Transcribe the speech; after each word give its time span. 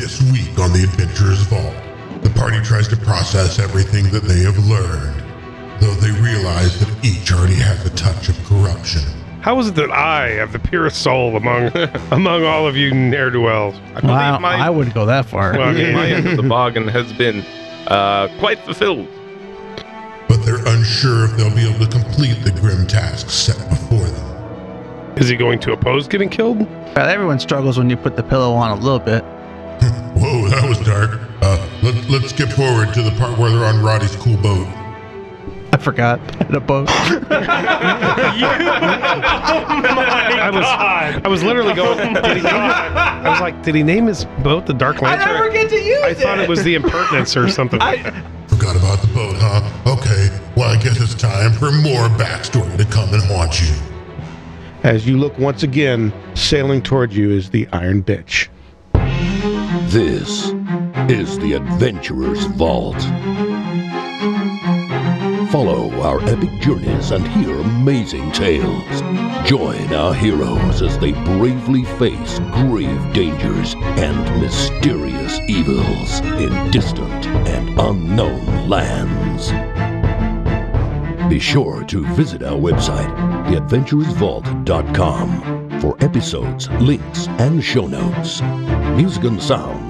This 0.00 0.22
week 0.32 0.58
on 0.58 0.72
the 0.72 0.82
Adventurer's 0.82 1.42
Vault, 1.42 1.74
the 2.22 2.30
party 2.30 2.58
tries 2.62 2.88
to 2.88 2.96
process 2.96 3.58
everything 3.58 4.08
that 4.12 4.22
they 4.22 4.38
have 4.44 4.56
learned, 4.66 5.22
though 5.78 5.92
they 5.92 6.10
realize 6.22 6.80
that 6.80 7.04
each 7.04 7.30
already 7.34 7.56
has 7.56 7.84
a 7.84 7.90
touch 7.90 8.30
of 8.30 8.44
corruption. 8.46 9.02
How 9.42 9.58
is 9.58 9.68
it 9.68 9.74
that 9.74 9.90
I 9.90 10.30
have 10.30 10.52
the 10.52 10.58
purest 10.58 11.02
soul 11.02 11.36
among 11.36 11.76
among 12.12 12.44
all 12.44 12.66
of 12.66 12.78
you 12.78 12.94
ne'er 12.94 13.30
do 13.30 13.42
wells? 13.42 13.74
I 13.94 14.00
believe 14.00 14.04
Wow, 14.06 14.38
my, 14.38 14.54
I 14.54 14.70
wouldn't 14.70 14.94
go 14.94 15.04
that 15.04 15.26
far. 15.26 15.52
Well, 15.52 15.68
I 15.68 15.92
my 15.92 16.06
end 16.10 16.26
of 16.26 16.38
the 16.38 16.48
bargain 16.48 16.88
has 16.88 17.12
been 17.12 17.44
uh, 17.86 18.28
quite 18.38 18.58
fulfilled. 18.60 19.06
But 20.30 20.38
they're 20.46 20.66
unsure 20.66 21.26
if 21.26 21.36
they'll 21.36 21.54
be 21.54 21.68
able 21.68 21.84
to 21.84 21.92
complete 21.92 22.42
the 22.42 22.52
grim 22.52 22.86
tasks 22.86 23.34
set 23.34 23.58
before 23.68 24.06
them. 24.06 25.16
is 25.18 25.28
he 25.28 25.36
going 25.36 25.58
to 25.58 25.72
oppose 25.74 26.08
getting 26.08 26.30
killed? 26.30 26.60
Well, 26.96 27.06
everyone 27.06 27.38
struggles 27.38 27.76
when 27.76 27.90
you 27.90 27.98
put 27.98 28.16
the 28.16 28.22
pillow 28.22 28.54
on 28.54 28.70
a 28.70 28.80
little 28.80 28.98
bit. 28.98 29.22
Whoa, 30.50 30.60
that 30.60 30.68
was 30.68 30.78
dark. 30.80 31.20
Uh, 31.42 31.68
let, 31.82 32.10
let's 32.10 32.30
skip 32.30 32.48
forward 32.50 32.92
to 32.94 33.02
the 33.02 33.12
part 33.12 33.38
where 33.38 33.50
they're 33.50 33.64
on 33.64 33.82
Roddy's 33.82 34.16
cool 34.16 34.36
boat. 34.38 34.66
I 35.72 35.76
forgot. 35.80 36.18
In 36.48 36.54
a 36.56 36.60
boat. 36.60 36.88
I 40.40 40.50
was 40.52 40.64
I 41.24 41.28
was 41.28 41.44
literally 41.44 41.74
going. 41.74 42.14
Did 42.14 42.24
he 42.24 42.42
name 42.42 42.46
it? 42.46 42.50
I 42.50 43.30
was 43.30 43.40
like, 43.40 43.62
did 43.62 43.76
he 43.76 43.84
name 43.84 44.06
his 44.06 44.24
boat 44.42 44.66
the 44.66 44.74
Dark 44.74 45.00
Lantern? 45.00 45.28
I 45.28 45.32
never 45.34 45.50
get 45.50 45.70
to 45.70 45.80
use 45.80 46.02
I 46.02 46.14
thought 46.14 46.40
it 46.40 46.48
was 46.48 46.64
the 46.64 46.74
Impertinence 46.74 47.36
or 47.36 47.48
something. 47.48 47.80
I 47.80 47.98
Forgot 48.48 48.74
about 48.74 49.00
the 49.00 49.06
boat, 49.14 49.36
huh? 49.38 49.62
Okay, 49.86 50.28
well, 50.56 50.68
I 50.68 50.82
guess 50.82 51.00
it's 51.00 51.14
time 51.14 51.52
for 51.52 51.70
more 51.70 52.08
backstory 52.18 52.76
to 52.76 52.84
come 52.86 53.14
and 53.14 53.22
haunt 53.22 53.62
you. 53.62 53.72
As 54.82 55.06
you 55.06 55.16
look 55.16 55.38
once 55.38 55.62
again, 55.62 56.12
sailing 56.34 56.82
toward 56.82 57.12
you 57.12 57.30
is 57.30 57.50
the 57.50 57.68
Iron 57.72 58.02
Bitch. 58.02 58.48
This 59.90 60.54
is 61.10 61.36
the 61.40 61.54
Adventurer's 61.54 62.44
Vault. 62.44 62.94
Follow 65.50 65.90
our 66.02 66.22
epic 66.28 66.50
journeys 66.60 67.10
and 67.10 67.26
hear 67.26 67.58
amazing 67.58 68.30
tales. 68.30 69.00
Join 69.44 69.92
our 69.92 70.14
heroes 70.14 70.80
as 70.80 70.96
they 71.00 71.10
bravely 71.10 71.82
face 71.98 72.38
grave 72.52 73.12
dangers 73.12 73.74
and 73.98 74.40
mysterious 74.40 75.40
evils 75.48 76.20
in 76.20 76.70
distant 76.70 77.26
and 77.48 77.76
unknown 77.80 78.68
lands. 78.68 79.50
Be 81.28 81.40
sure 81.40 81.82
to 81.86 82.06
visit 82.14 82.44
our 82.44 82.56
website, 82.56 83.12
theadventurersvault.com, 83.46 85.80
for 85.80 85.96
episodes, 86.00 86.68
links, 86.80 87.26
and 87.40 87.64
show 87.64 87.88
notes. 87.88 88.40
Music 88.96 89.24
and 89.24 89.40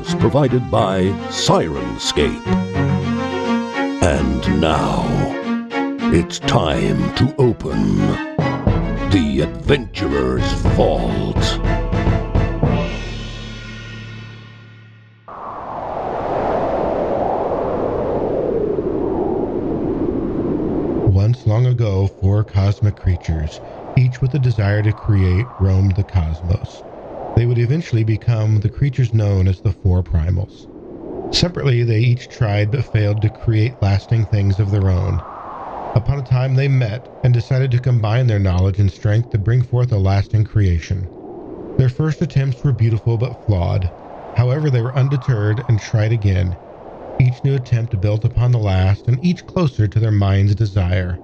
sounds 0.05 0.21
provided 0.21 0.71
by 0.71 1.03
Syrinscape. 1.29 2.47
And 4.03 4.61
now, 4.61 5.05
it's 6.13 6.39
time 6.41 7.15
to 7.17 7.35
open 7.39 7.99
the 9.11 9.41
Adventurer's 9.43 10.53
Vault. 10.75 11.37
Once 21.13 21.47
long 21.47 21.67
ago, 21.67 22.07
four 22.07 22.45
cosmic 22.45 22.97
creatures, 22.97 23.61
each 23.97 24.21
with 24.21 24.35
a 24.35 24.39
desire 24.39 24.83
to 24.83 24.93
create, 24.93 25.47
roamed 25.61 25.95
the 25.97 26.05
cosmos. 26.05 26.83
They 27.37 27.47
would 27.47 27.59
eventually 27.59 28.03
become 28.03 28.59
the 28.59 28.69
creatures 28.69 29.15
known 29.15 29.47
as 29.47 29.61
the 29.61 29.73
Four 29.73 30.03
Primals. 30.03 30.67
Separately, 31.33 31.85
they 31.85 32.01
each 32.01 32.29
tried 32.29 32.71
but 32.73 32.85
failed 32.85 33.23
to 33.23 33.31
create 33.31 33.81
lasting 33.81 34.27
things 34.27 34.59
of 34.59 34.71
their 34.71 34.91
own. 34.91 35.23
Upon 35.95 36.19
a 36.19 36.23
time, 36.23 36.57
they 36.57 36.67
met 36.67 37.09
and 37.23 37.33
decided 37.33 37.71
to 37.71 37.79
combine 37.79 38.27
their 38.27 38.41
knowledge 38.41 38.79
and 38.81 38.91
strength 38.91 39.31
to 39.31 39.39
bring 39.39 39.63
forth 39.63 39.93
a 39.93 39.97
lasting 39.97 40.45
creation. 40.45 41.09
Their 41.79 41.89
first 41.89 42.21
attempts 42.21 42.65
were 42.65 42.73
beautiful 42.73 43.17
but 43.17 43.37
flawed. 43.47 43.91
However, 44.37 44.69
they 44.69 44.83
were 44.83 44.97
undeterred 44.97 45.65
and 45.69 45.79
tried 45.79 46.13
again, 46.13 46.57
each 47.21 47.45
new 47.45 47.55
attempt 47.55 48.01
built 48.01 48.25
upon 48.25 48.51
the 48.51 48.59
last, 48.59 49.07
and 49.07 49.23
each 49.23 49.47
closer 49.47 49.87
to 49.87 50.01
their 50.01 50.11
mind's 50.11 50.55
desire. 50.55 51.19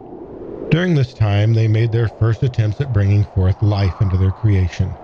During 0.70 0.94
this 0.94 1.14
time, 1.14 1.54
they 1.54 1.68
made 1.68 1.90
their 1.90 2.08
first 2.08 2.42
attempts 2.42 2.80
at 2.80 2.92
bringing 2.92 3.24
forth 3.24 3.62
life 3.62 4.00
into 4.00 4.16
their 4.16 4.32
creation. 4.32 4.96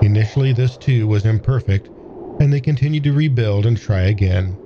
Initially, 0.00 0.52
this 0.52 0.76
too 0.76 1.08
was 1.08 1.24
imperfect, 1.24 1.90
and 2.38 2.52
they 2.52 2.60
continued 2.60 3.04
to 3.04 3.12
rebuild 3.12 3.66
and 3.66 3.76
try 3.76 4.02
again. 4.02 4.56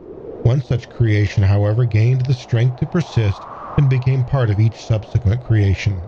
One 0.42 0.60
such 0.60 0.90
creation, 0.90 1.42
however, 1.44 1.86
gained 1.86 2.22
the 2.22 2.34
strength 2.34 2.76
to 2.80 2.86
persist 2.86 3.46
and 3.78 3.88
became 3.88 4.24
part 4.24 4.50
of 4.50 4.60
each 4.60 4.76
subsequent 4.84 5.42
creation. 5.42 6.02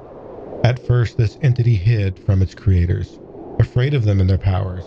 At 0.62 0.78
first, 0.78 1.16
this 1.16 1.38
entity 1.40 1.76
hid 1.76 2.18
from 2.18 2.42
its 2.42 2.54
creators, 2.54 3.18
afraid 3.58 3.94
of 3.94 4.04
them 4.04 4.20
and 4.20 4.28
their 4.28 4.38
powers. 4.38 4.84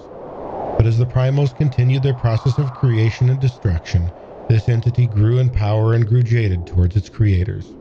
But 0.77 0.85
as 0.85 0.97
the 0.97 1.05
primals 1.07 1.55
continued 1.55 2.03
their 2.03 2.13
process 2.13 2.59
of 2.59 2.73
creation 2.73 3.29
and 3.29 3.39
destruction, 3.39 4.11
this 4.49 4.69
entity 4.69 5.07
grew 5.07 5.39
in 5.39 5.49
power 5.49 5.93
and 5.95 6.07
grew 6.07 6.21
jaded 6.21 6.67
towards 6.67 6.95
its 6.95 7.09
creators. 7.09 7.73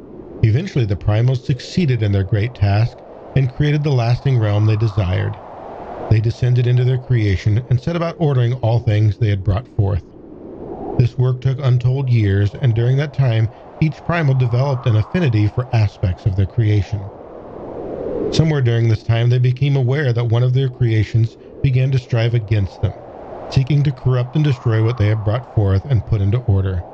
Eventually, 0.42 0.86
the 0.86 0.96
primals 0.96 1.44
succeeded 1.44 2.02
in 2.02 2.12
their 2.12 2.24
great 2.24 2.54
task 2.54 3.02
and 3.34 3.52
created 3.52 3.82
the 3.82 3.92
lasting 3.92 4.38
realm 4.38 4.64
they 4.64 4.76
desired. 4.76 5.38
They 6.08 6.20
descended 6.20 6.68
into 6.68 6.84
their 6.84 6.98
creation 6.98 7.66
and 7.68 7.80
set 7.80 7.96
about 7.96 8.14
ordering 8.18 8.52
all 8.54 8.78
things 8.78 9.18
they 9.18 9.30
had 9.30 9.42
brought 9.42 9.66
forth. 9.66 10.04
This 10.98 11.18
work 11.18 11.40
took 11.40 11.58
untold 11.58 12.08
years, 12.10 12.54
and 12.54 12.74
during 12.74 12.96
that 12.98 13.12
time, 13.12 13.48
each 13.80 14.04
primal 14.04 14.34
developed 14.34 14.86
an 14.86 14.94
affinity 14.94 15.48
for 15.48 15.68
aspects 15.72 16.24
of 16.24 16.36
their 16.36 16.46
creation. 16.46 17.10
Somewhere 18.32 18.62
during 18.62 18.88
this 18.88 19.02
time, 19.02 19.30
they 19.30 19.38
became 19.38 19.74
aware 19.76 20.12
that 20.12 20.28
one 20.30 20.44
of 20.44 20.52
their 20.54 20.68
creations 20.68 21.36
began 21.62 21.90
to 21.90 21.98
strive 21.98 22.34
against 22.34 22.80
them, 22.82 22.94
seeking 23.50 23.82
to 23.82 23.92
corrupt 23.92 24.36
and 24.36 24.44
destroy 24.44 24.84
what 24.84 24.98
they 24.98 25.08
had 25.08 25.24
brought 25.24 25.44
forth 25.54 25.84
and 25.84 26.06
put 26.06 26.20
into 26.20 26.38
order. 26.46 26.84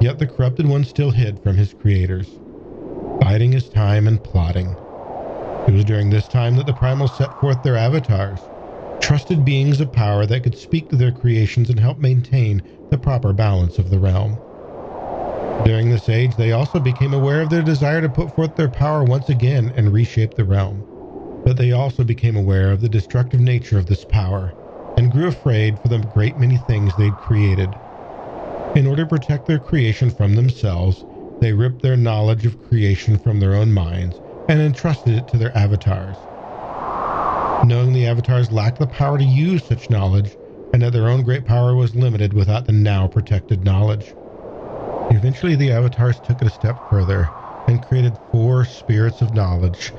Yet 0.00 0.18
the 0.18 0.28
corrupted 0.28 0.66
one 0.66 0.84
still 0.84 1.10
hid 1.10 1.40
from 1.40 1.56
his 1.56 1.74
creators, 1.74 2.38
biding 3.20 3.52
his 3.52 3.68
time 3.68 4.06
and 4.06 4.22
plotting. 4.22 4.76
It 5.68 5.74
was 5.74 5.84
during 5.84 6.08
this 6.08 6.28
time 6.28 6.56
that 6.56 6.64
the 6.64 6.72
primals 6.72 7.10
set 7.10 7.38
forth 7.42 7.62
their 7.62 7.76
avatars, 7.76 8.40
trusted 9.02 9.44
beings 9.44 9.82
of 9.82 9.92
power 9.92 10.24
that 10.24 10.42
could 10.42 10.56
speak 10.56 10.88
to 10.88 10.96
their 10.96 11.12
creations 11.12 11.68
and 11.68 11.78
help 11.78 11.98
maintain 11.98 12.62
the 12.90 12.96
proper 12.96 13.34
balance 13.34 13.78
of 13.78 13.90
the 13.90 13.98
realm. 13.98 14.38
During 15.66 15.90
this 15.90 16.08
age, 16.08 16.36
they 16.36 16.52
also 16.52 16.80
became 16.80 17.12
aware 17.12 17.42
of 17.42 17.50
their 17.50 17.60
desire 17.60 18.00
to 18.00 18.08
put 18.08 18.32
forth 18.32 18.56
their 18.56 18.70
power 18.70 19.04
once 19.04 19.28
again 19.28 19.70
and 19.76 19.92
reshape 19.92 20.36
the 20.36 20.44
realm. 20.44 20.84
But 21.44 21.58
they 21.58 21.70
also 21.70 22.02
became 22.02 22.34
aware 22.34 22.72
of 22.72 22.80
the 22.80 22.88
destructive 22.88 23.40
nature 23.40 23.76
of 23.76 23.84
this 23.84 24.06
power 24.06 24.54
and 24.96 25.12
grew 25.12 25.26
afraid 25.26 25.78
for 25.78 25.88
the 25.88 25.98
great 25.98 26.38
many 26.38 26.56
things 26.56 26.96
they'd 26.96 27.18
created. 27.18 27.74
In 28.74 28.86
order 28.86 29.02
to 29.02 29.08
protect 29.10 29.44
their 29.46 29.58
creation 29.58 30.08
from 30.08 30.34
themselves, 30.34 31.04
they 31.42 31.52
ripped 31.52 31.82
their 31.82 31.98
knowledge 31.98 32.46
of 32.46 32.62
creation 32.62 33.18
from 33.18 33.38
their 33.38 33.52
own 33.52 33.70
minds 33.70 34.18
and 34.48 34.60
entrusted 34.60 35.14
it 35.14 35.28
to 35.28 35.36
their 35.36 35.56
avatars. 35.56 36.16
Knowing 37.66 37.92
the 37.92 38.06
avatars 38.06 38.50
lacked 38.50 38.78
the 38.78 38.86
power 38.86 39.18
to 39.18 39.24
use 39.24 39.62
such 39.64 39.90
knowledge, 39.90 40.36
and 40.72 40.82
that 40.82 40.92
their 40.92 41.08
own 41.08 41.22
great 41.22 41.44
power 41.44 41.74
was 41.74 41.94
limited 41.94 42.32
without 42.32 42.66
the 42.66 42.72
now 42.72 43.06
protected 43.06 43.64
knowledge. 43.64 44.14
Eventually, 45.10 45.54
the 45.54 45.70
avatars 45.70 46.20
took 46.20 46.40
it 46.40 46.48
a 46.48 46.50
step 46.50 46.78
further 46.90 47.28
and 47.66 47.86
created 47.86 48.18
four 48.32 48.64
spirits 48.64 49.20
of 49.20 49.34
knowledge. 49.34 49.92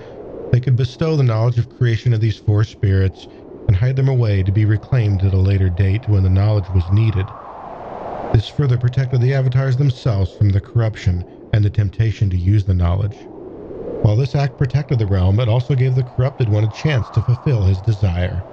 They 0.52 0.60
could 0.60 0.76
bestow 0.76 1.16
the 1.16 1.24
knowledge 1.24 1.58
of 1.60 1.70
creation 1.70 2.14
of 2.14 2.22
these 2.22 2.38
four 2.38 2.64
spirits 2.64 3.28
and 3.68 3.76
hide 3.76 3.96
them 3.96 4.10
away 4.10 4.42
to 4.44 4.52
be 4.52 4.66
reclaimed 4.66 5.24
at 5.24 5.34
a 5.34 5.38
later 5.38 5.70
date 5.70 6.08
when 6.08 6.24
the 6.24 6.30
knowledge 6.30 6.70
was 6.72 6.90
needed. 6.92 7.28
This 8.34 8.48
further 8.48 8.78
protected 8.78 9.22
the 9.22 9.34
avatars 9.34 9.78
themselves 9.78 10.32
from 10.32 10.50
the 10.50 10.62
corruption 10.62 11.24
and 11.54 11.64
the 11.64 11.70
temptation 11.70 12.30
to 12.32 12.38
use 12.38 12.64
the 12.64 12.74
knowledge. 12.74 13.18
While 14.02 14.16
this 14.16 14.34
act 14.34 14.58
protected 14.58 14.98
the 14.98 15.06
realm, 15.06 15.40
it 15.40 15.50
also 15.50 15.76
gave 15.76 15.94
the 15.96 16.04
corrupted 16.04 16.48
one 16.48 16.64
a 16.64 16.68
chance 16.68 17.10
to 17.10 17.22
fulfill 17.22 17.64
his 17.64 17.82
desire. 17.82 18.44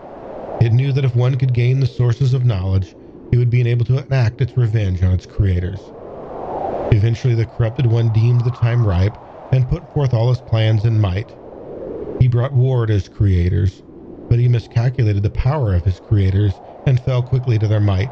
It 0.60 0.72
knew 0.72 0.92
that 0.92 1.04
if 1.04 1.14
one 1.14 1.36
could 1.36 1.52
gain 1.54 1.78
the 1.78 1.86
sources 1.86 2.34
of 2.34 2.44
knowledge, 2.44 2.96
it 3.30 3.36
would 3.36 3.48
be 3.50 3.66
able 3.68 3.84
to 3.86 4.04
enact 4.04 4.40
its 4.40 4.56
revenge 4.56 5.02
on 5.04 5.12
its 5.12 5.24
creators. 5.24 5.78
Eventually, 6.90 7.34
the 7.34 7.46
corrupted 7.46 7.86
one 7.86 8.08
deemed 8.08 8.40
the 8.40 8.50
time 8.50 8.84
ripe 8.84 9.16
and 9.52 9.68
put 9.68 9.88
forth 9.92 10.12
all 10.12 10.30
his 10.30 10.40
plans 10.40 10.84
and 10.84 11.00
might. 11.00 11.30
He 12.20 12.26
brought 12.26 12.52
war 12.52 12.84
to 12.86 12.92
his 12.92 13.08
creators, 13.08 13.82
but 14.28 14.40
he 14.40 14.48
miscalculated 14.48 15.22
the 15.22 15.30
power 15.30 15.74
of 15.74 15.84
his 15.84 16.00
creators 16.00 16.54
and 16.86 16.98
fell 16.98 17.22
quickly 17.22 17.58
to 17.60 17.68
their 17.68 17.80
might. 17.80 18.10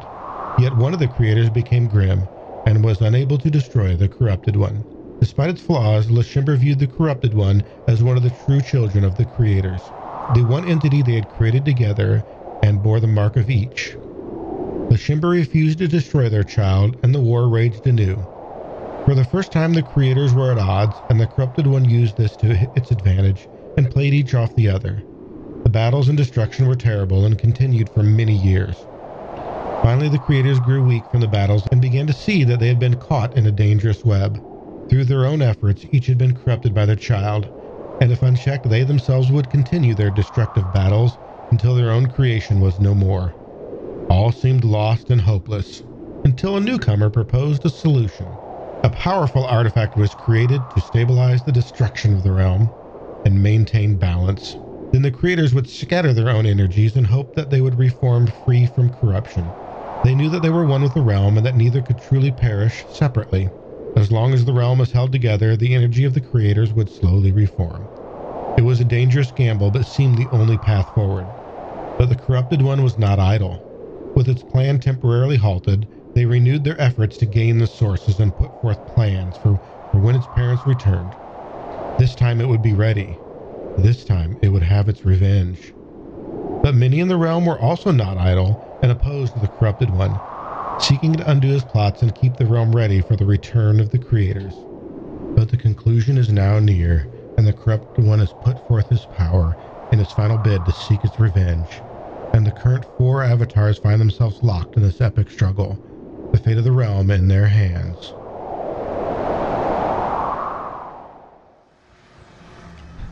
Yet 0.57 0.75
one 0.77 0.93
of 0.93 0.99
the 0.99 1.07
creators 1.09 1.49
became 1.49 1.87
grim 1.89 2.27
and 2.65 2.83
was 2.83 3.01
unable 3.01 3.37
to 3.39 3.49
destroy 3.49 3.95
the 3.95 4.07
corrupted 4.07 4.55
one. 4.55 4.94
Despite 5.25 5.49
its 5.49 5.61
flaws, 5.61 6.11
Lashembra 6.11 6.55
viewed 6.55 6.77
the 6.77 6.85
corrupted 6.85 7.33
one 7.33 7.63
as 7.87 8.03
one 8.03 8.15
of 8.15 8.21
the 8.21 8.29
true 8.29 8.61
children 8.61 9.03
of 9.03 9.15
the 9.15 9.25
creators, 9.25 9.81
the 10.35 10.43
one 10.43 10.63
entity 10.63 11.01
they 11.01 11.15
had 11.15 11.29
created 11.29 11.65
together 11.65 12.23
and 12.61 12.83
bore 12.83 12.99
the 12.99 13.07
mark 13.07 13.35
of 13.35 13.49
each. 13.49 13.95
Shimba 14.91 15.27
refused 15.27 15.79
to 15.79 15.87
destroy 15.87 16.29
their 16.29 16.43
child, 16.43 16.95
and 17.01 17.13
the 17.13 17.19
war 17.19 17.49
raged 17.49 17.87
anew. 17.87 18.17
For 19.03 19.15
the 19.15 19.23
first 19.23 19.51
time, 19.51 19.73
the 19.73 19.81
creators 19.81 20.35
were 20.35 20.51
at 20.51 20.59
odds, 20.59 21.01
and 21.09 21.19
the 21.19 21.25
corrupted 21.25 21.65
one 21.65 21.89
used 21.89 22.17
this 22.17 22.35
to 22.37 22.51
its 22.75 22.91
advantage 22.91 23.47
and 23.75 23.89
played 23.89 24.13
each 24.13 24.35
off 24.35 24.53
the 24.53 24.69
other. 24.69 25.01
The 25.63 25.71
battles 25.71 26.07
and 26.07 26.15
destruction 26.15 26.67
were 26.67 26.75
terrible 26.75 27.25
and 27.25 27.35
continued 27.35 27.89
for 27.89 28.03
many 28.03 28.33
years. 28.33 28.75
Finally, 29.81 30.09
the 30.09 30.19
creators 30.19 30.59
grew 30.59 30.83
weak 30.83 31.09
from 31.09 31.21
the 31.21 31.27
battles 31.27 31.67
and 31.71 31.81
began 31.81 32.05
to 32.05 32.13
see 32.13 32.43
that 32.43 32.59
they 32.59 32.67
had 32.67 32.79
been 32.79 32.99
caught 32.99 33.35
in 33.35 33.47
a 33.47 33.51
dangerous 33.51 34.05
web. 34.05 34.39
Through 34.87 35.05
their 35.05 35.25
own 35.25 35.41
efforts, 35.41 35.83
each 35.91 36.05
had 36.05 36.19
been 36.19 36.35
corrupted 36.35 36.71
by 36.73 36.85
their 36.85 36.95
child, 36.95 37.49
and 37.99 38.11
if 38.11 38.21
unchecked, 38.21 38.69
they 38.69 38.83
themselves 38.83 39.31
would 39.31 39.49
continue 39.49 39.95
their 39.95 40.11
destructive 40.11 40.71
battles 40.71 41.17
until 41.49 41.73
their 41.73 41.89
own 41.89 42.05
creation 42.05 42.59
was 42.59 42.79
no 42.79 42.93
more. 42.93 43.33
All 44.11 44.31
seemed 44.31 44.63
lost 44.63 45.09
and 45.09 45.21
hopeless 45.21 45.81
until 46.23 46.55
a 46.55 46.59
newcomer 46.59 47.09
proposed 47.09 47.65
a 47.65 47.71
solution. 47.71 48.37
A 48.83 48.91
powerful 48.91 49.43
artifact 49.45 49.95
was 49.95 50.13
created 50.13 50.69
to 50.69 50.81
stabilize 50.81 51.41
the 51.41 51.51
destruction 51.51 52.13
of 52.13 52.21
the 52.21 52.31
realm 52.31 52.69
and 53.25 53.41
maintain 53.41 53.95
balance. 53.95 54.55
Then 54.91 55.01
the 55.01 55.09
creators 55.09 55.51
would 55.55 55.67
scatter 55.67 56.13
their 56.13 56.29
own 56.29 56.45
energies 56.45 56.95
and 56.95 57.07
hope 57.07 57.33
that 57.33 57.49
they 57.49 57.59
would 57.59 57.79
reform 57.79 58.27
free 58.27 58.67
from 58.67 58.91
corruption. 58.91 59.55
They 60.03 60.13
knew 60.13 60.29
that 60.29 60.41
they 60.41 60.51
were 60.51 60.65
one 60.65 60.83
with 60.83 60.93
the 60.93 61.01
realm 61.01 61.37
and 61.37 61.45
that 61.47 61.55
neither 61.55 61.81
could 61.81 61.97
truly 61.97 62.31
perish 62.31 62.85
separately. 62.87 63.49
As 63.95 64.11
long 64.11 64.33
as 64.33 64.43
the 64.43 64.51
realm 64.51 64.79
was 64.79 64.91
held 64.91 65.13
together, 65.13 65.55
the 65.55 65.73
energy 65.73 66.03
of 66.03 66.13
the 66.13 66.19
creators 66.19 66.73
would 66.73 66.89
slowly 66.89 67.31
reform. 67.31 67.87
It 68.57 68.63
was 68.63 68.81
a 68.81 68.85
dangerous 68.85 69.31
gamble, 69.31 69.71
but 69.71 69.85
seemed 69.85 70.17
the 70.17 70.29
only 70.31 70.57
path 70.57 70.89
forward. 70.89 71.29
But 71.97 72.09
the 72.09 72.17
corrupted 72.17 72.61
one 72.61 72.83
was 72.83 72.97
not 72.97 73.19
idle. 73.19 73.61
With 74.13 74.27
its 74.27 74.43
plan 74.43 74.79
temporarily 74.79 75.37
halted, 75.37 75.87
they 76.13 76.25
renewed 76.25 76.65
their 76.65 76.79
efforts 76.79 77.17
to 77.19 77.25
gain 77.25 77.57
the 77.59 77.67
sources 77.67 78.19
and 78.19 78.35
put 78.35 78.51
forth 78.59 78.85
plans 78.85 79.37
for, 79.37 79.59
for 79.91 79.99
when 79.99 80.15
its 80.15 80.27
parents 80.27 80.65
returned. 80.65 81.15
This 81.97 82.15
time 82.15 82.41
it 82.41 82.49
would 82.49 82.61
be 82.61 82.73
ready. 82.73 83.21
This 83.77 84.03
time 84.03 84.37
it 84.41 84.49
would 84.49 84.63
have 84.63 84.89
its 84.89 85.05
revenge. 85.05 85.73
But 86.61 86.75
many 86.75 86.99
in 86.99 87.07
the 87.07 87.17
realm 87.17 87.45
were 87.45 87.59
also 87.59 87.91
not 87.91 88.17
idle 88.17 88.59
and 88.81 88.91
opposed 88.91 89.33
to 89.33 89.39
the 89.39 89.47
corrupted 89.47 89.89
one, 89.89 90.19
seeking 90.79 91.13
to 91.13 91.29
undo 91.29 91.47
his 91.47 91.63
plots 91.63 92.01
and 92.01 92.13
keep 92.15 92.35
the 92.35 92.45
realm 92.45 92.75
ready 92.75 93.01
for 93.01 93.15
the 93.15 93.25
return 93.25 93.79
of 93.79 93.89
the 93.89 93.99
creators. 93.99 94.53
But 95.35 95.49
the 95.49 95.57
conclusion 95.57 96.17
is 96.17 96.29
now 96.29 96.59
near, 96.59 97.07
and 97.37 97.47
the 97.47 97.53
corrupted 97.53 98.05
one 98.05 98.19
has 98.19 98.33
put 98.43 98.67
forth 98.67 98.89
his 98.89 99.05
power 99.17 99.55
in 99.91 99.99
his 99.99 100.11
final 100.11 100.37
bid 100.37 100.65
to 100.65 100.71
seek 100.71 101.03
its 101.03 101.19
revenge. 101.19 101.67
And 102.33 102.45
the 102.45 102.51
current 102.51 102.85
four 102.97 103.23
avatars 103.23 103.77
find 103.77 103.99
themselves 103.99 104.43
locked 104.43 104.75
in 104.75 104.83
this 104.83 105.01
epic 105.01 105.29
struggle, 105.29 105.79
the 106.31 106.37
fate 106.37 106.57
of 106.57 106.63
the 106.63 106.71
realm 106.71 107.09
in 107.11 107.27
their 107.27 107.47
hands. 107.47 108.13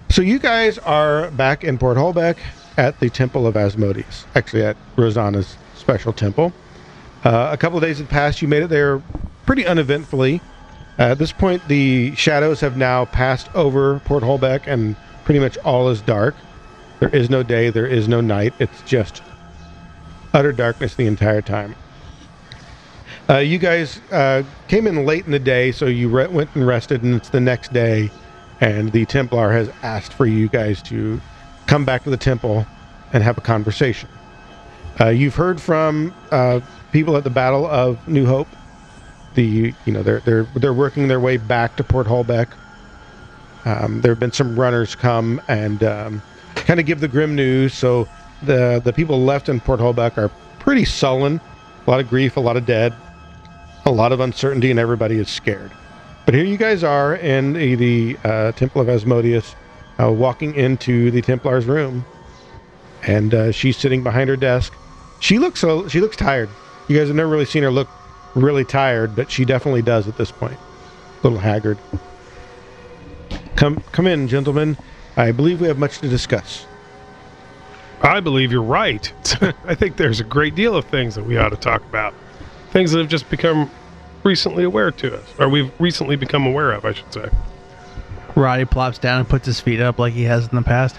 So 0.10 0.22
you 0.22 0.38
guys 0.38 0.78
are 0.78 1.32
back 1.32 1.64
in 1.64 1.78
Port 1.78 1.98
Holbeck 1.98 2.38
at 2.78 3.00
the 3.00 3.10
Temple 3.10 3.48
of 3.48 3.56
Asmodeus, 3.56 4.26
actually 4.36 4.64
at 4.64 4.78
Rosanna's 4.96 5.58
special 5.76 6.14
temple. 6.14 6.54
Uh, 7.24 7.50
a 7.52 7.58
couple 7.58 7.78
of 7.78 7.84
days 7.84 8.00
had 8.00 8.10
passed. 8.10 8.42
You 8.42 8.48
made 8.48 8.64
it 8.64 8.70
there 8.70 9.02
pretty 9.46 9.66
uneventfully. 9.66 10.42
Uh, 11.00 11.04
at 11.04 11.18
this 11.18 11.32
point, 11.32 11.68
the 11.68 12.14
shadows 12.16 12.60
have 12.60 12.78
now 12.78 13.06
passed 13.06 13.54
over 13.56 14.00
Port 14.06 14.24
Holbeck, 14.24 14.68
and 14.68 14.96
pretty 15.24 15.40
much 15.40 15.58
all 15.60 15.90
is 15.90 16.02
dark. 16.02 16.36
There 17.00 17.10
is 17.10 17.30
no 17.30 17.44
day, 17.44 17.70
there 17.70 17.88
is 17.88 18.08
no 18.08 18.22
night. 18.22 18.54
It's 18.60 18.82
just 18.84 19.24
utter 20.34 20.52
darkness 20.52 20.96
the 20.96 21.08
entire 21.08 21.42
time. 21.42 21.76
Uh, 23.30 23.38
you 23.38 23.58
guys 23.58 24.02
uh, 24.12 24.44
came 24.68 24.86
in 24.86 25.06
late 25.06 25.26
in 25.26 25.32
the 25.32 25.40
day, 25.40 25.72
so 25.72 25.86
you 25.86 26.10
re- 26.10 26.28
went 26.28 26.54
and 26.56 26.68
rested, 26.68 27.04
and 27.04 27.16
it's 27.16 27.30
the 27.30 27.40
next 27.40 27.72
day, 27.72 28.12
and 28.60 28.92
the 28.92 29.06
Templar 29.06 29.52
has 29.52 29.70
asked 29.82 30.14
for 30.14 30.26
you 30.26 30.50
guys 30.50 30.82
to 30.84 31.20
come 31.68 31.86
back 31.86 32.04
to 32.04 32.10
the 32.10 32.18
temple 32.18 32.68
and 33.14 33.24
have 33.24 33.38
a 33.38 33.42
conversation. 33.42 34.10
Uh, 35.00 35.08
you've 35.08 35.36
heard 35.36 35.62
from 35.62 36.14
uh, 36.32 36.60
people 36.94 37.18
at 37.18 37.24
the 37.26 37.30
Battle 37.30 37.66
of 37.66 38.08
New 38.08 38.26
Hope. 38.26 38.48
The 39.34 39.74
you 39.86 39.92
know 39.92 40.04
they're 40.04 40.20
they're 40.22 40.44
they're 40.56 40.74
working 40.74 41.08
their 41.08 41.20
way 41.20 41.38
back 41.38 41.76
to 41.78 41.84
Port 41.84 42.08
Holbeck. 42.08 42.48
Um, 43.66 44.02
there 44.02 44.12
have 44.12 44.20
been 44.20 44.32
some 44.32 44.58
runners 44.58 44.94
come 44.94 45.42
and 45.48 45.84
um, 45.84 46.22
kind 46.56 46.80
of 46.80 46.86
give 46.86 47.00
the 47.00 47.08
grim 47.08 47.36
news. 47.36 47.74
So 47.74 48.08
the 48.44 48.80
the 48.84 48.94
people 48.94 49.24
left 49.24 49.50
in 49.50 49.60
Port 49.60 49.80
Holbeck 49.80 50.18
are 50.18 50.30
pretty 50.60 50.86
sullen. 50.86 51.42
A 51.86 51.90
lot 51.90 52.00
of 52.00 52.10
grief, 52.10 52.38
a 52.38 52.40
lot 52.40 52.56
of 52.56 52.66
dead, 52.66 52.94
a 53.86 53.92
lot 53.92 54.12
of 54.12 54.20
uncertainty, 54.20 54.70
and 54.70 54.80
everybody 54.80 55.18
is 55.18 55.30
scared. 55.30 55.72
But 56.26 56.36
here 56.36 56.46
you 56.46 56.56
guys 56.56 56.84
are 56.84 57.16
in 57.16 57.54
the, 57.54 57.76
the 57.76 58.18
uh, 58.24 58.52
Temple 58.54 58.82
of 58.82 58.88
Asmodeus, 58.88 59.56
uh, 60.00 60.10
walking 60.10 60.56
into 60.56 61.12
the 61.12 61.22
Templar's 61.22 61.66
room, 61.66 62.06
and 63.02 63.34
uh, 63.34 63.52
she's 63.52 63.76
sitting 63.76 64.04
behind 64.04 64.30
her 64.30 64.38
desk. 64.38 64.74
She 65.20 65.40
looks 65.40 65.60
so 65.60 65.88
she 65.88 66.00
looks 66.00 66.16
tired. 66.16 66.50
You 66.88 66.98
guys 66.98 67.08
have 67.08 67.16
never 67.16 67.30
really 67.30 67.46
seen 67.46 67.64
her 67.64 67.72
look 67.72 67.88
really 68.36 68.66
tired, 68.66 69.16
but 69.16 69.32
she 69.32 69.46
definitely 69.46 69.82
does 69.82 70.08
at 70.08 70.18
this 70.18 70.32
point. 70.32 70.58
A 70.58 71.24
little 71.24 71.40
haggard. 71.40 71.78
Come 73.56 73.82
come 73.92 74.08
in, 74.08 74.28
gentlemen. 74.28 74.78
I 75.16 75.32
believe 75.32 75.62
we 75.62 75.68
have 75.68 75.78
much 75.78 76.00
to 76.00 76.08
discuss. 76.08 76.66
I 78.02 78.20
believe 78.20 78.52
you're 78.52 78.62
right. 78.62 79.14
I 79.66 79.76
think 79.76 79.96
there's 79.96 80.20
a 80.20 80.26
great 80.26 80.56
deal 80.56 80.76
of 80.76 80.86
things 80.86 81.16
that 81.16 81.26
we 81.26 81.38
ought 81.38 81.50
to 81.50 81.56
talk 81.56 81.84
about. 81.86 82.14
Things 82.72 82.92
that 82.92 83.00
have 83.00 83.08
just 83.08 83.30
become 83.30 83.72
recently 84.24 84.64
aware 84.64 84.92
to 84.92 85.18
us, 85.18 85.34
or 85.40 85.48
we've 85.48 85.72
recently 85.80 86.16
become 86.16 86.46
aware 86.46 86.72
of, 86.72 86.84
I 86.84 86.94
should 86.94 87.14
say. 87.14 87.30
Roddy 88.36 88.66
plops 88.66 88.98
down 88.98 89.20
and 89.20 89.30
puts 89.30 89.46
his 89.46 89.60
feet 89.60 89.80
up 89.80 90.00
like 90.00 90.14
he 90.14 90.24
has 90.24 90.48
in 90.48 90.56
the 90.56 90.64
past. 90.64 90.98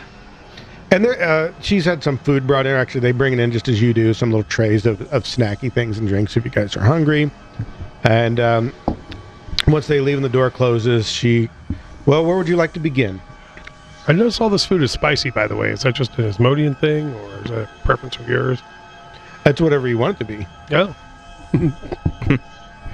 And 0.94 1.04
there, 1.04 1.20
uh, 1.20 1.52
she's 1.60 1.84
had 1.84 2.04
some 2.04 2.18
food 2.18 2.46
brought 2.46 2.66
in. 2.66 2.72
Actually, 2.76 3.00
they 3.00 3.10
bring 3.10 3.32
it 3.32 3.40
in 3.40 3.50
just 3.50 3.66
as 3.66 3.82
you 3.82 3.92
do, 3.92 4.14
some 4.14 4.30
little 4.30 4.44
trays 4.44 4.86
of, 4.86 5.00
of 5.12 5.24
snacky 5.24 5.72
things 5.72 5.98
and 5.98 6.06
drinks 6.06 6.36
if 6.36 6.44
you 6.44 6.52
guys 6.52 6.76
are 6.76 6.84
hungry. 6.84 7.32
And 8.04 8.38
um, 8.38 8.72
once 9.66 9.88
they 9.88 9.98
leave 9.98 10.18
and 10.18 10.24
the 10.24 10.28
door 10.28 10.52
closes, 10.52 11.10
she, 11.10 11.50
well, 12.06 12.24
where 12.24 12.36
would 12.36 12.46
you 12.46 12.54
like 12.54 12.74
to 12.74 12.78
begin? 12.78 13.20
I 14.06 14.12
notice 14.12 14.40
all 14.40 14.48
this 14.48 14.64
food 14.64 14.84
is 14.84 14.92
spicy, 14.92 15.30
by 15.30 15.48
the 15.48 15.56
way. 15.56 15.70
Is 15.70 15.82
that 15.82 15.96
just 15.96 16.16
an 16.16 16.30
Asmodian 16.30 16.78
thing, 16.78 17.12
or 17.12 17.42
is 17.42 17.50
that 17.50 17.62
a 17.62 17.84
preference 17.84 18.16
of 18.18 18.28
yours? 18.28 18.62
That's 19.42 19.60
whatever 19.60 19.88
you 19.88 19.98
want 19.98 20.20
it 20.20 20.24
to 20.24 20.36
be. 20.36 20.46
Oh. 20.70 20.94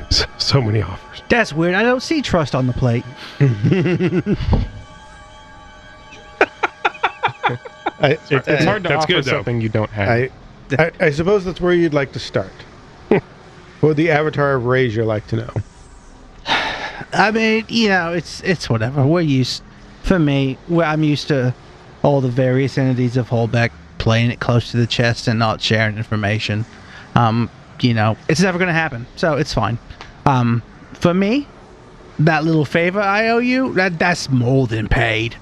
so, 0.08 0.24
so 0.38 0.62
many 0.62 0.80
offers. 0.80 1.22
That's 1.28 1.52
weird. 1.52 1.74
I 1.74 1.82
don't 1.82 2.02
see 2.02 2.22
trust 2.22 2.54
on 2.54 2.66
the 2.66 2.72
plate. 2.72 3.04
I, 8.00 8.10
It's, 8.30 8.30
it's 8.48 8.64
hard 8.64 8.82
to 8.84 8.88
That's 8.88 9.04
offer 9.04 9.12
good, 9.12 9.24
though. 9.24 9.30
something 9.30 9.60
you 9.60 9.68
don't 9.68 9.90
have. 9.90 10.08
I, 10.08 10.30
I, 10.78 10.90
I 11.00 11.10
suppose 11.10 11.44
that's 11.44 11.60
where 11.60 11.72
you'd 11.74 11.94
like 11.94 12.12
to 12.12 12.18
start. 12.18 12.52
what 13.08 13.22
would 13.82 13.96
the 13.96 14.10
avatar 14.10 14.54
of 14.54 14.64
Razor 14.66 15.04
like 15.04 15.26
to 15.28 15.36
know? 15.36 15.50
I 17.12 17.30
mean, 17.32 17.64
you 17.68 17.88
know, 17.88 18.12
it's 18.12 18.40
it's 18.42 18.70
whatever. 18.70 19.04
We're 19.06 19.20
used, 19.22 19.62
for 20.02 20.18
me, 20.18 20.58
well, 20.68 20.90
I'm 20.90 21.02
used 21.02 21.28
to 21.28 21.54
all 22.02 22.20
the 22.20 22.28
various 22.28 22.78
entities 22.78 23.16
of 23.16 23.28
Holbeck 23.28 23.70
playing 23.98 24.30
it 24.30 24.40
close 24.40 24.70
to 24.70 24.76
the 24.76 24.86
chest 24.86 25.26
and 25.28 25.38
not 25.38 25.60
sharing 25.60 25.96
information. 25.96 26.64
Um, 27.16 27.50
you 27.80 27.94
know, 27.94 28.16
it's 28.28 28.40
never 28.40 28.58
gonna 28.58 28.72
happen, 28.72 29.06
so 29.16 29.36
it's 29.36 29.52
fine. 29.52 29.78
Um, 30.24 30.62
for 30.94 31.12
me, 31.12 31.48
that 32.20 32.44
little 32.44 32.64
favor 32.64 33.00
I 33.00 33.28
owe 33.28 33.38
you, 33.38 33.72
that 33.74 33.98
that's 33.98 34.28
more 34.30 34.66
than 34.66 34.88
paid. 34.88 35.34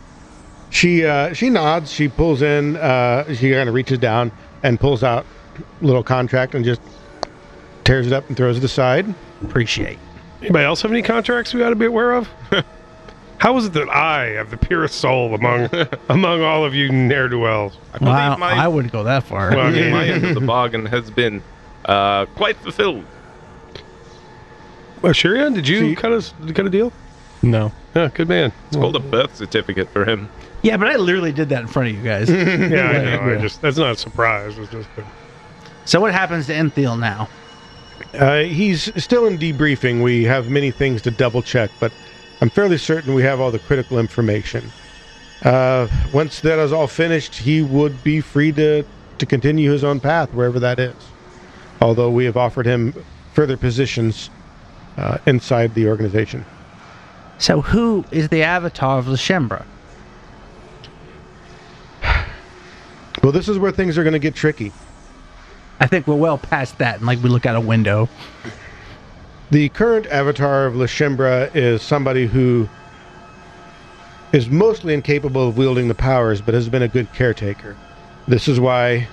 She 0.71 1.05
uh, 1.05 1.33
she 1.33 1.51
nods. 1.51 1.91
She 1.91 2.09
pulls 2.09 2.43
in. 2.43 2.77
Uh, 2.77 3.33
she 3.35 3.53
kind 3.53 3.69
of 3.69 3.75
reaches 3.75 3.99
down 3.99 4.31
and 4.63 4.79
pulls 4.79 5.03
out 5.03 5.25
little 5.81 6.03
contract 6.03 6.55
and 6.55 6.65
just 6.65 6.81
tears 7.85 8.07
it 8.07 8.13
up 8.13 8.29
and 8.29 8.37
throws 8.37 8.59
it 8.59 8.65
aside. 8.65 9.13
Appreciate. 9.43 9.99
Anybody 10.41 10.65
else 10.65 10.83
have 10.83 10.91
any 10.93 11.03
contracts 11.03 11.53
we 11.55 11.63
ought 11.63 11.71
to 11.71 11.77
be 11.77 11.87
aware 11.87 12.13
of? 12.13 12.29
How 13.39 13.57
is 13.57 13.67
it 13.67 13.73
that 13.75 13.89
I 13.89 14.31
have 14.31 14.51
the 14.51 14.57
purest 14.57 14.97
soul 15.01 15.35
among 15.35 15.69
among 16.09 16.43
all 16.43 16.65
of 16.65 16.75
you 16.75 16.91
ne'er 16.91 17.29
do 17.29 17.39
wells? 17.39 17.79
I 17.95 18.05
Well, 18.05 18.13
I, 18.13 18.37
my, 18.37 18.53
I 18.53 18.69
wouldn't 18.69 18.93
go 18.93 19.05
that 19.05 19.25
far. 19.25 19.51
Well, 19.51 19.61
I 19.67 19.71
mean, 19.71 19.91
my 19.91 20.07
end 20.09 20.25
of 20.25 20.35
the 20.35 20.41
bargain 20.41 20.87
has 20.87 21.11
been 21.11 21.43
uh, 21.85 22.27
quite 22.27 22.57
fulfilled. 22.57 23.05
Well, 25.03 25.13
Shirian, 25.13 25.55
did 25.55 25.69
you 25.69 25.81
See- 25.81 25.95
cut 25.95 26.13
us 26.13 26.35
cut 26.55 26.67
a 26.67 26.71
deal? 26.71 26.93
No. 27.43 27.73
Yeah, 27.95 28.11
good 28.13 28.29
man. 28.29 28.53
It's 28.67 28.77
called 28.77 28.97
a 28.97 29.01
birth 29.01 29.37
certificate 29.37 29.89
for 29.91 30.05
him. 30.05 30.29
Yeah, 30.63 30.77
but 30.77 30.89
I 30.89 30.97
literally 30.97 31.33
did 31.33 31.49
that 31.51 31.61
in 31.63 31.67
front 31.69 31.89
of 31.91 31.95
you 31.95 32.03
guys. 32.03 32.29
Yeah, 32.31 32.89
I 32.89 33.05
know. 33.27 33.35
I 33.35 33.41
just 33.41 33.61
that's 33.63 33.77
not 33.77 33.93
a 33.93 33.97
surprise. 33.97 34.59
It's 34.59 34.71
just 34.71 34.89
so 35.85 36.01
what 36.01 36.13
happens 36.13 36.47
to 36.47 36.53
Enthiel 36.53 36.99
now? 36.99 37.29
Uh, 38.15 38.41
he's 38.41 38.91
still 39.03 39.27
in 39.27 39.39
debriefing. 39.39 40.03
We 40.03 40.25
have 40.25 40.49
many 40.51 40.71
things 40.71 41.03
to 41.03 41.11
double 41.11 41.43
check, 41.43 41.71
but 41.81 41.93
I'm 42.41 42.51
fairly 42.51 42.79
certain 42.79 43.15
we 43.15 43.23
have 43.23 43.41
all 43.41 43.51
the 43.51 43.59
critical 43.59 43.99
information. 43.99 44.73
Uh, 45.45 45.87
once 46.13 46.41
that 46.41 46.59
is 46.59 46.73
all 46.73 46.87
finished, 46.87 47.35
he 47.37 47.63
would 47.63 48.03
be 48.03 48.21
free 48.21 48.53
to 48.53 48.85
to 49.19 49.27
continue 49.27 49.71
his 49.71 49.83
own 49.85 49.99
path 50.01 50.33
wherever 50.33 50.61
that 50.61 50.79
is. 50.79 50.95
although 51.81 52.11
we 52.11 52.25
have 52.25 52.37
offered 52.37 52.67
him 52.67 52.93
further 53.33 53.57
positions 53.57 54.31
uh, 54.97 55.19
inside 55.27 55.75
the 55.75 55.87
organization. 55.89 56.45
So 57.39 57.61
who 57.63 58.05
is 58.11 58.29
the 58.31 58.43
avatar 58.43 58.99
of 58.99 59.07
Lashembra? 59.07 59.65
Well, 63.29 63.35
this 63.35 63.51
is 63.51 63.59
where 63.59 63.71
things 63.71 63.99
are 63.99 64.05
going 64.05 64.15
to 64.15 64.19
get 64.19 64.35
tricky. 64.35 64.73
I 65.81 65.87
think 65.87 66.07
we're 66.07 66.15
well 66.15 66.39
past 66.39 66.79
that, 66.79 66.97
and 66.97 67.07
like 67.07 67.23
we 67.23 67.29
look 67.29 67.45
out 67.45 67.57
a 67.57 67.61
window. 67.61 68.09
The 69.51 69.69
current 69.69 70.07
avatar 70.07 70.65
of 70.65 70.73
Lashembra 70.73 71.55
is 71.55 71.83
somebody 71.83 72.27
who 72.27 72.71
is 74.33 74.49
mostly 74.49 74.95
incapable 74.95 75.47
of 75.47 75.59
wielding 75.59 75.89
the 75.89 75.95
powers, 75.95 76.41
but 76.41 76.55
has 76.55 76.71
been 76.71 76.81
a 76.81 76.89
good 76.89 77.13
caretaker. 77.13 77.77
This 78.27 78.49
is 78.49 78.59
why 78.59 79.09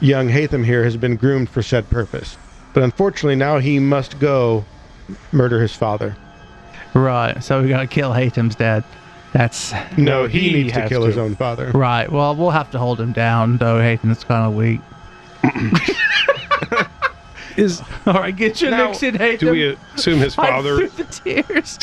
young 0.00 0.28
Hatham 0.28 0.64
here 0.64 0.82
has 0.82 0.96
been 0.96 1.14
groomed 1.14 1.50
for 1.50 1.62
said 1.62 1.88
purpose. 1.90 2.36
But 2.72 2.82
unfortunately, 2.82 3.36
now 3.36 3.58
he 3.58 3.78
must 3.78 4.18
go 4.18 4.64
murder 5.30 5.62
his 5.62 5.76
father. 5.76 6.16
Right. 6.92 7.40
So 7.40 7.62
we 7.62 7.68
gotta 7.68 7.86
kill 7.86 8.14
Hatem's 8.14 8.56
dad. 8.56 8.82
That's 9.34 9.74
No, 9.98 10.26
he, 10.26 10.38
he 10.48 10.52
needs 10.62 10.72
to 10.74 10.80
has 10.82 10.88
kill 10.88 11.04
his 11.04 11.18
own 11.18 11.34
father. 11.34 11.70
right. 11.72 12.10
Well, 12.10 12.34
we'll 12.36 12.50
have 12.50 12.70
to 12.70 12.78
hold 12.78 13.00
him 13.00 13.12
down, 13.12 13.56
though. 13.58 13.78
Hatem's 13.78 14.22
kind 14.24 14.46
of 14.46 14.54
weak. 14.54 14.80
Is 17.56 17.82
All 18.06 18.14
right, 18.14 18.34
get 18.34 18.60
your 18.62 18.70
Now, 18.72 18.88
licks 18.88 19.02
in, 19.02 19.14
Hatem. 19.16 19.38
do 19.40 19.50
we 19.52 19.76
assume 19.96 20.18
his 20.20 20.34
Fight 20.36 20.50
father? 20.50 20.88
through 20.88 21.04
the 21.04 21.04
tears. 21.04 21.78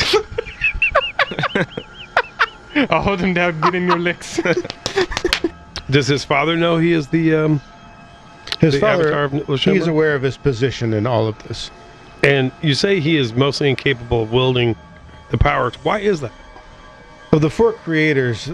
I'll 2.89 3.01
hold 3.01 3.20
him 3.20 3.34
down, 3.34 3.60
get 3.62 3.75
in 3.75 3.86
your 3.88 4.00
licks. 4.00 4.39
Does 5.89 6.08
his 6.08 6.24
father 6.24 6.55
know 6.58 6.77
he 6.77 6.93
is 6.93 7.08
the 7.08 7.36
um? 7.36 7.62
His 8.60 8.75
The 8.75 8.79
father, 8.79 9.12
of 9.24 9.60
he's 9.60 9.88
aware 9.88 10.13
of 10.15 10.22
his 10.22 10.38
position 10.38 10.93
in 10.93 11.05
all 11.08 11.27
of 11.27 11.38
this. 11.43 11.70
And 12.24 12.51
you 12.62 12.74
say 12.75 13.00
he 13.00 13.17
is 13.17 13.34
mostly 13.34 13.70
incapable 13.70 14.24
of 14.24 14.31
wielding 14.31 14.75
the 15.31 15.38
powers. 15.38 15.75
Why 15.84 16.00
is 16.00 16.22
that? 16.22 16.31
Of 17.31 17.39
the 17.39 17.50
four 17.50 17.71
creators, 17.71 18.50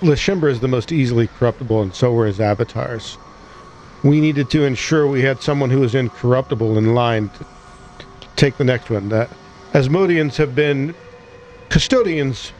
Lashembra 0.00 0.48
is 0.48 0.60
the 0.60 0.68
most 0.68 0.92
easily 0.92 1.26
corruptible, 1.26 1.82
and 1.82 1.92
so 1.92 2.12
were 2.12 2.26
his 2.26 2.40
avatars. 2.40 3.18
We 4.04 4.20
needed 4.20 4.50
to 4.50 4.64
ensure 4.64 5.08
we 5.08 5.22
had 5.22 5.42
someone 5.42 5.68
who 5.68 5.80
was 5.80 5.96
incorruptible 5.96 6.78
in 6.78 6.94
line 6.94 7.30
to 7.30 7.44
take 8.36 8.56
the 8.56 8.62
next 8.62 8.88
one. 8.88 9.08
That 9.08 9.30
Asmodians 9.72 10.36
have 10.36 10.54
been 10.54 10.94
custodians 11.70 12.52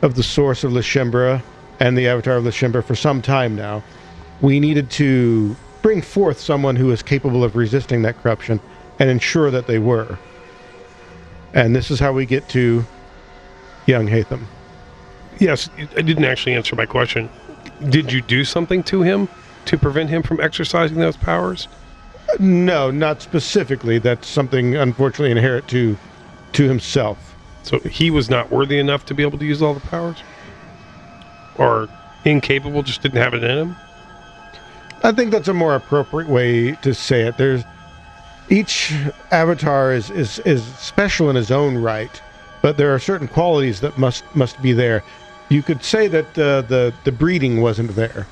of 0.00 0.14
the 0.14 0.22
source 0.22 0.64
of 0.64 0.72
Lashembra 0.72 1.42
and 1.80 1.98
the 1.98 2.08
avatar 2.08 2.36
of 2.36 2.44
Lashembra 2.44 2.82
for 2.82 2.94
some 2.94 3.20
time 3.20 3.54
now. 3.54 3.84
We 4.40 4.58
needed 4.58 4.90
to 4.92 5.54
bring 5.82 6.00
forth 6.00 6.40
someone 6.40 6.76
who 6.76 6.90
is 6.92 7.02
capable 7.02 7.44
of 7.44 7.56
resisting 7.56 8.00
that 8.02 8.22
corruption 8.22 8.58
and 8.98 9.10
ensure 9.10 9.50
that 9.50 9.66
they 9.66 9.78
were. 9.78 10.18
And 11.52 11.76
this 11.76 11.90
is 11.90 12.00
how 12.00 12.14
we 12.14 12.24
get 12.24 12.48
to 12.50 12.86
young 13.84 14.06
Hatham. 14.06 14.48
Yes, 15.38 15.68
I 15.96 16.02
didn't 16.02 16.24
actually 16.24 16.54
answer 16.54 16.76
my 16.76 16.86
question. 16.86 17.28
Did 17.88 18.12
you 18.12 18.22
do 18.22 18.44
something 18.44 18.82
to 18.84 19.02
him 19.02 19.28
to 19.66 19.78
prevent 19.78 20.10
him 20.10 20.22
from 20.22 20.40
exercising 20.40 20.98
those 20.98 21.16
powers? 21.16 21.68
No, 22.38 22.90
not 22.90 23.22
specifically. 23.22 23.98
That's 23.98 24.28
something 24.28 24.76
unfortunately 24.76 25.30
inherent 25.30 25.68
to 25.68 25.96
to 26.52 26.68
himself. 26.68 27.34
So 27.62 27.78
he 27.80 28.10
was 28.10 28.30
not 28.30 28.50
worthy 28.50 28.78
enough 28.78 29.06
to 29.06 29.14
be 29.14 29.22
able 29.22 29.38
to 29.38 29.44
use 29.44 29.62
all 29.62 29.74
the 29.74 29.80
powers? 29.80 30.22
Or 31.56 31.88
incapable, 32.24 32.82
just 32.82 33.02
didn't 33.02 33.18
have 33.18 33.34
it 33.34 33.42
in 33.42 33.58
him? 33.58 33.76
I 35.02 35.12
think 35.12 35.30
that's 35.30 35.48
a 35.48 35.54
more 35.54 35.74
appropriate 35.74 36.28
way 36.28 36.72
to 36.82 36.94
say 36.94 37.22
it. 37.22 37.36
There's 37.36 37.62
each 38.48 38.94
avatar 39.30 39.92
is 39.92 40.10
is 40.10 40.38
is 40.40 40.64
special 40.76 41.30
in 41.30 41.36
his 41.36 41.50
own 41.50 41.76
right, 41.76 42.22
but 42.62 42.76
there 42.76 42.94
are 42.94 42.98
certain 42.98 43.28
qualities 43.28 43.80
that 43.80 43.98
must 43.98 44.24
must 44.34 44.60
be 44.62 44.72
there. 44.72 45.02
You 45.54 45.62
could 45.62 45.84
say 45.84 46.08
that 46.08 46.26
uh, 46.38 46.62
the 46.62 46.92
the 47.04 47.12
breeding 47.12 47.60
wasn't 47.60 47.94
there. 47.94 48.26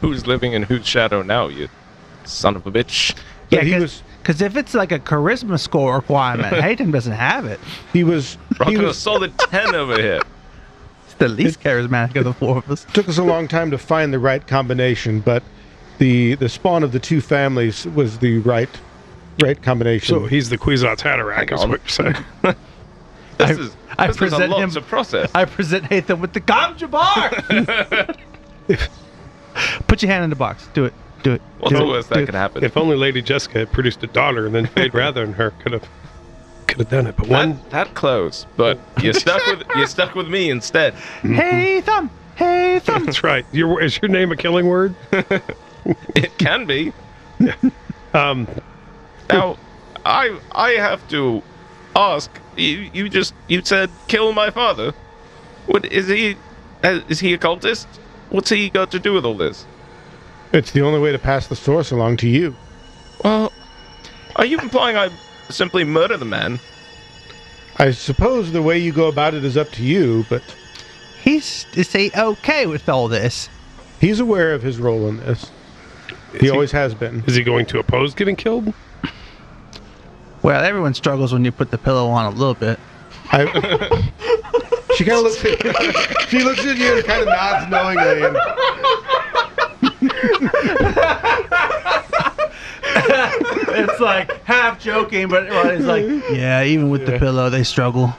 Who's 0.00 0.26
living 0.26 0.52
in 0.54 0.64
whose 0.64 0.86
shadow 0.86 1.22
now, 1.22 1.46
you 1.46 1.68
son 2.24 2.56
of 2.56 2.66
a 2.66 2.72
bitch? 2.72 3.14
But 3.48 3.58
yeah, 3.58 3.64
he 3.64 3.72
cause, 3.72 3.80
was 3.82 4.02
'cause 4.24 4.42
if 4.42 4.56
it's 4.56 4.74
like 4.74 4.90
a 4.90 4.98
charisma 4.98 5.58
score 5.60 5.94
requirement, 5.96 6.56
Hatem 6.66 6.90
doesn't 6.90 7.12
have 7.12 7.44
it. 7.46 7.60
he 7.92 8.02
was 8.02 8.34
he 8.34 8.38
Rocking 8.58 8.80
a 8.80 8.82
was 8.84 8.98
solid 8.98 9.38
10 9.38 9.74
over 9.76 9.94
here. 10.00 10.20
He's 11.06 11.14
the 11.18 11.28
least 11.28 11.60
charismatic 11.60 12.16
of 12.16 12.24
the 12.24 12.32
four 12.32 12.58
of 12.58 12.68
us. 12.70 12.86
took 12.92 13.08
us 13.08 13.18
a 13.18 13.22
long 13.22 13.46
time 13.46 13.70
to 13.70 13.78
find 13.78 14.12
the 14.12 14.18
right 14.18 14.44
combination, 14.44 15.20
but 15.20 15.42
the 15.98 16.34
the 16.36 16.48
spawn 16.48 16.82
of 16.82 16.90
the 16.90 16.98
two 16.98 17.20
families 17.20 17.86
was 17.86 18.18
the 18.18 18.38
right 18.38 18.70
right 19.40 19.62
combination. 19.62 20.08
So 20.18 20.26
he's 20.26 20.48
the 20.48 20.58
Kwisatz 20.58 20.98
Haderach, 21.02 21.36
Hang 21.48 21.52
is 21.58 21.66
what 21.66 21.80
you're 21.82 21.88
saying. 21.88 22.24
This 22.42 22.56
I- 23.58 23.60
is, 23.60 23.76
I 24.02 24.06
this 24.08 24.16
a 24.16 24.18
present 24.18 24.50
lot 24.50 24.62
him- 24.62 24.70
to 24.70 24.80
process. 24.80 25.30
I 25.34 25.44
present 25.44 25.84
Hatem 25.84 26.20
with 26.20 26.32
the 26.32 26.40
Gom 26.40 26.76
Jabbar. 26.76 28.16
Put 29.86 30.02
your 30.02 30.10
hand 30.10 30.24
in 30.24 30.30
the 30.30 30.36
box. 30.36 30.68
Do 30.74 30.84
it. 30.86 30.94
Do 31.22 31.32
it. 31.34 31.42
What's 31.58 31.72
do 31.72 31.78
the 31.78 31.86
worst 31.86 32.08
that 32.08 32.24
could 32.26 32.34
happen? 32.34 32.64
if 32.64 32.76
only 32.76 32.96
Lady 32.96 33.22
Jessica 33.22 33.60
had 33.60 33.72
produced 33.72 34.02
a 34.02 34.06
daughter 34.08 34.46
and 34.46 34.54
then 34.54 34.66
Fade 34.74 34.94
rather 34.94 35.24
than 35.24 35.34
her 35.34 35.50
could 35.50 35.72
have 35.72 35.88
could 36.66 36.78
have 36.78 36.88
done 36.88 37.06
it. 37.06 37.16
But 37.16 37.28
one 37.28 37.52
that, 37.56 37.70
that 37.70 37.94
close, 37.94 38.46
but 38.56 38.78
you're 39.00 39.12
stuck 39.12 39.44
with 39.46 39.62
you're 39.76 39.86
stuck 39.86 40.14
with 40.14 40.28
me 40.28 40.50
instead. 40.50 40.94
Hatem. 41.22 42.08
Hatem. 42.36 43.04
that's 43.04 43.22
right. 43.22 43.44
Your 43.52 43.80
is 43.80 44.00
your 44.00 44.08
name 44.08 44.32
a 44.32 44.36
killing 44.36 44.66
word? 44.66 44.94
It 46.16 46.36
can 46.38 46.66
be. 46.66 46.92
Um 48.14 48.48
Now, 49.30 49.58
I 50.04 50.38
I 50.52 50.70
have 50.72 51.06
to 51.08 51.42
ask. 51.94 52.30
You 52.56 52.90
you 52.92 53.08
just 53.08 53.34
you 53.48 53.62
said 53.64 53.90
kill 54.08 54.32
my 54.32 54.50
father. 54.50 54.92
What 55.66 55.84
is 55.86 56.08
he? 56.08 56.36
uh, 56.82 57.00
Is 57.08 57.20
he 57.20 57.32
a 57.32 57.38
cultist? 57.38 57.86
What's 58.30 58.50
he 58.50 58.68
got 58.70 58.90
to 58.92 58.98
do 58.98 59.12
with 59.14 59.24
all 59.24 59.36
this? 59.36 59.66
it's 60.52 60.70
the 60.72 60.82
only 60.82 61.00
way 61.00 61.10
to 61.12 61.18
pass 61.18 61.46
the 61.46 61.56
source 61.56 61.90
along 61.92 62.18
to 62.18 62.28
you. 62.28 62.54
Well, 63.24 63.50
are 64.36 64.44
you 64.44 64.58
implying 64.58 64.98
I 64.98 65.08
simply 65.48 65.82
murder 65.84 66.18
the 66.18 66.26
man? 66.26 66.58
I 67.78 67.90
suppose 67.92 68.52
the 68.52 68.60
way 68.60 68.76
you 68.78 68.92
go 68.92 69.08
about 69.08 69.32
it 69.32 69.44
is 69.46 69.56
up 69.56 69.70
to 69.72 69.82
you, 69.82 70.26
but 70.28 70.42
He's 71.22 71.66
is 71.74 71.90
he 71.92 72.10
okay 72.16 72.66
with 72.66 72.88
all 72.88 73.08
this? 73.08 73.48
he's 74.00 74.18
aware 74.20 74.52
of 74.52 74.62
his 74.62 74.78
role 74.78 75.08
in 75.08 75.18
this. 75.18 75.50
He 76.32 76.38
he- 76.40 76.50
always 76.50 76.72
has 76.72 76.94
been. 76.94 77.22
is 77.26 77.34
he 77.36 77.42
going 77.44 77.64
to 77.66 77.78
oppose 77.78 78.12
getting 78.14 78.36
killed? 78.36 78.74
Well, 80.42 80.64
everyone 80.64 80.94
struggles 80.94 81.32
when 81.32 81.44
you 81.44 81.52
put 81.52 81.70
the 81.70 81.78
pillow 81.78 82.08
on 82.08 82.26
a 82.26 82.30
little 82.30 82.54
bit. 82.54 82.80
I, 83.30 83.46
she 84.96 85.04
kind 85.04 85.18
of 85.18 85.24
looks 85.24 85.44
at 85.44 85.62
she 86.28 86.42
looks 86.42 86.66
at 86.66 86.76
you 86.76 86.96
and 86.96 87.04
kind 87.04 87.22
of 87.22 87.28
nods 87.28 87.70
knowingly. 87.70 88.24
And 88.24 88.36
it's 93.88 94.00
like 94.00 94.44
half 94.44 94.80
joking, 94.80 95.28
but 95.28 95.44
it's 95.44 95.84
like, 95.84 96.04
yeah, 96.32 96.64
even 96.64 96.90
with 96.90 97.06
the 97.06 97.16
pillow, 97.18 97.48
they 97.48 97.62
struggle. 97.62 98.12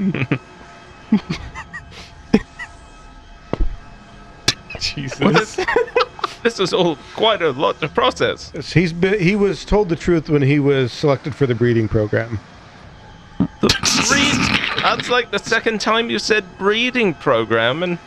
Jesus. 4.79 5.59
This 6.43 6.59
is 6.59 6.73
all 6.73 6.97
quite 7.15 7.41
a 7.41 7.51
lot 7.51 7.79
to 7.79 7.87
process. 7.87 8.51
he's 8.73 8.91
been 8.91 9.19
he 9.19 9.35
was 9.35 9.63
told 9.63 9.89
the 9.89 9.95
truth 9.95 10.29
when 10.29 10.41
he 10.41 10.59
was 10.59 10.91
selected 10.91 11.33
for 11.33 11.47
the 11.47 11.55
breeding 11.55 11.87
program. 11.87 12.39
Breed. 13.37 14.35
That's 14.81 15.09
like 15.09 15.31
the 15.31 15.39
second 15.39 15.79
time 15.79 16.09
you 16.09 16.19
said 16.19 16.43
breeding 16.57 17.13
program, 17.13 17.81
and 17.83 17.97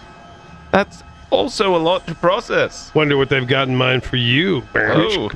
that's 0.70 1.02
also 1.30 1.74
a 1.74 1.78
lot 1.78 2.06
to 2.06 2.14
process. 2.14 2.94
Wonder 2.94 3.16
what 3.16 3.28
they've 3.28 3.48
got 3.48 3.68
in 3.68 3.76
mind 3.76 4.04
for 4.04 4.16
you. 4.16 4.62
Oh. 4.74 5.30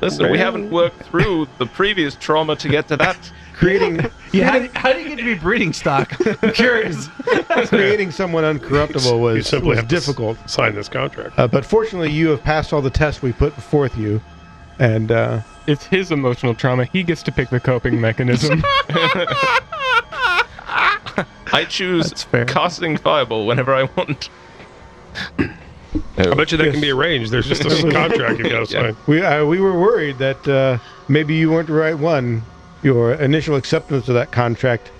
Listen, 0.00 0.30
we 0.30 0.38
haven't 0.38 0.70
worked 0.70 1.02
through 1.02 1.48
the 1.58 1.66
previous 1.66 2.14
trauma 2.14 2.56
to 2.56 2.68
get 2.68 2.88
to 2.88 2.96
that. 2.98 3.18
Creating 3.60 4.00
Yeah, 4.32 4.50
how, 4.50 4.68
how 4.80 4.92
do 4.94 5.00
you 5.00 5.08
get 5.10 5.16
to 5.18 5.24
be 5.24 5.34
breeding 5.34 5.72
stock? 5.74 6.14
I'm 6.42 6.52
curious. 6.54 7.08
creating 7.68 8.10
someone 8.10 8.42
uncorruptible 8.44 9.12
You 9.12 9.18
was, 9.18 9.46
simply 9.48 9.68
was 9.70 9.78
have 9.80 9.88
to 9.88 9.94
difficult. 9.94 10.38
sign 10.48 10.74
this 10.74 10.88
contract. 10.88 11.38
Uh, 11.38 11.46
but 11.46 11.64
fortunately, 11.66 12.10
you 12.10 12.28
have 12.30 12.42
passed 12.42 12.72
all 12.72 12.80
the 12.80 12.88
tests 12.90 13.20
we 13.22 13.32
put 13.32 13.52
forth 13.52 13.98
you, 13.98 14.20
and 14.78 15.12
uh, 15.12 15.40
it's 15.66 15.84
his 15.84 16.10
emotional 16.10 16.54
trauma. 16.54 16.86
He 16.86 17.02
gets 17.02 17.22
to 17.24 17.32
pick 17.32 17.50
the 17.50 17.60
coping 17.60 18.00
mechanism. 18.00 18.62
I 21.52 21.66
choose 21.68 22.08
That's 22.08 22.22
fair. 22.22 22.44
casting 22.46 22.96
fireball 22.96 23.46
whenever 23.46 23.74
I 23.74 23.82
want. 23.82 24.30
I 25.38 26.34
bet 26.34 26.52
you 26.52 26.56
that 26.58 26.64
Yes. 26.66 26.72
can 26.72 26.80
be 26.80 26.90
arranged. 26.92 27.30
There's 27.32 27.46
just 27.48 27.64
a 27.64 27.90
contract 27.90 28.38
you 28.38 28.48
got 28.48 28.68
to 28.68 28.72
Yeah. 28.72 28.80
sign. 28.82 28.96
we 29.06 29.20
uh, 29.22 29.44
we 29.44 29.60
were 29.60 29.78
worried 29.78 30.18
that 30.18 30.46
uh, 30.48 30.78
maybe 31.08 31.34
you 31.34 31.50
weren't 31.50 31.66
the 31.66 31.72
right 31.74 31.98
one. 31.98 32.42
Your 32.82 33.12
initial 33.14 33.56
acceptance 33.56 34.08
of 34.08 34.14
that 34.14 34.32
contract 34.32 34.90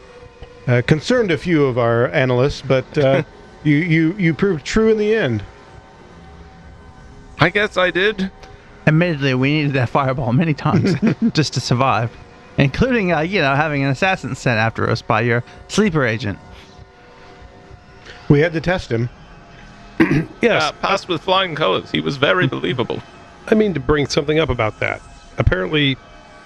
uh, 0.67 0.83
concerned 0.87 1.31
a 1.31 1.39
few 1.39 1.65
of 1.65 1.79
our 1.79 2.09
analysts, 2.09 2.63
but 2.63 2.99
uh, 2.99 3.23
you 3.65 3.77
you 3.77 4.13
you 4.19 4.35
proved 4.35 4.65
true 4.65 4.91
in 4.91 4.99
the 4.99 5.15
end. 5.15 5.43
I 7.39 7.49
guess 7.49 7.77
I 7.79 7.91
did. 7.91 8.31
admittedly, 8.87 9.33
we 9.35 9.53
needed 9.53 9.73
that 9.73 9.89
fireball 9.89 10.33
many 10.35 10.53
times 10.53 10.95
just 11.33 11.55
to 11.55 11.61
survive, 11.61 12.15
including, 12.59 13.13
uh, 13.13 13.21
you 13.21 13.41
know, 13.41 13.55
having 13.55 13.83
an 13.83 13.89
assassin 13.91 14.35
sent 14.35 14.59
after 14.59 14.91
us 14.91 15.01
by 15.01 15.23
your 15.23 15.43
sleeper 15.69 16.05
agent. 16.05 16.39
We 18.29 18.41
had 18.41 18.53
to 18.53 18.61
test 18.61 18.91
him. 18.91 19.09
Yes, 20.43 20.63
Uh, 20.65 20.73
passed 20.73 21.09
with 21.09 21.21
flying 21.23 21.55
colors. 21.55 21.91
He 21.91 22.01
was 22.01 22.17
very 22.17 22.47
believable. 22.47 23.03
I 23.49 23.55
mean 23.55 23.75
to 23.75 23.81
bring 23.81 24.07
something 24.07 24.39
up 24.39 24.49
about 24.49 24.81
that. 24.81 25.01
Apparently, 25.39 25.97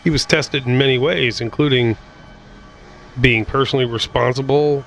he 0.05 0.11
was 0.11 0.25
tested 0.27 0.67
in 0.67 0.79
many 0.79 0.99
ways, 0.99 1.41
including 1.41 1.97
being 3.21 3.45
personally 3.45 3.87
responsible, 3.87 4.85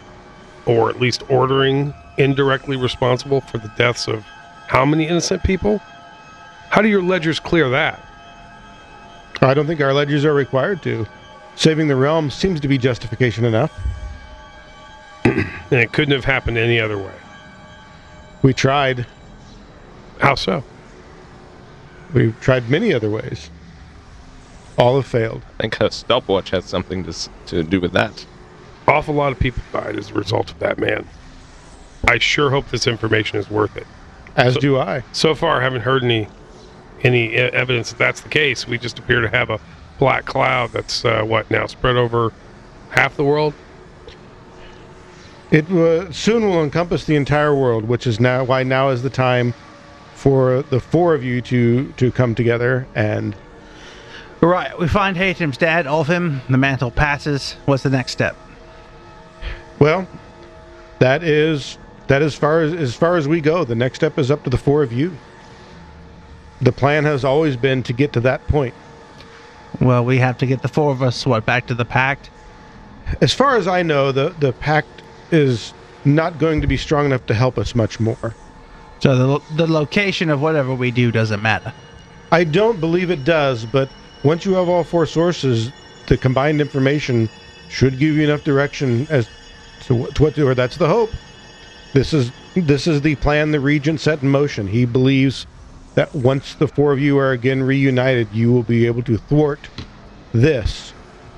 or 0.66 0.90
at 0.90 1.00
least 1.00 1.24
ordering 1.30 1.94
indirectly 2.18 2.78
responsible 2.78 3.42
for 3.42 3.58
the 3.58 3.72
deaths 3.78 4.08
of 4.08 4.24
how 4.68 4.86
many 4.86 5.08
innocent 5.08 5.44
people? 5.44 5.80
How 6.70 6.82
do 6.82 6.88
your 6.88 7.02
ledgers 7.02 7.40
clear 7.40 7.70
that? 7.70 8.04
I 9.42 9.54
don't 9.54 9.66
think 9.66 9.82
our 9.82 9.94
ledgers 9.94 10.26
are 10.26 10.34
required 10.34 10.84
to. 10.84 11.08
Saving 11.56 11.88
the 11.88 11.96
realm 11.96 12.30
seems 12.30 12.60
to 12.60 12.68
be 12.68 12.78
justification 12.78 13.46
enough. 13.46 13.72
And 15.70 15.82
it 15.82 15.92
couldn't 15.92 16.14
have 16.14 16.24
happened 16.24 16.58
any 16.58 16.80
other 16.80 16.98
way. 16.98 17.14
We 18.42 18.54
tried. 18.54 19.06
How 20.20 20.36
so? 20.36 20.64
We've 22.14 22.40
tried 22.40 22.70
many 22.70 22.94
other 22.94 23.10
ways. 23.10 23.50
All 24.78 24.96
have 24.96 25.08
failed. 25.08 25.44
I 25.58 25.62
think 25.64 25.76
her 25.76 25.90
stopwatch 25.90 26.52
has 26.52 26.66
something 26.66 27.04
to, 27.06 27.30
to 27.48 27.64
do 27.64 27.82
with 27.82 27.94
that. 27.94 28.26
Awful 28.88 29.16
lot 29.16 29.32
of 29.32 29.40
people 29.40 29.64
died 29.74 29.98
as 29.98 30.12
a 30.12 30.14
result 30.14 30.52
of 30.52 30.60
that 30.60 30.78
man. 30.78 31.08
I 32.08 32.20
sure 32.20 32.52
hope 32.52 32.70
this 32.70 32.88
information 32.88 33.40
is 33.40 33.50
worth 33.50 33.76
it. 33.76 33.88
As 34.36 34.54
So- 34.54 34.60
do 34.60 34.78
I. 34.78 35.04
So 35.14 35.34
far, 35.36 35.60
I 35.60 35.64
haven't 35.64 35.82
heard 35.82 36.04
any 36.04 36.28
any 37.04 37.36
evidence 37.36 37.92
that 37.92 38.00
that's 38.00 38.22
the 38.22 38.30
case. 38.30 38.68
We 38.68 38.78
just 38.80 38.98
appear 38.98 39.22
to 39.22 39.28
have 39.30 39.52
a 39.52 39.60
black 40.00 40.26
cloud 40.26 40.72
that's 40.72 41.06
uh, 41.06 41.22
what 41.22 41.50
now 41.52 41.68
spread 41.68 41.96
over 41.96 42.34
half 42.90 43.16
the 43.16 43.24
world. 43.24 43.54
It 45.52 45.70
uh, 45.72 46.12
soon 46.12 46.48
will 46.50 46.64
encompass 46.64 47.06
the 47.06 47.16
entire 47.16 47.56
world, 47.56 47.86
which 47.86 48.08
is 48.08 48.20
now 48.20 48.44
why 48.44 48.64
now 48.64 48.90
is 48.90 49.04
the 49.04 49.10
time 49.12 49.54
for 50.16 50.64
the 50.64 50.80
four 50.80 51.14
of 51.14 51.24
you 51.24 51.42
to 51.42 51.92
to 51.98 52.12
come 52.12 52.34
together 52.36 52.88
and 52.96 53.36
Right, 54.42 54.78
we 54.78 54.88
find 54.88 55.18
Hatem's 55.18 55.58
dad, 55.58 55.86
Ulfim, 55.86 56.46
the 56.48 56.58
mantle 56.58 56.92
passes. 56.92 57.54
What's 57.66 57.84
the 57.84 57.90
next 57.90 58.12
step? 58.12 58.36
well, 59.80 60.08
that 61.00 61.24
is 61.24 61.78
that 62.08 62.22
as 62.22 62.36
far 62.36 62.62
as 62.62 62.74
as 62.74 62.96
far 62.96 63.18
as 63.18 63.28
we 63.28 63.42
go. 63.42 63.64
The 63.64 63.76
next 63.76 64.00
step 64.00 64.18
is 64.18 64.32
up 64.32 64.44
to 64.44 64.50
the 64.50 64.58
four 64.58 64.84
of 64.84 64.92
you. 64.92 65.16
The 66.62 66.72
plan 66.72 67.04
has 67.04 67.24
always 67.24 67.56
been 67.56 67.84
to 67.84 67.94
get 67.94 68.14
to 68.14 68.20
that 68.22 68.48
point. 68.48 68.74
Well, 69.80 70.04
we 70.04 70.18
have 70.18 70.38
to 70.40 70.46
get 70.46 70.62
the 70.62 70.68
four 70.68 70.92
of 70.92 71.04
us, 71.04 71.26
what, 71.26 71.46
back 71.46 71.68
to 71.68 71.76
the 71.76 71.86
pact? 71.86 72.32
As 73.22 73.34
far 73.34 73.58
as 73.58 73.68
I 73.68 73.84
know, 73.84 74.12
the 74.12 74.30
the 74.40 74.54
pact 74.54 75.04
is 75.32 75.74
not 76.06 76.40
going 76.40 76.62
to 76.62 76.68
be 76.68 76.78
strong 76.78 77.06
enough 77.06 77.26
to 77.28 77.34
help 77.34 77.58
us 77.58 77.76
much 77.76 78.00
more. 78.00 78.34
So 79.00 79.40
the, 79.40 79.56
the 79.56 79.68
location 79.68 80.30
of 80.30 80.42
whatever 80.42 80.74
we 80.74 80.90
do 80.90 81.12
doesn't 81.12 81.42
matter. 81.42 81.74
I 82.32 82.44
don't 82.44 82.80
believe 82.80 83.12
it 83.12 83.24
does, 83.24 83.66
but 83.66 83.90
once 84.24 84.46
you 84.46 84.54
have 84.54 84.70
all 84.70 84.84
four 84.84 85.06
sources, 85.06 85.72
the 86.08 86.18
combined 86.18 86.62
information 86.62 87.30
should 87.70 88.00
give 88.00 88.16
you 88.16 88.24
enough 88.24 88.44
direction 88.44 89.08
as 89.10 89.30
to, 89.82 90.04
wh- 90.06 90.14
to 90.14 90.24
what 90.24 90.36
to 90.36 90.42
do. 90.42 90.48
Or 90.48 90.56
that's 90.56 90.78
the 90.78 90.88
hope. 90.88 91.12
This 91.94 92.14
is 92.14 92.32
this 92.56 92.88
is 92.88 93.02
the 93.02 93.16
plan 93.16 93.52
the 93.52 93.60
regent 93.60 94.00
set 94.00 94.22
in 94.22 94.30
motion. 94.30 94.68
He 94.68 94.86
believes 94.86 95.46
that 95.96 96.14
once 96.14 96.56
the 96.56 96.68
four 96.68 96.92
of 96.92 97.00
you 97.00 97.18
are 97.18 97.32
again 97.32 97.64
reunited, 97.64 98.32
you 98.32 98.52
will 98.52 98.64
be 98.64 98.86
able 98.86 99.04
to 99.04 99.18
thwart 99.18 99.70
this. 100.34 100.94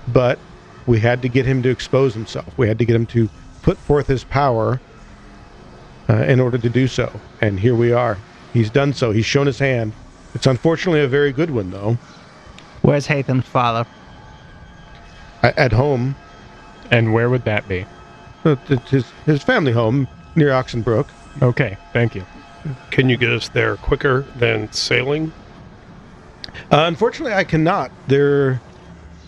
But 0.08 0.40
we 0.86 1.00
had 1.00 1.22
to 1.22 1.30
get 1.30 1.46
him 1.46 1.62
to 1.64 1.70
expose 1.70 2.14
himself. 2.14 2.58
We 2.58 2.68
had 2.68 2.80
to 2.80 2.86
get 2.86 2.96
him 2.96 3.06
to 3.08 3.30
put 3.62 3.78
forth 3.78 4.08
his 4.08 4.24
power 4.24 4.82
uh, 6.10 6.24
in 6.24 6.40
order 6.40 6.58
to 6.58 6.70
do 6.70 6.88
so. 6.88 7.12
And 7.42 7.60
here 7.60 7.76
we 7.76 7.92
are. 7.92 8.18
He's 8.54 8.70
done 8.70 8.94
so. 8.94 9.12
He's 9.12 9.26
shown 9.26 9.46
his 9.46 9.60
hand. 9.60 9.94
It's 10.34 10.48
unfortunately 10.48 11.02
a 11.02 11.08
very 11.08 11.32
good 11.32 11.52
one, 11.52 11.70
though. 11.72 11.98
Where's 12.82 13.08
Hatem's 13.08 13.46
father? 13.46 13.88
At 15.44 15.72
home, 15.72 16.16
And 16.92 17.14
where 17.14 17.30
would 17.30 17.46
that 17.46 17.68
be? 17.68 17.86
uh, 18.46 18.56
his 18.90 19.06
his 19.26 19.44
family 19.44 19.72
home 19.72 20.08
near 20.36 20.50
Oxenbrook. 20.50 21.08
Okay, 21.42 21.78
thank 21.94 22.16
you. 22.16 22.26
Can 22.92 23.10
you 23.10 23.18
get 23.18 23.32
us 23.32 23.50
there 23.50 23.76
quicker 23.78 24.26
than 24.38 24.72
sailing? 24.72 25.32
Uh, 26.72 26.84
unfortunately, 26.88 27.34
I 27.34 27.44
cannot. 27.44 27.92
There, 28.08 28.60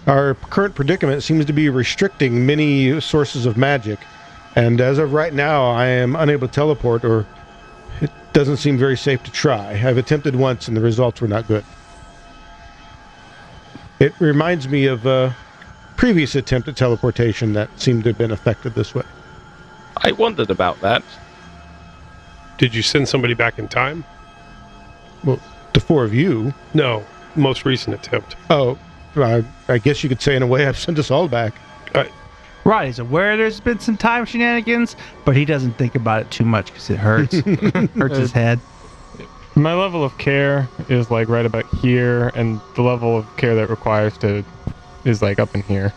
our 0.07 0.33
current 0.35 0.75
predicament 0.75 1.23
seems 1.23 1.45
to 1.45 1.53
be 1.53 1.69
restricting 1.69 2.45
many 2.45 2.99
sources 2.99 3.45
of 3.45 3.55
magic, 3.57 3.99
and 4.55 4.81
as 4.81 4.97
of 4.97 5.13
right 5.13 5.33
now, 5.33 5.69
I 5.71 5.85
am 5.87 6.15
unable 6.15 6.47
to 6.47 6.53
teleport, 6.53 7.05
or 7.05 7.25
it 8.01 8.11
doesn't 8.33 8.57
seem 8.57 8.77
very 8.77 8.97
safe 8.97 9.23
to 9.23 9.31
try. 9.31 9.71
I've 9.85 9.97
attempted 9.97 10.35
once, 10.35 10.67
and 10.67 10.75
the 10.75 10.81
results 10.81 11.21
were 11.21 11.27
not 11.27 11.47
good. 11.47 11.63
It 14.01 14.19
reminds 14.19 14.67
me 14.67 14.87
of 14.87 15.05
a 15.05 15.35
previous 15.95 16.33
attempt 16.33 16.67
at 16.67 16.75
teleportation 16.75 17.53
that 17.53 17.69
seemed 17.79 18.03
to 18.05 18.09
have 18.09 18.17
been 18.17 18.31
affected 18.31 18.73
this 18.73 18.95
way. 18.95 19.03
I 19.97 20.11
wondered 20.13 20.49
about 20.49 20.81
that. 20.81 21.03
Did 22.57 22.73
you 22.73 22.81
send 22.81 23.07
somebody 23.07 23.35
back 23.35 23.59
in 23.59 23.67
time? 23.67 24.03
Well, 25.23 25.39
the 25.73 25.79
four 25.79 26.03
of 26.03 26.15
you. 26.15 26.51
No, 26.73 27.05
most 27.35 27.63
recent 27.63 27.93
attempt. 27.93 28.35
Oh, 28.49 28.79
I, 29.15 29.43
I 29.67 29.77
guess 29.77 30.01
you 30.01 30.09
could 30.09 30.19
say 30.19 30.35
in 30.35 30.41
a 30.41 30.47
way 30.47 30.65
I've 30.65 30.79
sent 30.79 30.97
us 30.97 31.11
all 31.11 31.27
back. 31.27 31.53
Right, 32.63 32.87
he's 32.87 32.97
aware 32.97 33.37
there's 33.37 33.59
been 33.59 33.79
some 33.79 33.97
time 33.97 34.25
shenanigans, 34.25 34.95
but 35.25 35.35
he 35.35 35.45
doesn't 35.45 35.73
think 35.73 35.93
about 35.93 36.21
it 36.21 36.31
too 36.31 36.45
much 36.45 36.67
because 36.67 36.89
it 36.89 36.97
hurts. 36.97 37.39
hurts 37.95 38.17
his 38.17 38.31
head. 38.31 38.59
My 39.55 39.73
level 39.73 40.03
of 40.03 40.17
care 40.17 40.69
is 40.87 41.11
like 41.11 41.27
right 41.27 41.45
about 41.45 41.65
here, 41.75 42.29
and 42.35 42.61
the 42.75 42.81
level 42.81 43.17
of 43.17 43.37
care 43.37 43.53
that 43.55 43.69
requires 43.69 44.17
to 44.19 44.45
is 45.03 45.21
like 45.21 45.39
up 45.39 45.53
in 45.53 45.61
here. 45.63 45.93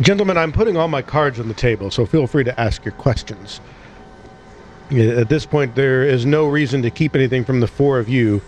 Gentlemen, 0.00 0.38
I'm 0.38 0.50
putting 0.50 0.76
all 0.76 0.88
my 0.88 1.02
cards 1.02 1.38
on 1.38 1.48
the 1.48 1.54
table, 1.54 1.90
so 1.90 2.06
feel 2.06 2.26
free 2.26 2.44
to 2.44 2.58
ask 2.58 2.84
your 2.84 2.92
questions. 2.94 3.60
At 4.90 5.28
this 5.28 5.44
point, 5.44 5.74
there 5.74 6.02
is 6.02 6.24
no 6.24 6.46
reason 6.46 6.82
to 6.82 6.90
keep 6.90 7.14
anything 7.14 7.44
from 7.44 7.60
the 7.60 7.66
four 7.66 7.98
of 7.98 8.08
you. 8.08 8.40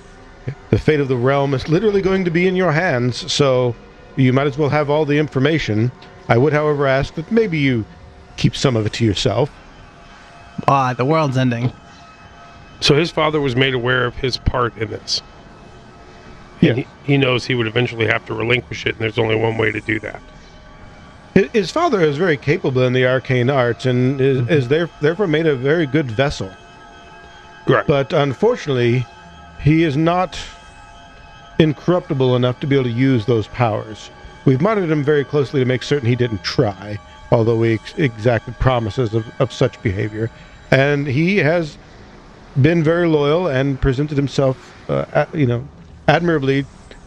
The 0.71 0.79
fate 0.79 1.01
of 1.01 1.09
the 1.09 1.17
realm 1.17 1.55
is 1.55 1.69
literally 1.69 2.03
going 2.03 2.25
to 2.25 2.31
be 2.31 2.49
in 2.49 2.57
your 2.57 2.73
hands, 2.73 3.31
so 3.33 3.77
you 4.17 4.33
might 4.33 4.47
as 4.47 4.57
well 4.57 4.71
have 4.71 4.89
all 4.89 5.05
the 5.05 5.19
information. 5.19 5.93
I 6.29 6.39
would, 6.39 6.53
however, 6.55 6.87
ask 6.87 7.15
that 7.15 7.31
maybe 7.31 7.59
you 7.59 7.85
keep 8.37 8.57
some 8.57 8.77
of 8.77 8.87
it 8.87 8.95
to 8.95 9.05
yourself. 9.05 9.51
Ah, 10.67 10.95
the 10.95 11.05
world's 11.05 11.37
ending. 11.37 11.73
So 12.85 12.95
his 12.95 13.11
father 13.11 13.41
was 13.41 13.57
made 13.57 13.73
aware 13.73 14.05
of 14.05 14.15
his 14.17 14.37
part 14.37 14.77
in 14.77 14.91
this. 14.91 15.23
And 16.61 16.77
Yeah. 16.77 16.85
he, 16.85 17.13
he 17.13 17.17
knows 17.17 17.47
he 17.47 17.55
would 17.55 17.67
eventually 17.67 18.07
have 18.07 18.27
to 18.27 18.35
relinquish 18.35 18.85
it, 18.85 18.91
and 18.91 18.99
there's 18.99 19.19
only 19.19 19.35
one 19.35 19.57
way 19.57 19.73
to 19.73 19.81
do 19.81 19.99
that. 20.01 20.21
His 21.55 21.71
father 21.71 22.03
is 22.03 22.19
very 22.19 22.37
capable 22.37 22.83
in 22.83 22.93
the 22.93 23.07
arcane 23.07 23.49
arts 23.49 23.87
and 23.87 24.21
is, 24.21 24.43
mm-hmm. 24.43 24.53
is 24.53 24.69
there, 24.69 24.91
therefore 25.01 25.27
made 25.27 25.47
a 25.47 25.57
very 25.57 25.87
good 25.87 26.11
vessel. 26.11 26.51
Right. 27.67 27.87
But 27.87 28.13
unfortunately, 28.13 29.07
he 29.63 29.83
is 29.83 29.97
not 29.97 30.39
incorruptible 31.59 32.37
enough 32.37 32.61
to 32.61 32.67
be 32.67 32.77
able 32.77 32.85
to 32.85 32.91
use 32.91 33.25
those 33.25 33.47
powers. 33.47 34.11
We've 34.45 34.61
monitored 34.61 34.91
him 34.91 35.03
very 35.03 35.25
closely 35.25 35.59
to 35.59 35.65
make 35.65 35.83
certain 35.83 36.07
he 36.07 36.17
didn't 36.17 36.45
try, 36.45 36.99
although 37.33 37.57
we 37.57 37.73
ex- 37.73 37.95
exacted 37.97 38.59
promises 38.59 39.15
of, 39.15 39.25
of 39.41 39.55
such 39.55 39.83
behavior. 39.83 40.31
And 40.71 41.07
he 41.07 41.39
has 41.39 41.79
been 42.61 42.83
very 42.83 43.09
loyal 43.09 43.47
and 43.49 43.81
presented 43.81 44.17
himself, 44.17 44.75
uh, 44.89 45.05
a- 45.13 45.39
you 45.39 45.47
know, 45.47 45.67
admirably 46.09 46.65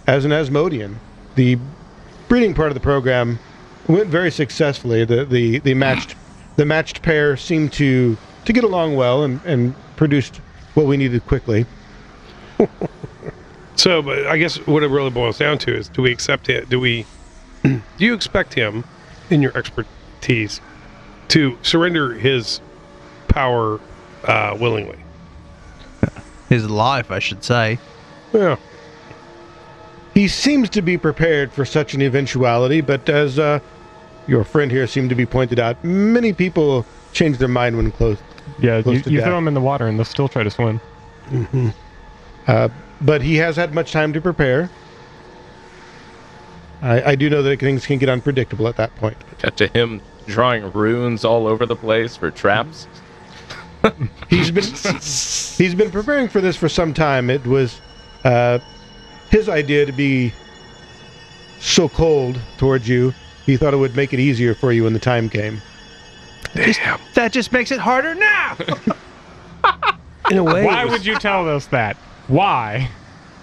as 0.07 0.25
an 0.25 0.31
Asmodean. 0.31 0.99
The 1.35 1.57
breeding 2.27 2.53
part 2.53 2.69
of 2.69 2.73
the 2.73 2.79
program 2.81 3.39
went 3.87 4.07
very 4.07 4.31
successfully. 4.31 5.05
The 5.05 5.25
the, 5.25 5.59
the 5.59 5.73
matched 5.73 6.15
the 6.55 6.65
matched 6.65 7.01
pair 7.01 7.37
seemed 7.37 7.71
to 7.73 8.17
to 8.45 8.53
get 8.53 8.63
along 8.63 8.95
well 8.95 9.23
and, 9.23 9.39
and 9.45 9.75
produced 9.95 10.37
what 10.73 10.85
we 10.85 10.97
needed 10.97 11.25
quickly. 11.25 11.65
So, 13.75 14.01
but 14.01 14.25
I 14.25 14.37
guess 14.39 14.57
what 14.65 14.81
it 14.81 14.87
really 14.87 15.11
boils 15.11 15.37
down 15.37 15.59
to 15.59 15.75
is: 15.75 15.87
do 15.87 16.01
we 16.01 16.11
accept 16.11 16.49
it? 16.49 16.67
Do 16.67 16.79
we? 16.79 17.05
do 17.63 17.79
you 17.99 18.15
expect 18.15 18.55
him, 18.55 18.83
in 19.29 19.41
your 19.43 19.55
expertise, 19.55 20.61
to 21.27 21.57
surrender 21.61 22.15
his 22.15 22.59
power 23.27 23.79
uh, 24.23 24.57
willingly? 24.59 24.97
His 26.49 26.69
life, 26.69 27.11
I 27.11 27.19
should 27.19 27.43
say. 27.43 27.79
Yeah. 28.33 28.55
He 30.13 30.27
seems 30.27 30.69
to 30.71 30.81
be 30.81 30.97
prepared 30.97 31.51
for 31.51 31.65
such 31.65 31.93
an 31.93 32.01
eventuality, 32.01 32.81
but 32.81 33.07
as 33.09 33.37
uh, 33.37 33.59
your 34.27 34.43
friend 34.43 34.71
here 34.71 34.87
seemed 34.87 35.09
to 35.09 35.15
be 35.15 35.25
pointed 35.25 35.59
out, 35.59 35.83
many 35.83 36.33
people 36.33 36.85
change 37.13 37.37
their 37.37 37.47
mind 37.47 37.77
when 37.77 37.91
close. 37.91 38.17
Yeah, 38.59 38.81
Close 38.81 38.97
you, 38.97 39.03
to 39.03 39.09
you 39.11 39.17
death. 39.17 39.27
throw 39.27 39.35
them 39.35 39.47
in 39.47 39.53
the 39.53 39.61
water 39.61 39.87
and 39.87 39.97
they'll 39.99 40.05
still 40.05 40.27
try 40.29 40.41
to 40.43 40.49
swim. 40.49 40.79
Uh, 42.47 42.69
but 43.01 43.21
he 43.21 43.35
has 43.35 43.55
had 43.57 43.73
much 43.75 43.91
time 43.91 44.13
to 44.13 44.21
prepare. 44.21 44.69
I, 46.81 47.11
I 47.11 47.15
do 47.15 47.29
know 47.29 47.43
that 47.43 47.59
things 47.59 47.85
can 47.85 47.97
get 47.99 48.07
unpredictable 48.09 48.67
at 48.67 48.77
that 48.77 48.95
point. 48.95 49.17
Cut 49.39 49.57
to 49.57 49.67
him 49.67 50.01
drawing 50.27 50.71
runes 50.71 51.23
all 51.25 51.47
over 51.47 51.65
the 51.65 51.75
place 51.75 52.15
for 52.15 52.31
traps. 52.31 52.87
He's 54.29 54.51
been 54.51 54.63
he's 54.63 55.75
been 55.75 55.91
preparing 55.91 56.27
for 56.29 56.41
this 56.41 56.55
for 56.55 56.69
some 56.69 56.93
time. 56.93 57.29
It 57.29 57.45
was 57.45 57.79
uh, 58.23 58.59
his 59.29 59.49
idea 59.49 59.85
to 59.85 59.91
be 59.91 60.33
so 61.59 61.87
cold 61.89 62.39
towards 62.57 62.87
you. 62.87 63.13
He 63.45 63.57
thought 63.57 63.73
it 63.73 63.77
would 63.77 63.95
make 63.95 64.13
it 64.13 64.19
easier 64.19 64.53
for 64.53 64.71
you 64.71 64.83
when 64.83 64.93
the 64.93 64.99
time 64.99 65.29
came. 65.29 65.61
Damn. 66.53 66.99
That 67.13 67.31
just 67.31 67.51
makes 67.51 67.71
it 67.71 67.79
harder 67.79 68.13
now. 68.15 68.57
In 70.31 70.37
a 70.37 70.43
way, 70.43 70.65
Why 70.65 70.83
was- 70.83 70.91
would 70.93 71.05
you 71.05 71.15
tell 71.17 71.47
us 71.47 71.67
that? 71.67 71.95
Why? 72.27 72.89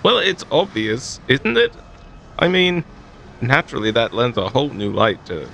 Well, 0.02 0.18
it's 0.18 0.44
obvious, 0.50 1.18
isn't 1.28 1.56
it? 1.56 1.72
I 2.38 2.48
mean, 2.48 2.84
naturally 3.40 3.90
that 3.92 4.12
lends 4.12 4.36
a 4.36 4.48
whole 4.50 4.68
new 4.70 4.92
light 4.92 5.24
to 5.26 5.48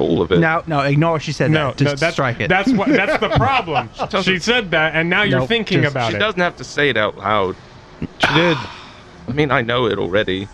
all 0.00 0.22
of 0.22 0.32
it. 0.32 0.38
no, 0.38 0.62
no, 0.66 0.80
ignore 0.80 1.12
what 1.12 1.22
she 1.22 1.32
said. 1.32 1.50
No, 1.50 1.68
that. 1.68 1.76
Just 1.76 1.90
no, 1.90 1.94
that's 1.96 2.14
strike 2.14 2.40
it. 2.40 2.48
That's 2.48 2.72
what. 2.72 2.88
That's 2.88 3.20
the 3.20 3.28
problem. 3.36 3.90
doesn't- 3.98 4.22
she 4.22 4.38
said 4.38 4.70
that, 4.72 4.94
and 4.94 5.08
now 5.10 5.22
you're 5.22 5.40
Nope, 5.40 5.48
thinking 5.48 5.82
just- 5.82 5.92
about 5.92 6.10
she 6.10 6.16
it. 6.16 6.18
She 6.18 6.20
doesn't 6.20 6.40
have 6.40 6.56
to 6.56 6.64
say 6.64 6.88
it 6.90 6.96
out 6.96 7.18
loud. 7.18 7.56
She 8.00 8.34
did. 8.34 8.56
I 9.28 9.32
mean, 9.32 9.50
I 9.50 9.62
know 9.62 9.86
it 9.86 9.98
already. 9.98 10.48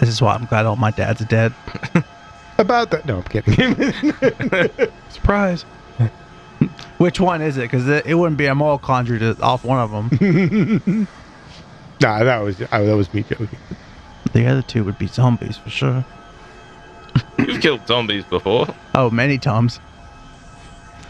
this 0.00 0.08
is 0.08 0.20
why 0.20 0.34
I'm 0.34 0.46
glad 0.46 0.66
all 0.66 0.76
my 0.76 0.90
dads 0.90 1.20
are 1.20 1.26
dead. 1.26 1.54
About 2.58 2.90
that, 2.90 3.06
no, 3.06 3.18
I'm 3.18 3.22
kidding. 3.22 4.90
Surprise. 5.10 5.62
Which 6.98 7.20
one 7.20 7.40
is 7.40 7.56
it? 7.56 7.62
Because 7.62 7.86
it, 7.88 8.04
it 8.06 8.14
wouldn't 8.14 8.36
be 8.36 8.46
a 8.46 8.54
moral 8.56 8.78
conjure 8.78 9.16
to 9.20 9.40
off 9.40 9.64
one 9.64 9.78
of 9.78 9.92
them. 9.92 11.06
nah, 12.00 12.24
that 12.24 12.38
was 12.40 12.58
that 12.58 12.80
was 12.96 13.14
me 13.14 13.22
joking. 13.22 13.48
the 14.32 14.46
other 14.46 14.62
two 14.62 14.82
would 14.82 14.98
be 14.98 15.06
zombies 15.06 15.56
for 15.56 15.70
sure. 15.70 16.04
You've 17.38 17.60
killed 17.60 17.86
zombies 17.86 18.24
before. 18.24 18.66
Oh, 18.94 19.10
many 19.10 19.38
times. 19.38 19.80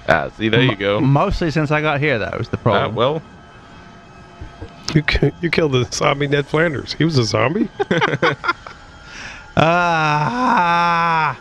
Ah, 0.08 0.30
see, 0.36 0.48
there 0.48 0.62
you 0.62 0.76
go. 0.76 1.00
Mostly 1.00 1.50
since 1.50 1.70
I 1.70 1.80
got 1.82 2.00
here, 2.00 2.18
that 2.18 2.36
was 2.38 2.48
the 2.48 2.56
problem. 2.56 2.82
Ah, 2.82 2.94
problem. 2.94 3.22
well, 3.22 3.22
You 4.94 5.02
ki- 5.02 5.32
you 5.42 5.50
killed 5.50 5.72
the 5.72 5.84
zombie 5.92 6.26
Ned 6.28 6.46
Flanders. 6.46 6.94
He 6.94 7.04
was 7.04 7.18
a 7.18 7.24
zombie. 7.24 7.68
Ah. 9.60 11.38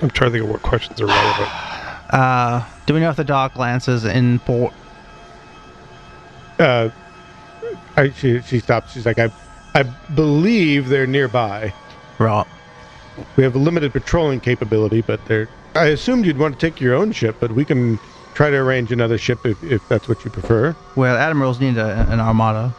I'm 0.00 0.10
trying 0.10 0.30
to 0.30 0.38
think 0.38 0.44
of 0.44 0.50
what 0.50 0.62
questions 0.62 1.00
are 1.00 1.06
relevant. 1.06 1.48
Uh, 2.10 2.64
do 2.86 2.94
we 2.94 3.00
know 3.00 3.10
if 3.10 3.16
the 3.16 3.24
Dark 3.24 3.54
Lance 3.56 3.86
is 3.86 4.06
in 4.06 4.38
port? 4.38 4.72
Uh, 6.58 6.88
I, 7.98 8.08
she 8.12 8.40
she 8.40 8.60
stops. 8.60 8.92
She's 8.94 9.04
like, 9.04 9.18
I 9.18 9.30
I 9.74 9.82
believe 10.14 10.88
they're 10.88 11.06
nearby. 11.06 11.74
Right. 12.18 12.46
We 13.36 13.44
have 13.44 13.54
a 13.54 13.58
limited 13.58 13.92
patrolling 13.92 14.40
capability, 14.40 15.00
but 15.02 15.24
they're. 15.26 15.48
I 15.74 15.86
assumed 15.86 16.26
you'd 16.26 16.38
want 16.38 16.58
to 16.58 16.66
take 16.66 16.80
your 16.80 16.94
own 16.94 17.12
ship, 17.12 17.36
but 17.40 17.52
we 17.52 17.64
can 17.64 17.98
try 18.34 18.50
to 18.50 18.56
arrange 18.56 18.90
another 18.92 19.18
ship 19.18 19.44
if, 19.44 19.62
if 19.62 19.86
that's 19.88 20.08
what 20.08 20.24
you 20.24 20.30
prefer. 20.30 20.76
Well, 20.96 21.16
admirals 21.16 21.60
need 21.60 21.76
a, 21.76 22.06
an 22.10 22.20
armada. 22.20 22.74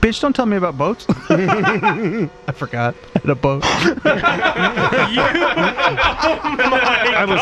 Bitch, 0.00 0.20
don't 0.20 0.34
tell 0.34 0.46
me 0.46 0.56
about 0.56 0.78
boats. 0.78 1.06
I 1.28 2.28
forgot. 2.54 2.94
I 3.16 3.18
had 3.18 3.30
a 3.30 3.34
boat. 3.34 3.62
I 7.14 7.24
was 7.28 7.40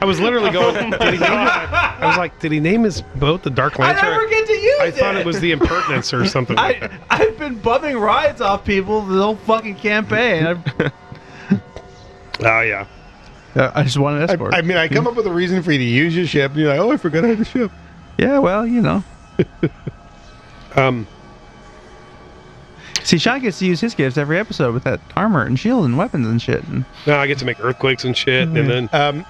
I 0.00 0.04
was 0.04 0.18
literally 0.20 0.50
going. 0.50 0.90
Did 0.92 1.00
he 1.14 1.18
name 1.18 1.22
it? 1.22 1.26
I 1.28 2.06
was 2.06 2.16
like, 2.16 2.38
did 2.38 2.52
he 2.52 2.60
name 2.60 2.84
his 2.84 3.02
boat 3.02 3.42
the 3.42 3.50
Dark 3.50 3.78
I 3.78 3.88
Lancer? 3.92 4.06
never 4.10 4.26
get 4.28 4.46
to 4.46 4.52
use 4.52 4.64
it. 4.80 4.80
I 4.82 4.90
thought 4.90 5.16
it 5.16 5.26
was 5.26 5.40
the 5.40 5.52
Impertinence 5.52 6.14
or 6.14 6.24
something. 6.28 6.56
like 6.56 6.82
I, 6.82 6.86
that. 6.88 7.00
I've 7.10 7.38
been 7.38 7.56
bumming 7.58 7.98
rides 7.98 8.40
off 8.40 8.64
people 8.64 9.02
the 9.02 9.22
whole 9.22 9.36
fucking 9.36 9.74
campaign. 9.76 10.46
I've- 10.46 10.90
Oh 12.42 12.60
yeah. 12.62 12.86
Uh, 13.54 13.70
I 13.74 13.82
just 13.82 13.98
want 13.98 14.16
an 14.16 14.22
I, 14.22 14.32
escort. 14.32 14.54
I 14.54 14.62
mean, 14.62 14.78
I 14.78 14.88
come 14.88 15.06
up 15.06 15.14
with 15.14 15.26
a 15.26 15.30
reason 15.30 15.62
for 15.62 15.72
you 15.72 15.78
to 15.78 15.84
use 15.84 16.16
your 16.16 16.26
ship, 16.26 16.52
and 16.52 16.60
you're 16.60 16.70
like, 16.70 16.80
oh, 16.80 16.90
I 16.90 16.96
forgot 16.96 17.22
I 17.24 17.28
had 17.28 17.40
a 17.40 17.44
ship. 17.44 17.70
yeah, 18.16 18.38
well, 18.38 18.66
you 18.66 18.80
know. 18.80 19.04
Um. 20.76 21.06
See, 23.04 23.18
Sean 23.18 23.40
gets 23.40 23.58
to 23.60 23.66
use 23.66 23.80
his 23.80 23.94
gifts 23.94 24.18
every 24.18 24.38
episode 24.38 24.74
with 24.74 24.84
that 24.84 25.00
armor 25.16 25.42
and 25.44 25.58
shield 25.58 25.84
and 25.84 25.96
weapons 25.96 26.26
and 26.26 26.40
shit. 26.40 26.62
And 26.64 26.84
Now 27.06 27.18
I 27.20 27.26
get 27.26 27.38
to 27.38 27.44
make 27.44 27.62
earthquakes 27.64 28.04
and 28.04 28.16
shit, 28.16 28.48
and 28.48 28.68
then 28.70 28.88
Um, 28.92 29.24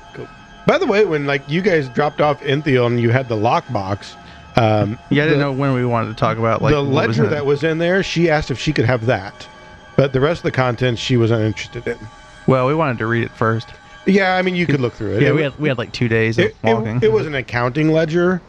by 0.66 0.78
the 0.78 0.86
way, 0.86 1.04
when 1.04 1.26
like 1.26 1.42
you 1.48 1.62
guys 1.62 1.88
dropped 1.88 2.20
off 2.20 2.40
Inthiel 2.42 2.86
and 2.86 3.00
you 3.00 3.10
had 3.10 3.28
the 3.28 3.36
lockbox, 3.36 4.14
um, 4.56 4.98
yeah, 5.10 5.22
I 5.22 5.26
didn't 5.26 5.38
the, 5.38 5.44
know 5.46 5.52
when 5.52 5.72
we 5.74 5.84
wanted 5.84 6.08
to 6.08 6.14
talk 6.14 6.36
about 6.38 6.62
like 6.62 6.74
the 6.74 6.82
what 6.82 7.08
was 7.08 7.18
ledger 7.18 7.30
that 7.30 7.46
was 7.46 7.62
in 7.64 7.78
there. 7.78 8.02
She 8.02 8.28
asked 8.28 8.50
if 8.50 8.58
she 8.58 8.72
could 8.72 8.84
have 8.84 9.06
that, 9.06 9.48
but 9.96 10.12
the 10.12 10.20
rest 10.20 10.40
of 10.40 10.44
the 10.44 10.52
contents 10.52 11.00
she 11.00 11.16
was 11.16 11.30
uninterested 11.30 11.86
in. 11.86 11.98
Well, 12.46 12.66
we 12.66 12.74
wanted 12.74 12.98
to 12.98 13.06
read 13.06 13.24
it 13.24 13.30
first. 13.30 13.68
Yeah, 14.06 14.36
I 14.36 14.42
mean, 14.42 14.56
you 14.56 14.66
could 14.66 14.80
look 14.80 14.94
through 14.94 15.16
it. 15.16 15.22
Yeah, 15.22 15.28
It 15.28 15.34
we 15.34 15.42
had 15.42 15.58
we 15.58 15.68
had 15.68 15.78
like 15.78 15.92
two 15.92 16.08
days 16.08 16.38
of 16.38 16.46
it, 16.46 16.56
walking. 16.64 16.96
it, 16.96 17.04
it 17.04 17.12
was 17.12 17.26
an 17.26 17.34
accounting 17.34 17.90
ledger. 17.92 18.42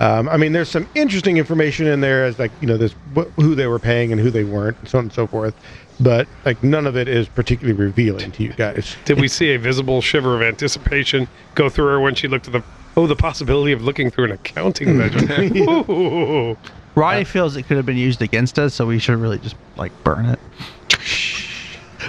Um, 0.00 0.28
I 0.30 0.38
mean, 0.38 0.52
there's 0.52 0.70
some 0.70 0.88
interesting 0.94 1.36
information 1.36 1.86
in 1.86 2.00
there 2.00 2.24
as 2.24 2.38
like 2.38 2.50
you 2.60 2.66
know, 2.66 2.76
this 2.78 2.94
wh- 3.14 3.28
who 3.36 3.54
they 3.54 3.66
were 3.66 3.78
paying 3.78 4.12
and 4.12 4.20
who 4.20 4.30
they 4.30 4.44
weren't, 4.44 4.78
and 4.78 4.88
so 4.88 4.98
on 4.98 5.04
and 5.04 5.12
so 5.12 5.26
forth. 5.26 5.54
But 6.00 6.26
like 6.46 6.62
none 6.64 6.86
of 6.86 6.96
it 6.96 7.06
is 7.06 7.28
particularly 7.28 7.78
revealing 7.78 8.32
to 8.32 8.42
you 8.42 8.54
guys. 8.54 8.96
did 9.04 9.20
we 9.20 9.28
see 9.28 9.52
a 9.52 9.58
visible 9.58 10.00
shiver 10.00 10.34
of 10.34 10.40
anticipation 10.42 11.28
go 11.54 11.68
through 11.68 11.86
her 11.88 12.00
when 12.00 12.14
she 12.14 12.26
looked 12.28 12.46
at 12.46 12.52
the 12.54 12.62
oh 12.96 13.06
the 13.06 13.14
possibility 13.16 13.72
of 13.72 13.82
looking 13.82 14.10
through 14.10 14.24
an 14.24 14.32
accounting 14.32 14.96
ledger? 14.98 15.42
Ooh. 15.90 16.56
Roddy 16.94 17.24
feels 17.24 17.54
it 17.56 17.64
could 17.64 17.76
have 17.76 17.86
been 17.86 17.98
used 17.98 18.22
against 18.22 18.58
us, 18.58 18.74
so 18.74 18.86
we 18.86 18.98
should 18.98 19.18
really 19.18 19.38
just 19.38 19.54
like 19.76 19.92
burn 20.02 20.24
it. 20.24 20.38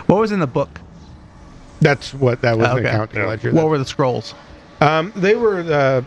what 0.07 0.19
was 0.19 0.31
in 0.31 0.39
the 0.39 0.47
book? 0.47 0.79
That's 1.81 2.13
what 2.13 2.41
that 2.41 2.57
was 2.57 2.67
an 2.69 2.77
Okay. 2.77 2.87
accounting 2.89 3.19
Yeah. 3.19 3.27
ledger. 3.27 3.51
What 3.51 3.67
were 3.67 3.77
the 3.77 3.85
scrolls? 3.85 4.33
Um, 4.79 5.11
they 5.15 5.35
were 5.35 5.59
uh, 5.61 6.01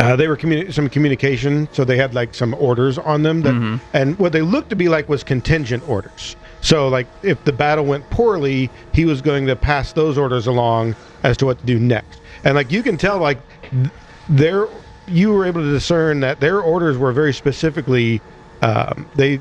uh, 0.00 0.16
they 0.16 0.26
were 0.28 0.36
communi- 0.36 0.72
some 0.72 0.88
communication, 0.88 1.68
so 1.72 1.84
they 1.84 1.96
had 1.96 2.14
like 2.14 2.34
some 2.34 2.54
orders 2.54 2.98
on 2.98 3.22
them, 3.22 3.42
that, 3.42 3.80
and 3.92 4.18
what 4.18 4.32
they 4.32 4.42
looked 4.42 4.70
to 4.70 4.76
be 4.76 4.88
like 4.88 5.08
was 5.08 5.22
contingent 5.22 5.86
orders. 5.88 6.36
So 6.62 6.88
like 6.88 7.06
if 7.22 7.42
the 7.44 7.52
battle 7.52 7.84
went 7.84 8.08
poorly, 8.10 8.70
he 8.92 9.04
was 9.04 9.20
going 9.22 9.46
to 9.46 9.56
pass 9.56 9.92
those 9.92 10.18
orders 10.18 10.46
along 10.46 10.94
as 11.22 11.36
to 11.38 11.46
what 11.46 11.58
to 11.60 11.66
do 11.66 11.78
next. 11.78 12.20
And 12.44 12.54
like 12.54 12.70
you 12.72 12.82
can 12.82 12.96
tell, 12.96 13.18
like 13.18 13.38
th- 13.70 13.90
their 14.28 14.66
you 15.06 15.32
were 15.32 15.44
able 15.44 15.60
to 15.62 15.70
discern 15.72 16.20
that 16.20 16.38
their 16.40 16.60
orders 16.60 16.96
were 16.96 17.12
very 17.12 17.32
specifically 17.32 18.20
um, 18.62 19.06
they 19.16 19.40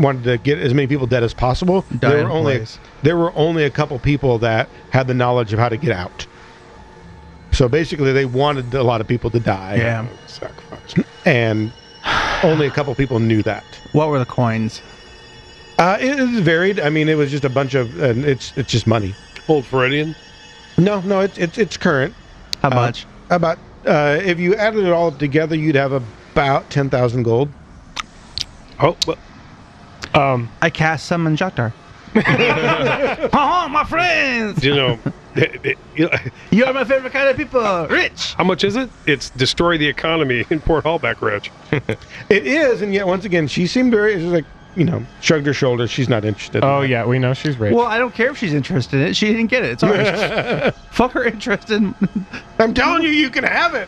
wanted 0.00 0.24
to 0.24 0.36
get 0.38 0.58
as 0.58 0.74
many 0.74 0.86
people 0.88 1.06
dead 1.06 1.22
as 1.22 1.32
possible. 1.34 1.84
There 1.90 2.24
were 2.24 2.30
only 2.30 2.56
place. 2.58 2.78
there 3.02 3.16
were 3.16 3.32
only 3.36 3.64
a 3.64 3.70
couple 3.70 3.98
people 3.98 4.38
that 4.38 4.68
had 4.90 5.06
the 5.06 5.14
knowledge 5.14 5.52
of 5.52 5.58
how 5.58 5.68
to 5.68 5.76
get 5.76 5.92
out. 5.92 6.26
So 7.56 7.68
basically, 7.70 8.12
they 8.12 8.26
wanted 8.26 8.74
a 8.74 8.82
lot 8.82 9.00
of 9.00 9.08
people 9.08 9.30
to 9.30 9.40
die. 9.40 9.76
Yeah. 9.76 10.06
Sacrifice. 10.26 10.94
And 11.24 11.72
only 12.42 12.66
a 12.66 12.70
couple 12.70 12.94
people 12.94 13.18
knew 13.18 13.42
that. 13.44 13.64
What 13.92 14.08
were 14.08 14.18
the 14.18 14.26
coins? 14.26 14.82
Uh, 15.78 15.96
it, 15.98 16.18
it 16.20 16.42
varied. 16.42 16.78
I 16.80 16.90
mean, 16.90 17.08
it 17.08 17.14
was 17.16 17.30
just 17.30 17.44
a 17.46 17.48
bunch 17.48 17.74
of. 17.74 17.98
Uh, 18.00 18.12
it's 18.16 18.52
it's 18.58 18.70
just 18.70 18.86
money. 18.86 19.14
Old 19.48 19.64
Floridian. 19.64 20.14
No, 20.76 21.00
no, 21.00 21.20
it's 21.20 21.38
it's 21.38 21.56
it's 21.56 21.76
current. 21.78 22.14
How 22.60 22.70
Uh, 22.70 22.74
much? 22.74 23.06
About 23.30 23.58
uh, 23.86 24.18
if 24.22 24.38
you 24.38 24.54
added 24.56 24.84
it 24.84 24.92
all 24.92 25.10
together, 25.10 25.56
you'd 25.56 25.76
have 25.76 25.92
about 25.92 26.68
ten 26.68 26.90
thousand 26.90 27.22
gold. 27.22 27.48
Oh, 28.80 28.94
well, 29.06 29.16
Um, 30.14 30.50
I 30.60 30.68
cast 30.68 31.06
summon 31.06 31.36
Jatar. 31.36 31.72
oh, 32.14 33.68
my 33.70 33.84
friends! 33.84 34.62
you 34.62 34.74
know, 34.74 34.98
it- 35.38 35.60
it- 35.64 35.78
you 35.96 36.04
know, 36.06 36.10
You 36.50 36.64
are 36.66 36.72
my 36.72 36.84
favorite 36.84 37.12
kind 37.12 37.28
of 37.28 37.36
people. 37.36 37.86
Rich. 37.88 38.34
how 38.34 38.44
much 38.44 38.64
is 38.64 38.76
it? 38.76 38.88
It's 39.06 39.30
destroy 39.30 39.78
the 39.78 39.86
economy 39.88 40.44
in 40.50 40.60
Port 40.60 40.84
Holbeck 40.84 41.20
Rich. 41.20 41.50
It 42.28 42.46
is, 42.46 42.82
and 42.82 42.92
yet 42.92 43.06
once 43.06 43.24
again, 43.24 43.46
she 43.46 43.66
seemed 43.66 43.92
very 43.92 44.14
it's 44.14 44.22
just 44.22 44.32
like 44.34 44.44
you 44.76 44.84
know 44.84 45.04
shrugged 45.20 45.46
her 45.46 45.54
shoulders. 45.54 45.90
She's 45.90 46.08
not 46.08 46.24
interested. 46.24 46.62
oh 46.64 46.82
that. 46.82 46.88
yeah, 46.88 47.04
we 47.06 47.18
know 47.18 47.32
she's 47.34 47.56
rich. 47.56 47.72
Well, 47.74 47.86
I 47.86 47.98
don't 47.98 48.12
care 48.14 48.30
if 48.30 48.36
she's 48.38 48.52
interested 48.52 49.00
in 49.00 49.06
it. 49.08 49.16
She 49.16 49.26
didn't 49.28 49.46
get 49.46 49.64
it. 49.64 49.70
It's 49.70 49.82
ours. 49.82 50.74
Fuck 50.90 51.12
her 51.12 51.24
interest 51.24 51.70
in. 51.70 51.94
I'm 52.58 52.74
telling 52.74 53.02
you, 53.02 53.08
you 53.10 53.30
can 53.30 53.44
have 53.44 53.74
it. 53.74 53.86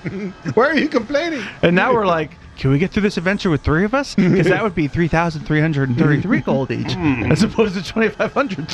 Why 0.54 0.66
are 0.68 0.76
you 0.76 0.88
complaining? 0.88 1.42
And 1.62 1.74
now 1.76 1.92
we're 1.92 2.06
like, 2.06 2.32
can 2.58 2.72
we 2.72 2.78
get 2.78 2.90
through 2.90 3.02
this 3.02 3.16
adventure 3.16 3.50
with 3.50 3.62
three 3.62 3.84
of 3.84 3.94
us? 3.94 4.16
Because 4.16 4.48
that 4.48 4.64
would 4.64 4.74
be 4.74 4.88
3,333 4.88 6.40
gold 6.40 6.72
each, 6.72 6.92
hmm. 6.92 7.30
as 7.30 7.44
opposed 7.44 7.74
to 7.74 7.82
2,500. 7.82 8.68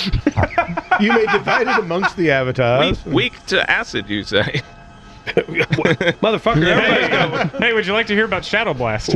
You 1.01 1.13
may 1.13 1.27
divide 1.27 1.67
it 1.67 1.77
amongst 1.77 2.17
the 2.17 2.31
avatars. 2.31 3.05
weak, 3.05 3.15
weak 3.15 3.47
to 3.47 3.69
acid, 3.69 4.09
you 4.09 4.23
say? 4.23 4.63
Motherfucker, 5.27 6.65
everybody's 6.65 7.09
got 7.09 7.61
hey, 7.61 7.73
would 7.73 7.85
you 7.85 7.93
like 7.93 8.07
to 8.07 8.15
hear 8.15 8.27
about 8.27 8.45
Shadow 8.45 8.75
Blast? 8.75 9.13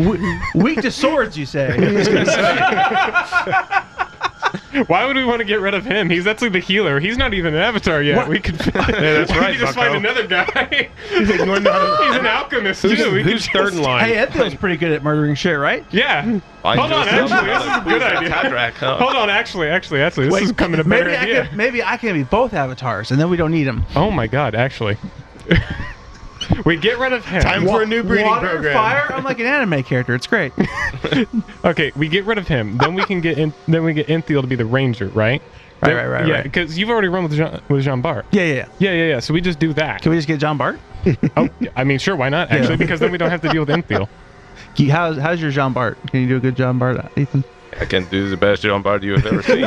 Weak 0.57 0.81
to 0.81 0.91
swords, 0.91 1.39
you 1.39 1.47
say? 1.47 1.69
Why 4.87 5.07
would 5.07 5.17
we 5.17 5.25
want 5.25 5.39
to 5.41 5.45
get 5.45 5.61
rid 5.61 5.75
of 5.75 5.85
him? 5.85 6.09
He's 6.11 6.27
actually 6.27 6.51
the 6.51 6.59
healer. 6.61 7.01
He's 7.01 7.17
not 7.17 7.35
even 7.35 7.55
an 7.55 7.61
avatar 7.61 8.03
yet. 8.03 8.29
We 8.29 8.39
could. 8.41 8.55
yeah, 8.75 8.83
that's 8.91 9.31
right, 9.37 9.53
We 9.53 9.57
could 9.57 9.61
just 9.61 9.77
bucko. 9.77 9.93
find 9.93 9.97
another 10.07 10.27
guy. 10.27 10.91
He's 11.11 11.29
like, 11.31 11.41
"We're 11.41 11.59
He's 11.59 12.17
an 12.17 12.27
alchemist 12.27 12.83
Who's, 12.83 12.99
too. 12.99 13.13
We 13.13 13.23
could 13.23 13.33
who's 13.33 13.49
third 13.49 13.73
in 13.75 13.83
line? 13.83 14.05
Hey, 14.05 14.17
Ethel's 14.17 14.55
pretty 14.55 14.77
good 14.77 14.93
at 14.93 15.03
murdering 15.03 15.35
shit, 15.35 15.59
right? 15.59 15.85
Yeah. 15.91 16.41
Find 16.63 16.81
Hold 16.81 16.93
on, 16.93 17.07
yourself 17.07 17.31
actually, 17.33 17.49
this 17.49 17.63
is 17.63 17.69
a 17.69 17.85
good 17.85 18.03
idea. 18.03 18.29
Tadrak, 18.31 18.73
huh? 18.73 18.99
Hold 18.99 19.15
on, 19.15 19.31
actually, 19.31 19.69
actually, 19.69 20.01
actually, 20.03 20.25
this 20.27 20.35
Wait, 20.35 20.43
is 20.43 20.53
coming 20.53 20.81
a 20.81 20.85
better 20.85 21.05
maybe 21.05 21.17
I 21.17 21.23
idea. 21.23 21.47
can 21.47 21.57
maybe 21.57 21.83
I 21.83 21.97
can 21.97 22.15
be 22.15 22.25
both 22.25 22.53
avatars, 22.53 23.11
and 23.11 23.21
then 23.21 23.31
we 23.31 23.37
don't 23.37 23.53
need 23.53 23.65
them. 23.65 23.85
Oh 23.95 24.11
my 24.11 24.27
god, 24.27 24.55
actually. 24.55 24.97
We 26.65 26.77
get 26.77 26.99
rid 26.99 27.13
of 27.13 27.25
him. 27.25 27.43
Time 27.43 27.67
for 27.67 27.83
a 27.83 27.87
new 27.87 28.03
breeding 28.03 28.27
Water, 28.27 28.49
program. 28.49 28.75
fire. 28.75 29.13
I'm 29.13 29.25
like 29.25 29.39
an 29.41 29.47
anime 29.47 29.83
character. 29.83 30.15
It's 30.15 30.27
great. 30.27 30.53
Okay, 31.65 31.93
we 31.97 32.09
get 32.09 32.25
rid 32.25 32.39
of 32.39 32.49
him. 32.49 32.77
Then 32.79 32.95
we 32.95 33.05
can 33.05 33.21
get 33.21 33.39
in. 33.39 33.53
Then 33.67 33.85
we 33.85 33.93
get 33.93 34.07
Inthiel 34.09 34.41
to 34.41 34.47
be 34.47 34.55
the 34.57 34.65
ranger, 34.67 35.09
right? 35.09 35.41
Right, 35.81 35.89
Then- 35.89 35.97
right, 35.97 36.07
right, 36.07 36.27
Yeah, 36.27 36.35
right. 36.35 36.43
because 36.45 36.77
you've 36.79 36.89
already 36.91 37.09
run 37.09 37.23
with 37.25 37.33
Jean, 37.35 37.61
with 37.69 37.85
Jean 37.85 38.01
Bart. 38.01 38.27
Yeah, 38.33 38.43
yeah, 38.45 38.55
yeah. 38.55 38.67
Yeah, 38.79 38.93
yeah, 38.93 39.05
yeah. 39.11 39.21
So 39.21 39.33
we 39.35 39.41
just 39.41 39.59
do 39.59 39.73
that. 39.75 40.03
Can 40.03 40.11
we 40.11 40.17
just 40.19 40.27
get 40.29 40.41
John 40.41 40.57
Bart? 40.57 40.79
Oh, 41.37 41.49
I 41.77 41.85
mean, 41.85 41.99
sure, 41.99 42.17
why 42.17 42.29
not? 42.29 42.51
Actually, 42.51 42.77
because 42.77 43.01
then 43.01 43.13
we 43.13 43.19
don't 43.19 43.31
have 43.31 43.41
to 43.43 43.49
deal 43.49 43.65
with 43.65 43.69
Inthiel. 43.71 44.09
How's 44.91 45.17
how's 45.19 45.41
your 45.41 45.51
Jean 45.51 45.73
Bart? 45.73 45.99
Can 46.09 46.21
you 46.21 46.29
do 46.29 46.37
a 46.37 46.41
good 46.41 46.57
John 46.57 46.79
Bart, 46.79 46.99
uh, 46.99 47.09
Ethan? 47.17 47.43
I 47.81 47.85
can 47.85 48.05
do 48.09 48.29
the 48.31 48.37
best 48.37 48.63
Jean 48.63 48.81
Bart 48.83 49.03
you've 49.03 49.25
ever 49.27 49.43
seen. 49.43 49.65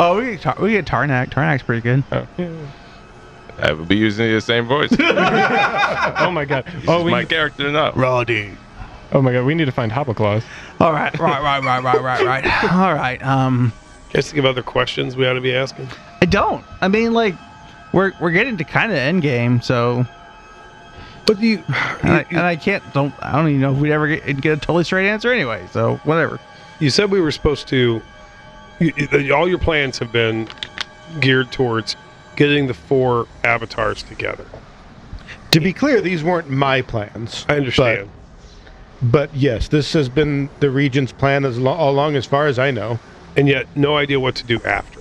Oh, 0.00 0.16
we 0.18 0.32
get 0.32 0.40
Tar- 0.42 0.56
we 0.60 0.70
get 0.72 0.84
Tarnak. 0.86 1.30
Tarnak's 1.30 1.62
pretty 1.64 1.82
good. 1.82 2.04
Oh, 2.12 2.26
yeah. 2.36 2.48
I 3.58 3.72
will 3.72 3.84
be 3.84 3.96
using 3.96 4.30
the 4.32 4.40
same 4.40 4.66
voice. 4.66 4.90
oh 5.00 6.30
my 6.32 6.44
god. 6.44 6.64
Oh, 6.86 7.02
we. 7.04 7.10
my 7.10 7.24
character 7.24 7.70
now. 7.70 7.92
Roddy. 7.92 8.52
Oh 9.12 9.22
my 9.22 9.32
god. 9.32 9.44
We 9.44 9.54
need 9.54 9.64
to 9.66 9.72
find 9.72 9.90
Hopper 9.90 10.14
Claus. 10.14 10.42
All 10.80 10.92
right, 10.92 11.16
right, 11.18 11.42
right, 11.42 11.62
right, 11.64 11.82
right, 11.82 12.00
right, 12.02 12.24
right. 12.44 12.64
All 12.72 12.94
right. 12.94 13.22
Um, 13.24 13.72
Just 14.10 14.30
think 14.30 14.38
of 14.38 14.44
other 14.46 14.62
questions 14.62 15.16
we 15.16 15.26
ought 15.26 15.32
to 15.34 15.40
be 15.40 15.54
asking. 15.54 15.88
I 16.22 16.26
don't. 16.26 16.64
I 16.80 16.88
mean, 16.88 17.12
like, 17.14 17.34
we're 17.92 18.12
we're 18.20 18.30
getting 18.30 18.56
to 18.58 18.64
kind 18.64 18.92
of 18.92 18.98
end 18.98 19.22
game, 19.22 19.60
so 19.60 20.04
But 21.26 21.40
you, 21.40 21.62
and 22.02 22.12
I, 22.12 22.26
and 22.30 22.40
I 22.40 22.56
can't 22.56 22.82
don't 22.92 23.12
I 23.22 23.32
don't 23.32 23.48
even 23.48 23.60
know 23.60 23.72
if 23.74 23.78
we'd 23.78 23.92
ever 23.92 24.08
get, 24.08 24.40
get 24.40 24.52
a 24.52 24.60
totally 24.60 24.84
straight 24.84 25.08
answer 25.08 25.32
anyway. 25.32 25.66
So 25.72 25.96
whatever. 26.04 26.38
you 26.80 26.90
said 26.90 27.10
we 27.10 27.20
were 27.20 27.32
supposed 27.32 27.66
to. 27.68 28.00
You, 28.78 28.92
you- 29.12 29.34
all 29.34 29.48
your 29.48 29.58
plans 29.58 29.98
have 29.98 30.12
been 30.12 30.48
geared 31.20 31.50
towards 31.50 31.96
getting 32.38 32.68
the 32.68 32.74
four 32.74 33.26
avatars 33.42 34.04
together. 34.04 34.46
To 35.50 35.58
be 35.58 35.72
clear, 35.72 36.00
these 36.00 36.22
weren't 36.22 36.48
my 36.48 36.82
plans. 36.82 37.44
I 37.48 37.56
understand. 37.56 38.08
But 39.02 39.34
yes, 39.34 39.66
this 39.66 39.92
has 39.94 40.08
been 40.08 40.48
the 40.60 40.70
Regent's 40.70 41.10
plan 41.10 41.44
as 41.44 41.58
lo- 41.58 41.90
along, 41.90 42.14
as 42.14 42.26
far 42.26 42.46
as 42.46 42.58
I 42.58 42.70
know. 42.70 43.00
and 43.36 43.46
yet, 43.48 43.66
no 43.76 43.96
idea 43.96 44.18
what 44.18 44.34
to 44.36 44.44
do 44.44 44.60
after. 44.64 45.00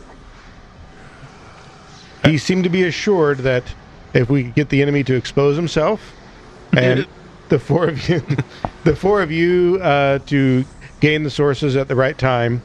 He 2.26 2.38
seemed 2.38 2.63
to 2.65 2.69
be 2.69 2.84
assured 2.84 3.39
that 3.39 3.63
if 4.13 4.30
we 4.30 4.45
could 4.45 4.56
get 4.56 4.69
the 4.69 4.82
enemy 4.82 5.04
to 5.06 5.15
expose 5.15 5.56
himself, 5.56 6.13
and 6.76 7.08
the 7.50 7.60
four 7.60 7.88
of 7.88 8.10
you, 8.10 8.21
the 8.84 8.95
four 8.95 9.21
of 9.21 9.32
you, 9.32 9.80
uh, 9.82 10.19
to 10.28 10.65
gain 11.00 11.23
the 11.23 11.30
sources 11.30 11.76
at 11.76 11.88
the 11.88 11.95
right 11.95 12.17
time, 12.17 12.62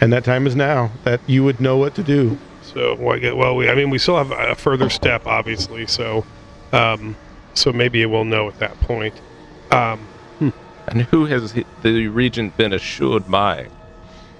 and 0.00 0.12
that 0.12 0.24
time 0.24 0.46
is 0.46 0.54
now, 0.56 0.90
that 1.04 1.20
you 1.26 1.42
would 1.44 1.60
know 1.60 1.76
what 1.76 1.94
to 1.96 2.02
do. 2.02 2.38
So, 2.74 2.94
well, 2.98 3.18
I- 3.22 3.32
well, 3.32 3.56
we, 3.56 3.68
I 3.70 3.74
mean, 3.74 3.90
we 3.90 3.98
still 3.98 4.16
have 4.16 4.30
a 4.30 4.54
further 4.54 4.90
step, 4.90 5.26
obviously. 5.26 5.86
So, 5.86 6.24
um, 6.72 7.16
so 7.54 7.72
maybe 7.72 8.04
we'll 8.06 8.24
know 8.24 8.48
at 8.48 8.58
that 8.58 8.78
point. 8.80 9.14
Um, 9.70 10.00
And 10.90 11.02
who 11.02 11.26
has 11.26 11.52
the 11.82 12.06
regent 12.08 12.56
been 12.56 12.72
assured 12.72 13.30
by? 13.30 13.66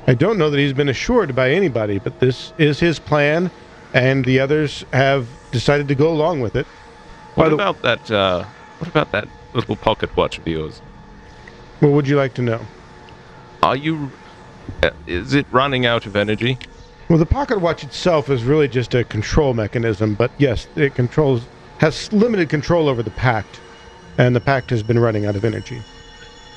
I 0.07 0.15
don't 0.15 0.39
know 0.39 0.49
that 0.49 0.57
he's 0.59 0.73
been 0.73 0.89
assured 0.89 1.37
by 1.37 1.51
anybody, 1.51 1.99
but 1.99 2.21
this 2.21 2.55
is 2.57 2.81
his 2.81 2.99
plan, 2.99 3.51
and 3.93 4.25
the 4.25 4.41
others 4.41 4.83
have 4.95 5.27
decided 5.51 5.89
to 5.89 5.95
go 5.95 6.09
along 6.11 6.41
with 6.41 6.57
it. 6.57 6.67
What 7.35 7.51
the- 7.51 7.55
about 7.55 7.83
that? 7.83 8.11
Uh, 8.11 8.45
what 8.79 8.89
about 8.89 9.13
that 9.13 9.29
little 9.53 9.77
pocket 9.77 10.17
watch 10.17 10.39
of 10.39 10.49
yours? 10.49 10.81
What 11.81 11.93
would 11.93 12.09
you 12.09 12.17
like 12.17 12.33
to 12.35 12.43
know? 12.43 12.61
Are 13.63 13.77
you? 13.77 14.11
Uh, 14.83 14.89
is 15.07 15.35
it 15.35 15.47
running 15.51 15.85
out 15.85 16.07
of 16.07 16.17
energy? 16.17 16.57
Well, 17.09 17.19
the 17.19 17.27
pocket 17.27 17.61
watch 17.61 17.85
itself 17.85 18.31
is 18.31 18.45
really 18.45 18.69
just 18.69 18.95
a 18.95 19.05
control 19.05 19.55
mechanism, 19.55 20.15
but 20.15 20.33
yes, 20.39 20.69
it 20.77 20.95
controls 20.95 21.43
has 21.81 22.13
limited 22.13 22.49
control 22.51 22.89
over 22.89 23.03
the 23.03 23.11
pact, 23.13 23.63
and 24.19 24.37
the 24.37 24.41
pact 24.41 24.71
has 24.71 24.83
been 24.83 24.99
running 24.99 25.25
out 25.27 25.37
of 25.37 25.45
energy. 25.45 25.83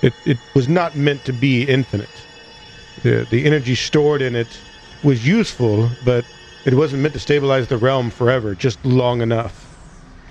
It 0.01 0.13
it 0.25 0.39
was 0.55 0.67
not 0.67 0.95
meant 0.95 1.23
to 1.25 1.33
be 1.33 1.63
infinite. 1.63 2.27
The 3.03 3.25
the 3.29 3.45
energy 3.45 3.75
stored 3.75 4.21
in 4.21 4.35
it 4.35 4.65
was 5.03 5.27
useful, 5.27 5.91
but 6.03 6.25
it 6.65 6.75
wasn't 6.75 7.03
meant 7.03 7.13
to 7.15 7.19
stabilize 7.19 7.67
the 7.67 7.77
realm 7.77 8.09
forever, 8.11 8.55
just 8.55 8.85
long 8.85 9.21
enough. 9.21 9.67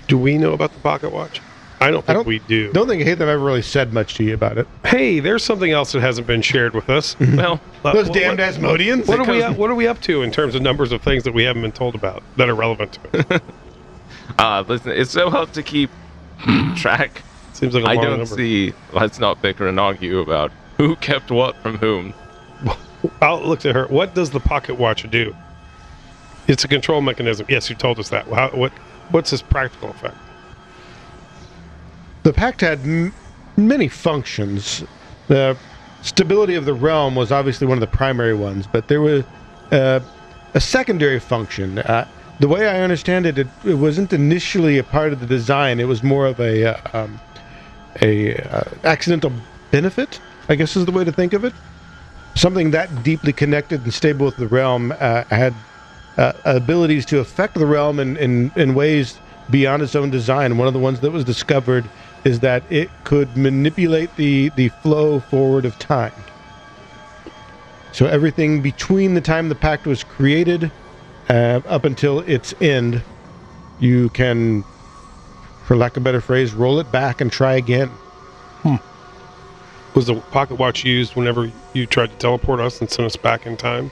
do 0.07 0.17
we 0.17 0.37
know 0.37 0.53
about 0.53 0.73
the 0.73 0.79
pocket 0.81 1.11
watch? 1.11 1.41
I 1.81 1.89
don't 1.91 2.05
think 2.05 2.15
don't- 2.17 2.27
we 2.27 2.39
do. 2.39 2.71
Don't 2.71 2.87
think 2.87 3.01
Hatham 3.03 3.27
ever 3.27 3.43
really 3.43 3.61
said 3.63 3.91
much 3.91 4.13
to 4.15 4.23
you 4.23 4.33
about 4.35 4.57
it. 4.57 4.67
Hey, 4.85 5.19
there's 5.19 5.43
something 5.43 5.71
else 5.71 5.91
that 5.93 6.01
hasn't 6.01 6.27
been 6.27 6.41
shared 6.41 6.73
with 6.75 6.89
us. 6.89 7.15
Well, 7.19 7.59
Uh, 7.83 7.93
Those 7.93 8.09
what- 8.09 8.13
damned 8.13 8.39
what- 8.39 8.53
Asmodeans. 8.53 9.07
What 9.07 9.19
are 9.19 9.31
we 9.31 9.41
up, 9.41 9.57
What 9.57 9.69
are 9.71 9.75
we 9.75 9.87
up 9.87 9.99
to 10.01 10.21
in 10.21 10.31
terms 10.31 10.53
of 10.55 10.61
numbers 10.61 10.91
of 10.91 11.01
things 11.01 11.23
that 11.23 11.33
we 11.33 11.43
haven't 11.43 11.63
been 11.63 11.71
told 11.71 11.95
about 11.95 12.21
that 12.37 12.47
are 12.49 12.55
relevant 12.55 12.99
to 13.13 13.19
it? 13.35 13.41
uh, 14.39 14.63
listen, 14.67 14.91
it's 14.91 15.11
so 15.11 15.29
hard 15.29 15.51
to 15.53 15.63
keep 15.63 15.89
track. 16.75 17.23
Seems 17.53 17.73
like 17.75 17.83
a 17.83 17.87
I 17.89 17.93
long 17.95 18.03
don't 18.05 18.17
number. 18.19 18.35
see. 18.35 18.73
Let's 18.93 19.19
not 19.19 19.41
bicker 19.41 19.67
and 19.67 19.79
argue 19.79 20.19
about 20.19 20.51
who 20.77 20.95
kept 20.97 21.31
what 21.31 21.55
from 21.57 21.77
whom. 21.77 22.13
I'll 23.21 23.41
look 23.41 23.65
at 23.65 23.73
her. 23.75 23.87
What 23.87 24.13
does 24.13 24.29
the 24.29 24.39
pocket 24.39 24.75
watch 24.77 25.09
do? 25.09 25.35
It's 26.47 26.63
a 26.63 26.67
control 26.67 27.01
mechanism. 27.01 27.45
Yes, 27.49 27.69
you 27.69 27.75
told 27.75 27.97
us 27.99 28.09
that. 28.09 28.27
How, 28.27 28.49
what 28.49 28.71
What's 29.09 29.33
its 29.33 29.41
practical 29.41 29.89
effect? 29.89 30.15
The 32.23 32.33
pact 32.33 32.61
had 32.61 32.79
m- 32.81 33.13
many 33.57 33.87
functions. 33.87 34.83
The 35.27 35.57
stability 36.01 36.55
of 36.55 36.65
the 36.65 36.73
realm 36.73 37.15
was 37.15 37.31
obviously 37.31 37.67
one 37.67 37.77
of 37.77 37.81
the 37.81 37.95
primary 37.97 38.33
ones, 38.33 38.67
but 38.67 38.87
there 38.87 39.01
was 39.01 39.23
uh, 39.71 40.01
a 40.53 40.61
secondary 40.61 41.19
function. 41.19 41.79
Uh, 41.79 42.07
the 42.39 42.47
way 42.47 42.67
I 42.67 42.81
understand 42.81 43.25
it, 43.25 43.37
it, 43.37 43.47
it 43.65 43.75
wasn't 43.75 44.13
initially 44.13 44.77
a 44.77 44.83
part 44.83 45.13
of 45.13 45.19
the 45.19 45.27
design. 45.27 45.79
It 45.79 45.87
was 45.87 46.03
more 46.03 46.25
of 46.25 46.39
a 46.39 46.75
uh, 46.75 47.03
um, 47.03 47.19
a 48.01 48.35
uh, 48.35 48.63
accidental 48.83 49.31
benefit, 49.71 50.19
I 50.47 50.55
guess 50.55 50.75
is 50.75 50.85
the 50.85 50.91
way 50.91 51.03
to 51.03 51.11
think 51.11 51.33
of 51.33 51.43
it. 51.43 51.53
Something 52.35 52.71
that 52.71 53.03
deeply 53.03 53.33
connected 53.33 53.83
and 53.83 53.93
stable 53.93 54.25
with 54.25 54.37
the 54.37 54.47
realm 54.47 54.93
uh, 54.93 55.23
had 55.25 55.53
uh, 56.17 56.33
abilities 56.45 57.05
to 57.07 57.19
affect 57.19 57.55
the 57.55 57.65
realm 57.65 57.99
in, 57.99 58.15
in, 58.17 58.51
in 58.55 58.73
ways 58.73 59.19
beyond 59.49 59.83
its 59.83 59.95
own 59.95 60.09
design. 60.09 60.57
One 60.57 60.67
of 60.67 60.73
the 60.73 60.79
ones 60.79 61.01
that 61.01 61.11
was 61.11 61.25
discovered 61.25 61.83
is 62.23 62.39
that 62.41 62.63
it 62.71 62.89
could 63.03 63.35
manipulate 63.35 64.15
the, 64.15 64.49
the 64.55 64.69
flow 64.69 65.19
forward 65.19 65.65
of 65.65 65.77
time. 65.79 66.13
So 67.91 68.05
everything 68.05 68.61
between 68.61 69.15
the 69.15 69.21
time 69.21 69.49
the 69.49 69.55
pact 69.55 69.85
was 69.85 70.03
created 70.03 70.71
uh, 71.29 71.61
up 71.67 71.83
until 71.83 72.19
its 72.21 72.53
end, 72.61 73.01
you 73.79 74.09
can, 74.09 74.63
for 75.65 75.75
lack 75.75 75.97
of 75.97 76.03
a 76.03 76.05
better 76.05 76.21
phrase, 76.21 76.53
roll 76.53 76.79
it 76.79 76.91
back 76.91 77.21
and 77.21 77.31
try 77.31 77.55
again. 77.55 77.91
Was 79.93 80.05
the 80.05 80.15
pocket 80.15 80.55
watch 80.55 80.85
used 80.85 81.15
whenever 81.15 81.51
you 81.73 81.85
tried 81.85 82.11
to 82.11 82.15
teleport 82.17 82.61
us 82.61 82.79
and 82.79 82.89
send 82.89 83.05
us 83.05 83.17
back 83.17 83.45
in 83.45 83.57
time? 83.57 83.91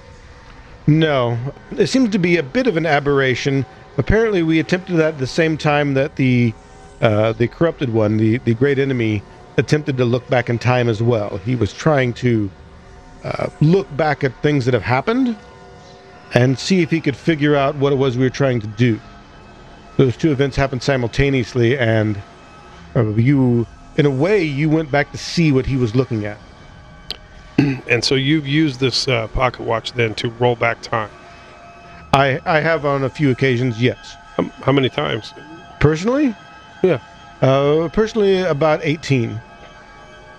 No, 0.87 1.37
it 1.71 1.87
seems 1.87 2.09
to 2.11 2.17
be 2.19 2.37
a 2.37 2.43
bit 2.43 2.67
of 2.67 2.77
an 2.77 2.85
aberration. 2.85 3.65
Apparently, 3.97 4.41
we 4.41 4.59
attempted 4.59 4.95
that 4.95 5.15
at 5.15 5.19
the 5.19 5.27
same 5.27 5.57
time 5.57 5.95
that 5.95 6.15
the 6.15 6.53
uh, 7.01 7.33
the 7.33 7.47
corrupted 7.47 7.89
one, 7.93 8.17
the 8.17 8.37
the 8.39 8.53
great 8.53 8.79
enemy, 8.79 9.23
attempted 9.57 9.97
to 9.97 10.05
look 10.05 10.27
back 10.29 10.49
in 10.49 10.59
time 10.59 10.89
as 10.89 11.01
well. 11.01 11.37
He 11.37 11.55
was 11.55 11.73
trying 11.73 12.13
to 12.15 12.49
uh, 13.23 13.49
look 13.61 13.95
back 13.97 14.23
at 14.23 14.33
things 14.41 14.65
that 14.65 14.73
have 14.73 14.83
happened 14.83 15.35
and 16.33 16.57
see 16.57 16.81
if 16.81 16.91
he 16.91 17.01
could 17.01 17.15
figure 17.15 17.55
out 17.55 17.75
what 17.75 17.91
it 17.91 17.97
was 17.97 18.17
we 18.17 18.23
were 18.23 18.29
trying 18.29 18.61
to 18.61 18.67
do. 18.67 18.99
Those 19.97 20.15
two 20.15 20.31
events 20.31 20.55
happened 20.55 20.81
simultaneously, 20.81 21.77
and 21.77 22.21
uh, 22.95 23.03
you, 23.15 23.67
in 23.97 24.05
a 24.05 24.09
way, 24.09 24.43
you 24.43 24.69
went 24.69 24.91
back 24.91 25.11
to 25.11 25.17
see 25.17 25.51
what 25.51 25.65
he 25.65 25.75
was 25.75 25.95
looking 25.95 26.25
at. 26.25 26.37
And 27.89 28.03
so 28.03 28.15
you've 28.15 28.47
used 28.47 28.79
this 28.79 29.07
uh, 29.07 29.27
pocket 29.29 29.61
watch 29.61 29.93
then 29.93 30.15
to 30.15 30.29
roll 30.29 30.55
back 30.55 30.81
time. 30.81 31.09
I 32.13 32.39
I 32.45 32.59
have 32.61 32.85
on 32.85 33.03
a 33.03 33.09
few 33.09 33.31
occasions, 33.31 33.81
yes. 33.81 34.15
How, 34.37 34.43
how 34.63 34.71
many 34.71 34.89
times? 34.89 35.33
Personally? 35.79 36.35
Yeah. 36.83 36.99
Uh, 37.41 37.89
personally, 37.89 38.41
about 38.41 38.81
18. 38.83 39.39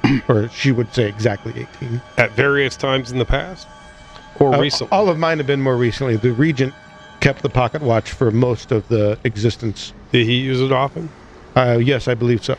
or 0.29 0.49
she 0.51 0.73
would 0.73 0.93
say 0.95 1.09
exactly 1.09 1.53
18. 1.81 2.01
At 2.19 2.33
various 2.33 2.77
times 2.77 3.13
in 3.13 3.19
the 3.19 3.25
past? 3.25 3.67
Or 4.39 4.55
Uh, 4.55 4.61
recently? 4.61 4.91
all 4.93 5.09
of 5.09 5.19
mine 5.19 5.39
have 5.39 5.47
been 5.47 5.61
more 5.63 5.77
recently. 5.77 6.17
The 6.17 6.33
Regent 6.33 6.73
kept 7.21 7.43
the 7.43 7.51
pocket 7.51 7.83
watch 7.83 8.11
for 8.13 8.31
most 8.31 8.73
of 8.73 8.87
the 8.89 9.19
existence. 9.25 9.93
Did 10.13 10.27
he 10.27 10.37
use 10.37 10.61
it 10.61 10.73
often? 10.73 11.11
Uh, 11.55 11.79
yes, 11.83 12.09
I 12.09 12.15
believe 12.15 12.43
so. 12.45 12.57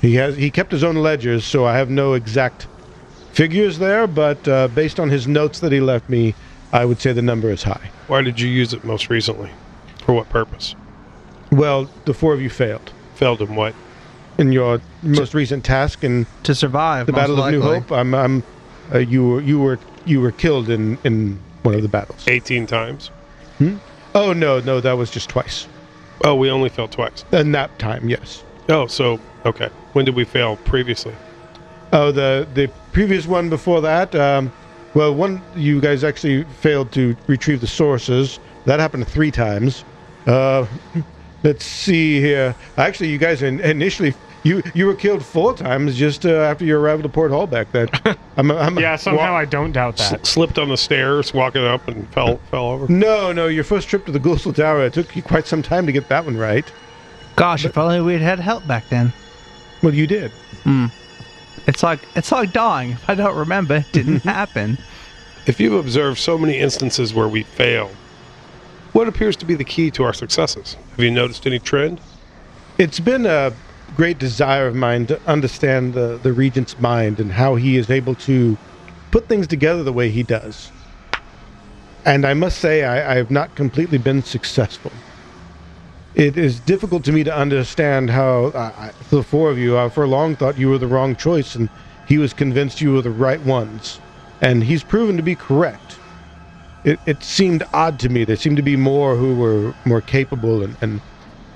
He 0.00 0.14
has 0.14 0.36
he 0.36 0.48
kept 0.52 0.70
his 0.70 0.84
own 0.84 0.94
ledgers, 0.94 1.44
so 1.44 1.64
I 1.64 1.76
have 1.76 1.90
no 1.90 2.12
exact 2.14 2.68
figures 3.32 3.78
there, 3.80 4.06
but 4.06 4.46
uh, 4.46 4.68
based 4.68 5.00
on 5.00 5.08
his 5.08 5.26
notes 5.26 5.58
that 5.58 5.72
he 5.72 5.80
left 5.80 6.08
me, 6.08 6.34
I 6.72 6.84
would 6.84 7.00
say 7.00 7.12
the 7.12 7.20
number 7.22 7.50
is 7.50 7.64
high. 7.64 7.90
Why 8.06 8.22
did 8.22 8.38
you 8.38 8.48
use 8.48 8.72
it 8.72 8.84
most 8.84 9.10
recently? 9.10 9.50
For 10.04 10.12
what 10.12 10.28
purpose? 10.28 10.76
Well, 11.50 11.88
the 12.04 12.14
four 12.14 12.34
of 12.34 12.40
you 12.40 12.50
failed 12.50 12.92
Failed 13.14 13.40
in 13.42 13.54
what? 13.54 13.74
in 14.38 14.52
your 14.52 14.80
most 15.02 15.34
recent 15.34 15.64
task 15.64 16.04
in 16.04 16.24
To 16.44 16.54
survive. 16.54 17.06
the 17.06 17.12
most 17.12 17.20
Battle 17.22 17.42
of 17.42 17.50
New. 17.52 17.60
Hope. 17.60 17.90
I'm, 17.90 18.14
I'm, 18.14 18.42
uh, 18.94 18.98
you 18.98 19.26
were, 19.28 19.40
you 19.40 19.58
were, 19.58 19.78
you 20.06 20.20
were 20.20 20.30
killed 20.30 20.70
in 20.70 20.96
in 21.04 21.40
one 21.64 21.74
of 21.74 21.82
the 21.82 21.88
battles. 21.88 22.26
18 22.28 22.66
times. 22.66 23.10
Oh 24.14 24.32
no, 24.32 24.60
no, 24.60 24.80
that 24.80 24.92
was 24.92 25.10
just 25.10 25.28
twice. 25.28 25.66
Oh, 26.24 26.34
we 26.36 26.50
only 26.50 26.68
failed 26.68 26.92
twice. 26.92 27.24
And 27.32 27.52
that 27.54 27.76
time, 27.80 28.08
yes. 28.08 28.44
Oh, 28.68 28.86
so 28.86 29.18
okay. 29.44 29.68
When 29.94 30.04
did 30.04 30.14
we 30.14 30.24
fail 30.24 30.56
previously? 30.58 31.14
Oh, 31.92 32.12
the 32.12 32.46
the 32.54 32.70
previous 32.92 33.26
one 33.26 33.50
before 33.50 33.80
that. 33.80 34.14
Um, 34.14 34.52
well, 34.94 35.12
one 35.14 35.42
you 35.56 35.80
guys 35.80 36.04
actually 36.04 36.44
failed 36.60 36.92
to 36.92 37.16
retrieve 37.26 37.60
the 37.60 37.66
sources. 37.66 38.38
That 38.66 38.78
happened 38.78 39.08
three 39.08 39.30
times. 39.32 39.84
Uh, 40.26 40.66
let's 41.48 41.64
see 41.64 42.20
here. 42.20 42.54
Actually, 42.76 43.08
you 43.10 43.18
guys 43.18 43.42
initially 43.42 44.14
you 44.44 44.62
you 44.74 44.86
were 44.86 44.94
killed 44.94 45.24
four 45.24 45.54
times 45.54 45.96
just 45.96 46.24
uh, 46.26 46.30
after 46.50 46.64
your 46.64 46.78
arrival 46.80 47.02
to 47.02 47.08
Port 47.08 47.30
Holbeck. 47.32 47.70
That 47.72 48.18
I'm, 48.36 48.50
I'm 48.52 48.78
Yeah, 48.78 48.96
somehow 48.96 49.34
I 49.34 49.44
don't 49.44 49.72
doubt 49.72 49.98
S- 49.98 50.10
that. 50.10 50.26
slipped 50.26 50.58
on 50.58 50.68
the 50.68 50.76
stairs, 50.76 51.32
walking 51.34 51.64
up, 51.64 51.88
and 51.88 52.06
fell 52.12 52.36
fell 52.50 52.66
over. 52.66 52.86
No, 52.92 53.32
no, 53.32 53.46
your 53.46 53.64
first 53.64 53.88
trip 53.88 54.04
to 54.06 54.12
the 54.12 54.20
Ghostal 54.20 54.54
Tower. 54.54 54.84
It 54.86 54.92
took 54.92 55.16
you 55.16 55.22
quite 55.22 55.46
some 55.46 55.62
time 55.62 55.86
to 55.86 55.92
get 55.92 56.08
that 56.08 56.24
one 56.24 56.36
right. 56.36 56.70
Gosh, 57.36 57.64
if 57.64 57.78
only 57.78 58.00
we'd 58.00 58.20
had 58.20 58.38
help 58.40 58.66
back 58.66 58.88
then. 58.88 59.12
Well, 59.82 59.94
you 59.94 60.06
did. 60.06 60.32
It's 61.66 61.82
like 61.82 62.00
it's 62.14 62.30
like 62.32 62.52
dying. 62.52 62.90
If 62.92 63.08
I 63.10 63.14
don't 63.14 63.36
remember, 63.36 63.76
it 63.76 63.92
didn't 63.92 64.22
happen. 64.38 64.78
If 65.46 65.58
you've 65.60 65.74
observed 65.74 66.18
so 66.18 66.36
many 66.38 66.58
instances 66.58 67.14
where 67.14 67.28
we 67.28 67.42
fail, 67.42 67.90
what 68.92 69.08
appears 69.08 69.36
to 69.36 69.44
be 69.44 69.54
the 69.54 69.64
key 69.64 69.90
to 69.92 70.04
our 70.04 70.12
successes? 70.12 70.76
Have 70.90 71.00
you 71.00 71.10
noticed 71.10 71.46
any 71.46 71.58
trend? 71.58 72.00
It's 72.78 73.00
been 73.00 73.26
a 73.26 73.52
great 73.96 74.18
desire 74.18 74.66
of 74.66 74.74
mine 74.74 75.06
to 75.06 75.20
understand 75.26 75.94
the, 75.94 76.18
the 76.22 76.32
regent's 76.32 76.78
mind 76.78 77.20
and 77.20 77.32
how 77.32 77.54
he 77.56 77.76
is 77.76 77.90
able 77.90 78.14
to 78.14 78.56
put 79.10 79.28
things 79.28 79.46
together 79.46 79.82
the 79.82 79.92
way 79.92 80.10
he 80.10 80.22
does. 80.22 80.70
And 82.04 82.24
I 82.24 82.34
must 82.34 82.58
say, 82.58 82.84
I, 82.84 83.12
I 83.12 83.16
have 83.16 83.30
not 83.30 83.54
completely 83.54 83.98
been 83.98 84.22
successful. 84.22 84.92
It 86.14 86.36
is 86.36 86.60
difficult 86.60 87.04
to 87.04 87.12
me 87.12 87.24
to 87.24 87.34
understand 87.34 88.10
how 88.10 88.46
uh, 88.46 88.92
the 89.10 89.22
four 89.22 89.50
of 89.50 89.58
you, 89.58 89.78
I 89.78 89.88
for 89.88 90.06
long 90.06 90.36
thought 90.36 90.58
you 90.58 90.68
were 90.68 90.78
the 90.78 90.86
wrong 90.86 91.14
choice, 91.14 91.54
and 91.54 91.68
he 92.06 92.18
was 92.18 92.32
convinced 92.32 92.80
you 92.80 92.92
were 92.92 93.02
the 93.02 93.10
right 93.10 93.40
ones. 93.42 94.00
And 94.40 94.64
he's 94.64 94.82
proven 94.82 95.16
to 95.16 95.22
be 95.22 95.34
correct. 95.34 95.87
It, 96.84 96.98
it 97.06 97.22
seemed 97.22 97.64
odd 97.72 97.98
to 98.00 98.08
me. 98.08 98.24
There 98.24 98.36
seemed 98.36 98.56
to 98.56 98.62
be 98.62 98.76
more 98.76 99.16
who 99.16 99.34
were 99.36 99.74
more 99.84 100.00
capable 100.00 100.62
and, 100.62 100.76
and, 100.80 101.00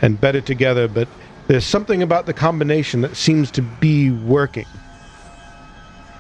and 0.00 0.20
better 0.20 0.40
together, 0.40 0.88
but 0.88 1.08
there's 1.48 1.64
something 1.64 2.02
about 2.02 2.26
the 2.26 2.32
combination 2.32 3.00
that 3.02 3.16
seems 3.16 3.50
to 3.52 3.62
be 3.62 4.10
working. 4.10 4.66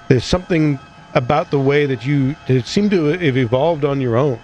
There's 0.08 0.24
something 0.24 0.78
about 1.14 1.50
the 1.50 1.58
way 1.58 1.86
that 1.86 2.06
you 2.06 2.34
it 2.48 2.66
seem 2.66 2.90
to 2.90 3.04
have 3.06 3.36
evolved 3.36 3.84
on 3.84 4.00
your 4.00 4.16
own. 4.16 4.40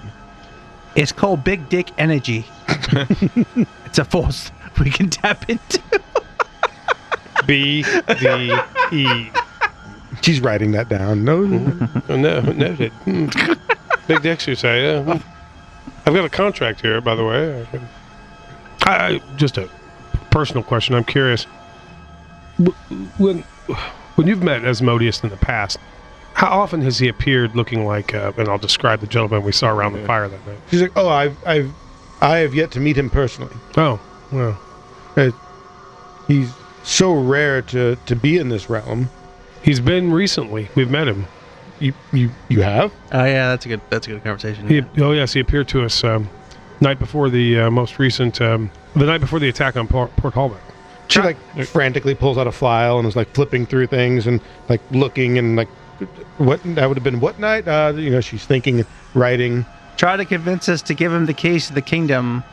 It's 0.94 1.12
called 1.12 1.44
big 1.44 1.68
dick 1.68 1.90
energy. 1.98 2.44
it's 3.86 3.98
a 3.98 4.04
force 4.04 4.50
we 4.80 4.90
can 4.90 5.10
tap 5.10 5.48
into. 5.48 5.80
B 7.46 7.84
D 8.20 8.52
E. 8.92 9.30
She's 10.22 10.40
writing 10.40 10.72
that 10.72 10.88
down. 10.88 11.24
No, 11.24 11.42
no, 11.42 12.16
no, 12.16 12.40
noted. 12.40 12.92
Big 14.08 14.22
dicks, 14.22 14.46
you 14.48 14.54
say? 14.54 14.82
Yeah. 14.84 15.20
I've 16.06 16.14
got 16.14 16.24
a 16.24 16.28
contract 16.30 16.80
here, 16.80 17.00
by 17.00 17.14
the 17.14 17.24
way. 17.24 17.66
I, 18.82 18.90
I, 19.06 19.20
just 19.36 19.58
a 19.58 19.68
personal 20.30 20.62
question. 20.62 20.94
I'm 20.94 21.04
curious. 21.04 21.44
When 23.18 23.42
when 24.16 24.26
you've 24.26 24.42
met 24.42 24.64
Asmodeus 24.64 25.22
in 25.22 25.28
the 25.30 25.36
past, 25.36 25.78
how 26.34 26.48
often 26.48 26.80
has 26.82 26.98
he 26.98 27.08
appeared 27.08 27.54
looking 27.54 27.84
like? 27.84 28.14
Uh, 28.14 28.32
and 28.36 28.48
I'll 28.48 28.58
describe 28.58 29.00
the 29.00 29.06
gentleman 29.06 29.42
we 29.44 29.52
saw 29.52 29.70
around 29.70 29.92
the 29.92 30.04
fire 30.06 30.26
that 30.28 30.46
night. 30.46 30.58
she's 30.70 30.82
like, 30.82 30.92
oh, 30.96 31.08
I've, 31.08 31.36
I've, 31.46 31.70
I 32.20 32.38
have 32.38 32.54
yet 32.54 32.70
to 32.72 32.80
meet 32.80 32.96
him 32.96 33.10
personally. 33.10 33.54
Oh, 33.76 34.00
well, 34.32 34.58
Uh, 35.16 35.30
he's 36.26 36.50
so 36.82 37.12
rare 37.12 37.60
to 37.62 37.96
to 38.06 38.16
be 38.16 38.38
in 38.38 38.48
this 38.48 38.70
realm. 38.70 39.10
he's 39.62 39.80
been 39.80 40.10
recently. 40.12 40.68
We've 40.74 40.90
met 40.90 41.06
him. 41.06 41.26
You, 41.80 41.92
you, 42.12 42.30
you 42.48 42.62
have? 42.62 42.92
Oh 43.12 43.24
yeah, 43.24 43.48
that's 43.48 43.66
a 43.66 43.68
good 43.68 43.80
that's 43.90 44.06
a 44.06 44.10
good 44.10 44.24
conversation. 44.24 44.68
He, 44.68 44.82
oh 45.00 45.12
yes, 45.12 45.32
he 45.32 45.40
appeared 45.40 45.68
to 45.68 45.84
us 45.84 46.02
um, 46.02 46.28
night 46.80 46.98
before 46.98 47.30
the 47.30 47.60
uh, 47.60 47.70
most 47.70 47.98
recent, 47.98 48.40
um, 48.40 48.70
the 48.94 49.06
night 49.06 49.20
before 49.20 49.38
the 49.38 49.48
attack 49.48 49.76
on 49.76 49.86
Port, 49.86 50.14
Port 50.16 50.34
Holbeck. 50.34 50.60
She 51.08 51.20
like 51.20 51.38
frantically 51.66 52.14
pulls 52.14 52.36
out 52.36 52.46
a 52.46 52.52
file 52.52 52.98
and 52.98 53.08
is 53.08 53.16
like 53.16 53.28
flipping 53.34 53.64
through 53.64 53.86
things 53.86 54.26
and 54.26 54.40
like 54.68 54.82
looking 54.90 55.38
and 55.38 55.56
like 55.56 55.68
what 56.36 56.60
that 56.74 56.86
would 56.86 56.96
have 56.96 57.04
been 57.04 57.20
what 57.20 57.38
night? 57.38 57.66
Uh, 57.66 57.92
you 57.96 58.10
know, 58.10 58.20
she's 58.20 58.44
thinking, 58.44 58.84
writing. 59.14 59.64
Try 59.96 60.16
to 60.16 60.24
convince 60.24 60.68
us 60.68 60.82
to 60.82 60.94
give 60.94 61.12
him 61.12 61.26
the 61.26 61.34
keys 61.34 61.68
to 61.68 61.74
the 61.74 61.82
kingdom. 61.82 62.44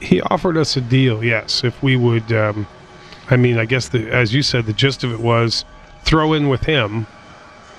He 0.00 0.20
offered 0.22 0.56
us 0.56 0.76
a 0.76 0.80
deal, 0.80 1.24
yes, 1.24 1.64
if 1.64 1.82
we 1.82 1.96
would. 1.96 2.30
Um, 2.32 2.66
I 3.30 3.36
mean, 3.36 3.56
I 3.56 3.64
guess 3.64 3.88
the, 3.88 4.10
as 4.10 4.34
you 4.34 4.42
said, 4.42 4.66
the 4.66 4.74
gist 4.74 5.04
of 5.04 5.12
it 5.12 5.20
was 5.20 5.64
throw 6.02 6.34
in 6.34 6.48
with 6.48 6.64
him, 6.64 7.06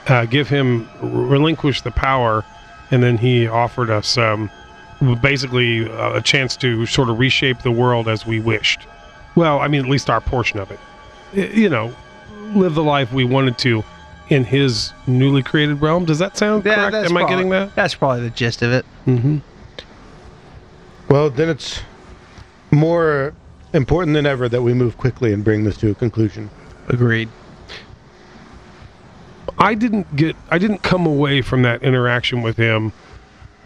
uh, 0.07 0.25
give 0.25 0.47
him 0.47 0.87
relinquish 1.01 1.81
the 1.81 1.91
power, 1.91 2.43
and 2.91 3.01
then 3.01 3.17
he 3.17 3.47
offered 3.47 3.89
us 3.89 4.17
um, 4.17 4.49
basically 5.21 5.89
uh, 5.89 6.13
a 6.13 6.21
chance 6.21 6.55
to 6.57 6.85
sort 6.85 7.09
of 7.09 7.19
reshape 7.19 7.61
the 7.61 7.71
world 7.71 8.07
as 8.07 8.25
we 8.25 8.39
wished. 8.39 8.87
Well, 9.35 9.59
I 9.59 9.67
mean, 9.67 9.81
at 9.81 9.89
least 9.89 10.09
our 10.09 10.21
portion 10.21 10.59
of 10.59 10.71
it. 10.71 10.79
You 11.33 11.69
know, 11.69 11.93
live 12.53 12.75
the 12.75 12.83
life 12.83 13.11
we 13.11 13.25
wanted 13.25 13.57
to 13.59 13.83
in 14.29 14.43
his 14.43 14.93
newly 15.07 15.43
created 15.43 15.81
realm. 15.81 16.05
Does 16.05 16.19
that 16.19 16.37
sound 16.37 16.63
correct? 16.63 16.91
that's 16.93 17.11
Am 17.11 17.17
I 17.17 17.27
getting 17.27 17.49
that? 17.49 17.75
That's 17.75 17.95
probably 17.95 18.21
the 18.21 18.29
gist 18.29 18.61
of 18.61 18.71
it. 18.71 18.85
Mm-hmm. 19.05 19.37
Well, 21.09 21.29
then 21.29 21.49
it's 21.49 21.81
more 22.71 23.33
important 23.73 24.15
than 24.15 24.25
ever 24.25 24.49
that 24.49 24.61
we 24.61 24.73
move 24.73 24.97
quickly 24.97 25.33
and 25.33 25.43
bring 25.43 25.63
this 25.63 25.77
to 25.77 25.91
a 25.91 25.95
conclusion. 25.95 26.49
Agreed. 26.87 27.29
I 29.57 29.73
didn't 29.73 30.15
get 30.15 30.35
I 30.49 30.57
didn't 30.57 30.83
come 30.83 31.05
away 31.05 31.41
from 31.41 31.61
that 31.63 31.83
interaction 31.83 32.41
with 32.41 32.57
him 32.57 32.91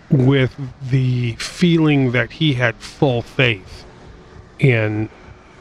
with 0.09 0.55
the 0.89 1.33
feeling 1.35 2.11
that 2.11 2.31
he 2.33 2.53
had 2.53 2.75
full 2.75 3.21
faith 3.21 3.85
in 4.59 5.09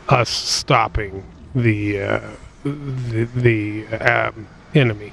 us 0.08 0.28
stopping 0.28 1.24
the 1.54 2.00
uh, 2.00 2.30
the, 2.64 3.28
the 3.36 3.86
um, 3.96 4.48
enemy. 4.74 5.12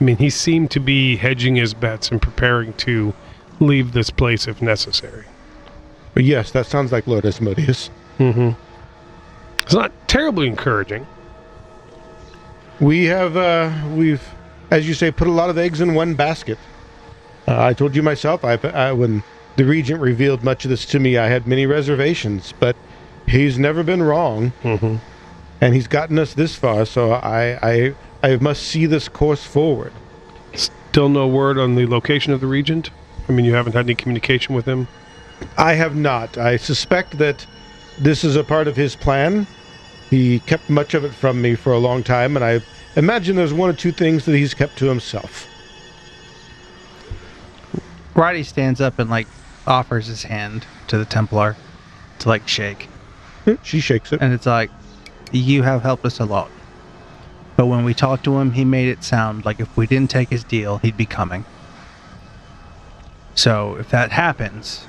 I 0.00 0.04
mean, 0.04 0.16
he 0.16 0.30
seemed 0.30 0.70
to 0.72 0.80
be 0.80 1.16
hedging 1.16 1.56
his 1.56 1.74
bets 1.74 2.10
and 2.10 2.22
preparing 2.22 2.72
to 2.74 3.14
leave 3.60 3.92
this 3.92 4.10
place 4.10 4.46
if 4.46 4.62
necessary. 4.62 5.24
But 6.14 6.24
yes, 6.24 6.52
that 6.52 6.66
sounds 6.66 6.92
like 6.92 7.06
Lord 7.06 7.26
Asmodeus. 7.26 7.90
Mm-hmm. 8.18 8.50
It's 9.62 9.74
not 9.74 9.92
terribly 10.08 10.46
encouraging. 10.46 11.06
We 12.80 13.06
have, 13.06 13.36
uh, 13.36 13.72
we've, 13.94 14.22
as 14.70 14.86
you 14.86 14.94
say, 14.94 15.10
put 15.10 15.26
a 15.28 15.32
lot 15.32 15.50
of 15.50 15.58
eggs 15.58 15.80
in 15.80 15.94
one 15.94 16.14
basket. 16.14 16.58
Uh, 17.46 17.62
I 17.64 17.72
told 17.72 17.96
you 17.96 18.02
myself, 18.02 18.44
I, 18.44 18.54
I, 18.54 18.92
when 18.92 19.22
the 19.56 19.64
regent 19.64 20.00
revealed 20.00 20.44
much 20.44 20.64
of 20.64 20.70
this 20.70 20.84
to 20.86 21.00
me, 21.00 21.16
I 21.18 21.26
had 21.26 21.46
many 21.46 21.66
reservations, 21.66 22.54
but 22.60 22.76
he's 23.26 23.58
never 23.58 23.82
been 23.82 24.02
wrong, 24.02 24.52
Mm-hmm. 24.62 24.96
and 25.60 25.74
he's 25.74 25.88
gotten 25.88 26.18
us 26.18 26.34
this 26.34 26.54
far. 26.54 26.84
So 26.86 27.12
I, 27.12 27.58
I, 27.62 27.94
I 28.22 28.36
must 28.36 28.62
see 28.62 28.86
this 28.86 29.08
course 29.08 29.42
forward. 29.44 29.92
Still 30.54 31.08
no 31.08 31.26
word 31.26 31.58
on 31.58 31.74
the 31.74 31.86
location 31.86 32.32
of 32.32 32.40
the 32.40 32.46
regent. 32.46 32.90
I 33.28 33.32
mean, 33.32 33.44
you 33.44 33.54
haven't 33.54 33.72
had 33.74 33.86
any 33.86 33.94
communication 33.94 34.54
with 34.54 34.66
him. 34.66 34.86
I 35.56 35.74
have 35.74 35.94
not. 35.96 36.38
I 36.38 36.56
suspect 36.56 37.18
that 37.18 37.46
this 37.98 38.24
is 38.24 38.36
a 38.36 38.44
part 38.44 38.68
of 38.68 38.76
his 38.76 38.94
plan. 38.96 39.46
He 40.10 40.40
kept 40.40 40.70
much 40.70 40.94
of 40.94 41.04
it 41.04 41.12
from 41.12 41.42
me 41.42 41.54
for 41.54 41.72
a 41.72 41.78
long 41.78 42.02
time, 42.02 42.36
and 42.36 42.44
I 42.44 42.60
imagine 42.96 43.36
there's 43.36 43.52
one 43.52 43.68
or 43.68 43.74
two 43.74 43.92
things 43.92 44.24
that 44.24 44.34
he's 44.36 44.54
kept 44.54 44.78
to 44.78 44.86
himself. 44.86 45.46
Roddy 48.14 48.42
stands 48.42 48.80
up 48.80 48.98
and 48.98 49.08
like 49.08 49.28
offers 49.66 50.06
his 50.06 50.24
hand 50.24 50.66
to 50.88 50.98
the 50.98 51.04
Templar 51.04 51.56
to 52.20 52.28
like 52.28 52.48
shake. 52.48 52.88
She 53.62 53.80
shakes 53.80 54.12
it. 54.12 54.20
And 54.20 54.32
it's 54.32 54.46
like, 54.46 54.70
you 55.30 55.62
have 55.62 55.82
helped 55.82 56.04
us 56.04 56.18
a 56.18 56.24
lot. 56.24 56.50
But 57.56 57.66
when 57.66 57.84
we 57.84 57.94
talked 57.94 58.24
to 58.24 58.38
him, 58.38 58.52
he 58.52 58.64
made 58.64 58.88
it 58.88 59.04
sound 59.04 59.44
like 59.44 59.60
if 59.60 59.76
we 59.76 59.86
didn't 59.86 60.10
take 60.10 60.30
his 60.30 60.44
deal, 60.44 60.78
he'd 60.78 60.96
be 60.96 61.06
coming. 61.06 61.44
So 63.34 63.76
if 63.76 63.88
that 63.90 64.10
happens, 64.10 64.86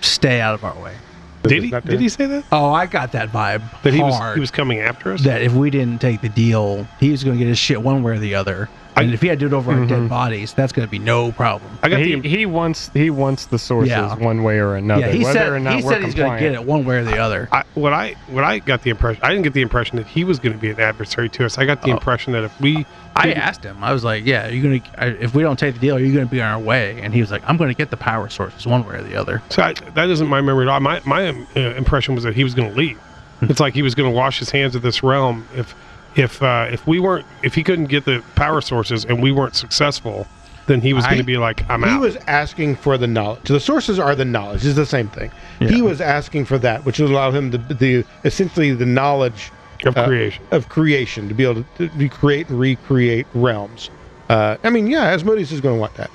stay 0.00 0.40
out 0.40 0.54
of 0.54 0.64
our 0.64 0.80
way. 0.80 0.96
Did 1.42 1.62
he? 1.64 1.70
Did 1.70 1.84
there. 1.84 1.98
he 1.98 2.08
say 2.08 2.26
that? 2.26 2.44
Oh, 2.52 2.72
I 2.72 2.86
got 2.86 3.12
that 3.12 3.30
vibe. 3.30 3.62
That 3.82 3.94
he 3.94 4.00
was 4.00 4.34
he 4.34 4.40
was 4.40 4.50
coming 4.50 4.80
after 4.80 5.12
us? 5.12 5.22
that 5.24 5.42
if 5.42 5.52
we 5.54 5.70
didn't 5.70 6.00
take 6.00 6.20
the 6.20 6.28
deal, 6.28 6.86
he 6.98 7.10
was 7.10 7.24
going 7.24 7.36
to 7.38 7.44
get 7.44 7.48
his 7.48 7.58
shit 7.58 7.80
one 7.82 8.02
way 8.02 8.12
or 8.12 8.18
the 8.18 8.34
other. 8.34 8.68
I- 8.96 9.02
And 9.04 9.14
if 9.14 9.22
he 9.22 9.28
had 9.28 9.38
to 9.38 9.48
do 9.48 9.54
it 9.54 9.56
over 9.56 9.70
our 9.70 9.78
Mhm. 9.78 9.88
dead 9.88 10.08
bodies, 10.08 10.52
that's 10.52 10.72
going 10.72 10.86
to 10.86 10.90
be 10.90 10.98
no 10.98 11.30
problem. 11.32 11.70
I 11.82 11.88
got 11.88 12.00
he, 12.00 12.16
the 12.16 12.28
he 12.28 12.44
wants 12.44 12.90
he 12.92 13.08
wants 13.08 13.46
the 13.46 13.58
sources 13.58 13.90
Yeah. 13.90 14.14
one 14.16 14.42
way 14.42 14.58
or 14.58 14.74
another. 14.74 15.02
yeah, 15.06 15.12
he 15.12 15.22
whether 15.24 15.38
said 15.38 15.48
or 15.52 15.60
not 15.60 15.76
he 15.78 15.82
we're 15.84 15.92
said 15.92 16.02
he's 16.04 16.14
going 16.14 16.32
to 16.34 16.40
get 16.40 16.52
it 16.52 16.64
one 16.64 16.84
way 16.84 16.96
or 16.96 17.04
the 17.04 17.16
other. 17.18 17.48
I, 17.52 17.62
what 17.74 17.92
I 17.92 18.16
what 18.26 18.42
I 18.44 18.58
got 18.58 18.82
the 18.82 18.90
impression 18.90 19.22
I 19.24 19.28
didn't 19.30 19.44
get 19.44 19.52
the 19.54 19.62
impression 19.62 19.96
that 19.96 20.08
he 20.08 20.24
was 20.24 20.38
going 20.40 20.52
to 20.54 20.58
be 20.58 20.70
an 20.70 20.80
adversary 20.80 21.28
to 21.30 21.44
us. 21.46 21.56
I 21.56 21.64
got 21.64 21.82
the 21.82 21.90
Oh. 21.90 21.94
impression 21.94 22.32
that 22.32 22.42
if 22.44 22.60
we 22.60 22.84
I 23.16 23.32
asked 23.32 23.64
him. 23.64 23.82
I 23.84 23.92
was 23.92 24.04
like, 24.04 24.24
"Yeah, 24.24 24.48
you're 24.48 24.62
going 24.62 24.80
to 24.80 25.22
if 25.24 25.34
we 25.34 25.42
don't 25.42 25.58
take 25.58 25.74
the 25.74 25.80
deal, 25.80 25.96
are 25.96 26.00
you 26.00 26.12
going 26.14 26.26
to 26.26 26.30
be 26.30 26.40
on 26.40 26.50
our 26.50 26.60
way?" 26.60 27.00
And 27.02 27.12
he 27.12 27.20
was 27.20 27.30
like, 27.30 27.42
"I'm 27.46 27.56
going 27.56 27.68
to 27.68 27.74
get 27.74 27.90
the 27.90 27.96
power 27.96 28.28
sources 28.28 28.66
one 28.66 28.84
way 28.86 28.96
or 28.96 29.02
the 29.02 29.16
other." 29.16 29.42
So 29.50 29.62
I, 29.62 29.72
that 29.94 30.08
isn't 30.08 30.28
my 30.28 30.40
memory 30.40 30.64
at 30.66 30.68
all. 30.70 30.80
My 30.80 31.00
my 31.04 31.28
uh, 31.28 31.60
impression 31.74 32.14
was 32.14 32.24
that 32.24 32.34
he 32.34 32.44
was 32.44 32.54
going 32.54 32.70
to 32.70 32.76
leave. 32.76 32.98
It's 33.42 33.60
like 33.60 33.74
he 33.74 33.82
was 33.82 33.94
going 33.94 34.10
to 34.10 34.14
wash 34.16 34.38
his 34.38 34.50
hands 34.50 34.74
of 34.74 34.82
this 34.82 35.02
realm 35.02 35.46
if 35.54 35.74
if 36.14 36.42
uh, 36.42 36.68
if 36.70 36.86
we 36.86 36.98
weren't 37.00 37.26
if 37.42 37.54
he 37.54 37.62
couldn't 37.62 37.86
get 37.86 38.04
the 38.04 38.22
power 38.36 38.60
sources 38.60 39.04
and 39.04 39.22
we 39.22 39.32
weren't 39.32 39.54
successful, 39.56 40.26
then 40.66 40.80
he 40.80 40.92
was 40.92 41.04
going 41.04 41.14
I- 41.14 41.18
to 41.18 41.24
be 41.24 41.36
like, 41.36 41.68
I'm 41.70 41.82
he 41.82 41.88
out. 41.88 41.92
He 41.94 41.98
was 41.98 42.16
asking 42.28 42.76
for 42.76 42.96
the 42.96 43.06
knowledge. 43.06 43.48
The 43.48 43.60
sources 43.60 43.98
are 43.98 44.14
the 44.14 44.24
knowledge. 44.24 44.64
It's 44.64 44.76
the 44.76 44.86
same 44.86 45.08
thing. 45.08 45.30
He 45.58 45.82
was 45.82 46.00
asking 46.00 46.44
for 46.46 46.58
that, 46.58 46.84
which 46.84 46.98
would 47.00 47.10
allow 47.10 47.30
him 47.32 47.50
to 47.50 47.58
the 47.58 48.04
essentially 48.24 48.72
the 48.72 48.86
knowledge 48.86 49.50
of 49.86 49.96
uh, 49.96 50.06
creation. 50.06 50.44
of 50.50 50.68
creation 50.68 51.28
to 51.28 51.34
be 51.34 51.44
able 51.44 51.64
to, 51.76 51.88
to 51.88 51.96
recreate 51.96 52.48
and 52.48 52.58
recreate 52.58 53.26
realms. 53.34 53.90
Uh, 54.28 54.56
I 54.62 54.70
mean, 54.70 54.86
yeah, 54.86 55.04
Asmodeus 55.06 55.52
is 55.52 55.60
going 55.60 55.76
to 55.76 55.80
want 55.80 55.94
that. 55.94 56.10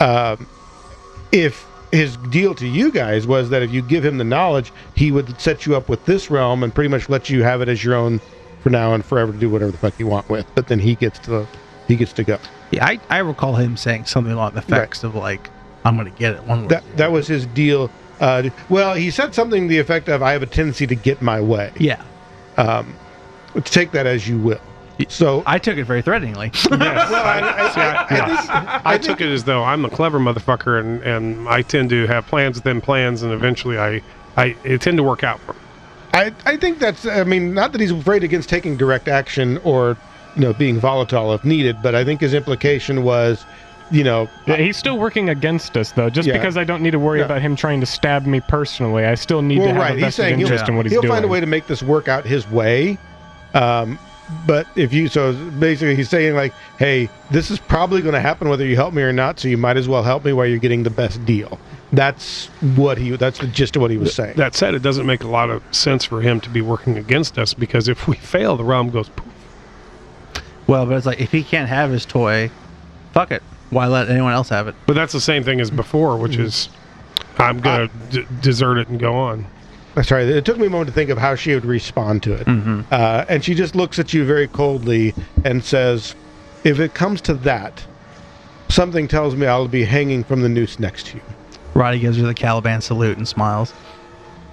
Um, 0.00 0.46
if 1.32 1.66
his 1.92 2.16
deal 2.16 2.54
to 2.54 2.66
you 2.66 2.90
guys 2.90 3.26
was 3.26 3.50
that 3.50 3.62
if 3.62 3.72
you 3.72 3.82
give 3.82 4.04
him 4.04 4.18
the 4.18 4.24
knowledge, 4.24 4.72
he 4.94 5.10
would 5.10 5.40
set 5.40 5.66
you 5.66 5.74
up 5.74 5.88
with 5.88 6.04
this 6.04 6.30
realm 6.30 6.62
and 6.62 6.74
pretty 6.74 6.88
much 6.88 7.08
let 7.08 7.30
you 7.30 7.42
have 7.42 7.60
it 7.60 7.68
as 7.68 7.82
your 7.82 7.94
own 7.94 8.20
for 8.60 8.70
now 8.70 8.94
and 8.94 9.04
forever 9.04 9.32
to 9.32 9.38
do 9.38 9.48
whatever 9.48 9.70
the 9.70 9.78
fuck 9.78 9.98
you 9.98 10.06
want 10.06 10.28
with. 10.28 10.46
But 10.54 10.68
then 10.68 10.78
he 10.78 10.94
gets 10.94 11.18
to 11.20 11.46
he 11.86 11.96
gets 11.96 12.12
to 12.14 12.24
go. 12.24 12.38
Yeah, 12.70 12.84
I, 12.84 13.00
I 13.08 13.18
recall 13.18 13.54
him 13.54 13.76
saying 13.76 14.04
something 14.04 14.32
along 14.32 14.52
the 14.52 14.58
effects 14.58 15.04
of 15.04 15.14
like, 15.14 15.48
"I'm 15.84 15.96
going 15.96 16.10
to 16.10 16.18
get 16.18 16.34
it 16.34 16.42
one 16.44 16.62
way." 16.62 16.68
That 16.68 16.96
that 16.96 17.12
was 17.12 17.26
his 17.26 17.46
deal. 17.46 17.90
Uh, 18.20 18.50
well, 18.68 18.94
he 18.94 19.10
said 19.10 19.34
something 19.34 19.62
to 19.62 19.68
the 19.68 19.78
effect 19.78 20.08
of, 20.08 20.22
"I 20.22 20.32
have 20.32 20.42
a 20.42 20.46
tendency 20.46 20.86
to 20.86 20.94
get 20.94 21.22
my 21.22 21.40
way." 21.40 21.72
yeah, 21.78 22.02
Um, 22.58 22.94
take 23.64 23.92
that 23.92 24.06
as 24.06 24.28
you 24.28 24.38
will. 24.38 24.60
So 25.08 25.44
I 25.46 25.58
took 25.60 25.78
it 25.78 25.84
very 25.84 26.02
threateningly. 26.02 26.50
well, 26.70 26.82
I, 26.82 27.40
I, 27.40 27.70
See, 27.70 27.80
I- 27.80 28.06
I, 28.10 28.80
I 28.84 28.94
I 28.94 28.98
took 28.98 29.20
it 29.20 29.28
as 29.28 29.44
though 29.44 29.62
I'm 29.62 29.84
a 29.84 29.90
clever 29.90 30.18
motherfucker, 30.18 30.80
and, 30.80 31.00
and 31.04 31.48
I 31.48 31.62
tend 31.62 31.88
to 31.90 32.06
have 32.08 32.26
plans 32.26 32.56
within 32.56 32.80
plans, 32.80 33.22
and 33.22 33.32
eventually 33.32 33.78
I 33.78 34.02
I 34.36 34.56
it 34.64 34.80
tend 34.80 34.96
to 34.98 35.04
work 35.04 35.22
out 35.22 35.38
for 35.40 35.52
me. 35.52 35.58
I, 36.14 36.32
I 36.46 36.56
think 36.56 36.80
that's 36.80 37.06
I 37.06 37.22
mean 37.22 37.54
not 37.54 37.70
that 37.72 37.80
he's 37.80 37.92
afraid 37.92 38.24
against 38.24 38.48
taking 38.48 38.76
direct 38.76 39.06
action 39.06 39.58
or 39.58 39.96
you 40.34 40.40
know 40.42 40.52
being 40.52 40.80
volatile 40.80 41.32
if 41.32 41.44
needed, 41.44 41.76
but 41.80 41.94
I 41.94 42.04
think 42.04 42.20
his 42.20 42.34
implication 42.34 43.04
was, 43.04 43.44
you 43.90 44.04
know, 44.04 44.28
Yeah, 44.46 44.56
he's 44.56 44.76
still 44.76 44.98
working 44.98 45.28
against 45.30 45.76
us 45.76 45.92
though. 45.92 46.10
Just 46.10 46.28
Yeah. 46.28 46.34
because 46.34 46.56
I 46.56 46.64
don't 46.64 46.82
need 46.82 46.90
to 46.92 46.98
worry 46.98 47.20
Yeah. 47.20 47.24
about 47.26 47.40
him 47.42 47.56
trying 47.56 47.80
to 47.80 47.86
stab 47.86 48.26
me 48.26 48.40
personally, 48.40 49.04
I 49.06 49.14
still 49.14 49.42
need 49.42 49.58
well, 49.58 49.68
to 49.68 49.72
have 49.74 49.82
right. 49.82 49.90
a 49.92 49.94
He's 49.94 50.04
vested 50.04 50.24
saying 50.24 50.40
interest 50.40 50.68
in 50.68 50.76
what 50.76 50.86
he's 50.86 50.92
he'll 50.92 51.02
doing. 51.02 51.12
find 51.12 51.24
a 51.24 51.28
way 51.28 51.40
to 51.40 51.46
make 51.46 51.66
this 51.66 51.82
work 51.82 52.08
out 52.08 52.24
his 52.26 52.48
way. 52.50 52.98
Um, 53.54 53.98
but 54.46 54.66
if 54.76 54.92
you 54.92 55.08
so 55.08 55.32
basically 55.58 55.96
he's 55.96 56.10
saying 56.10 56.34
like, 56.34 56.52
hey, 56.78 57.08
this 57.30 57.50
is 57.50 57.58
probably 57.58 58.02
going 58.02 58.12
to 58.14 58.20
happen 58.20 58.48
whether 58.50 58.66
you 58.66 58.76
help 58.76 58.92
me 58.92 59.02
or 59.02 59.12
not, 59.12 59.40
so 59.40 59.48
you 59.48 59.56
might 59.56 59.78
as 59.78 59.88
well 59.88 60.02
help 60.02 60.24
me 60.24 60.32
while 60.34 60.44
you're 60.46 60.58
getting 60.58 60.82
the 60.82 60.90
best 60.90 61.24
deal. 61.24 61.58
That's 61.90 62.48
what 62.76 62.98
he. 62.98 63.12
That's 63.16 63.38
the 63.38 63.46
gist 63.46 63.74
of 63.76 63.80
what 63.80 63.90
he 63.90 63.96
was 63.96 64.12
saying. 64.14 64.34
That 64.36 64.54
said, 64.54 64.74
it 64.74 64.82
doesn't 64.82 65.06
make 65.06 65.24
a 65.24 65.28
lot 65.28 65.48
of 65.48 65.62
sense 65.70 66.04
for 66.04 66.20
him 66.20 66.38
to 66.42 66.50
be 66.50 66.60
working 66.60 66.98
against 66.98 67.38
us 67.38 67.54
because 67.54 67.88
if 67.88 68.06
we 68.06 68.16
fail, 68.16 68.58
the 68.58 68.64
realm 68.64 68.90
goes 68.90 69.08
poof. 69.08 69.24
well, 70.66 70.84
but 70.84 70.96
it's 70.98 71.06
like 71.06 71.18
if 71.20 71.32
he 71.32 71.42
can't 71.42 71.66
have 71.70 71.90
his 71.90 72.04
toy, 72.04 72.50
fuck 73.14 73.30
it. 73.32 73.42
Why 73.70 73.86
let 73.86 74.08
anyone 74.08 74.32
else 74.32 74.48
have 74.48 74.68
it? 74.68 74.74
But 74.86 74.94
that's 74.94 75.12
the 75.12 75.20
same 75.20 75.44
thing 75.44 75.60
as 75.60 75.70
before, 75.70 76.16
which 76.16 76.32
mm-hmm. 76.32 76.42
is 76.42 76.68
I'm 77.38 77.60
gonna 77.60 77.88
d- 78.10 78.26
desert 78.40 78.78
it 78.78 78.88
and 78.88 78.98
go 78.98 79.14
on. 79.14 79.46
Sorry, 80.02 80.24
it 80.24 80.44
took 80.44 80.58
me 80.58 80.66
a 80.66 80.70
moment 80.70 80.88
to 80.88 80.94
think 80.94 81.10
of 81.10 81.18
how 81.18 81.34
she 81.34 81.54
would 81.54 81.64
respond 81.64 82.22
to 82.24 82.34
it. 82.34 82.46
Mm-hmm. 82.46 82.82
Uh, 82.90 83.24
and 83.28 83.44
she 83.44 83.54
just 83.54 83.74
looks 83.74 83.98
at 83.98 84.12
you 84.12 84.24
very 84.24 84.46
coldly 84.46 85.12
and 85.44 85.64
says, 85.64 86.14
If 86.62 86.78
it 86.78 86.94
comes 86.94 87.20
to 87.22 87.34
that, 87.34 87.84
something 88.68 89.08
tells 89.08 89.34
me 89.34 89.46
I'll 89.46 89.66
be 89.66 89.84
hanging 89.84 90.22
from 90.22 90.40
the 90.40 90.48
noose 90.48 90.78
next 90.78 91.06
to 91.08 91.16
you. 91.16 91.22
Roddy 91.74 91.98
gives 91.98 92.16
her 92.18 92.26
the 92.26 92.34
Caliban 92.34 92.80
salute 92.80 93.18
and 93.18 93.26
smiles. 93.26 93.72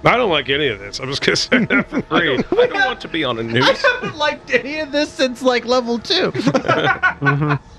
I 0.04 0.16
don't 0.16 0.30
like 0.30 0.48
any 0.48 0.68
of 0.68 0.78
this. 0.78 1.00
I'm 1.00 1.08
just 1.08 1.22
gonna 1.24 1.36
say 1.36 1.64
that 1.64 1.90
for 1.90 2.02
free. 2.02 2.36
I 2.58 2.66
don't 2.66 2.74
want 2.74 3.00
to 3.00 3.08
be 3.08 3.24
on 3.24 3.38
a 3.38 3.42
noose. 3.42 3.84
I 3.84 3.88
haven't 3.88 4.16
liked 4.16 4.50
any 4.50 4.78
of 4.80 4.92
this 4.92 5.12
since 5.12 5.42
like 5.42 5.64
level 5.64 5.98
two. 5.98 6.32
Mm-hmm. 7.16 7.75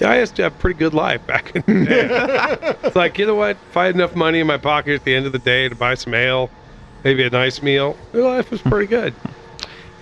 Yeah, 0.00 0.10
I 0.10 0.20
used 0.20 0.36
to 0.36 0.44
have 0.44 0.54
a 0.54 0.58
pretty 0.58 0.78
good 0.78 0.94
life 0.94 1.26
back 1.26 1.54
in 1.56 1.62
the 1.66 1.84
day. 1.84 2.08
it's 2.84 2.96
like, 2.96 3.18
you 3.18 3.26
know 3.26 3.34
what? 3.34 3.56
If 3.70 3.76
I 3.76 3.86
had 3.86 3.94
enough 3.94 4.14
money 4.14 4.38
in 4.40 4.46
my 4.46 4.58
pocket 4.58 4.94
at 4.94 5.04
the 5.04 5.14
end 5.14 5.26
of 5.26 5.32
the 5.32 5.38
day 5.38 5.68
to 5.68 5.74
buy 5.74 5.94
some 5.94 6.14
ale, 6.14 6.50
maybe 7.04 7.24
a 7.24 7.30
nice 7.30 7.62
meal, 7.62 7.96
my 8.12 8.20
life 8.20 8.50
was 8.50 8.62
pretty 8.62 8.86
good. 8.86 9.14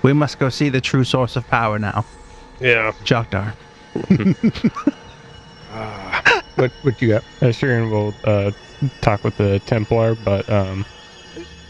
we 0.02 0.12
must 0.12 0.38
go 0.38 0.48
see 0.50 0.68
the 0.68 0.80
true 0.80 1.04
source 1.04 1.34
of 1.36 1.46
power 1.48 1.78
now. 1.78 2.04
Yeah. 2.60 2.92
Jokdar. 3.04 3.54
What, 6.56 6.72
what 6.82 6.96
do 6.98 7.06
you 7.06 7.12
got? 7.12 7.22
Uh, 7.42 7.52
Shirin 7.52 7.90
will 7.90 8.14
uh, 8.24 8.50
talk 9.02 9.22
with 9.24 9.36
the 9.36 9.58
Templar, 9.66 10.14
but 10.14 10.48
um, 10.48 10.86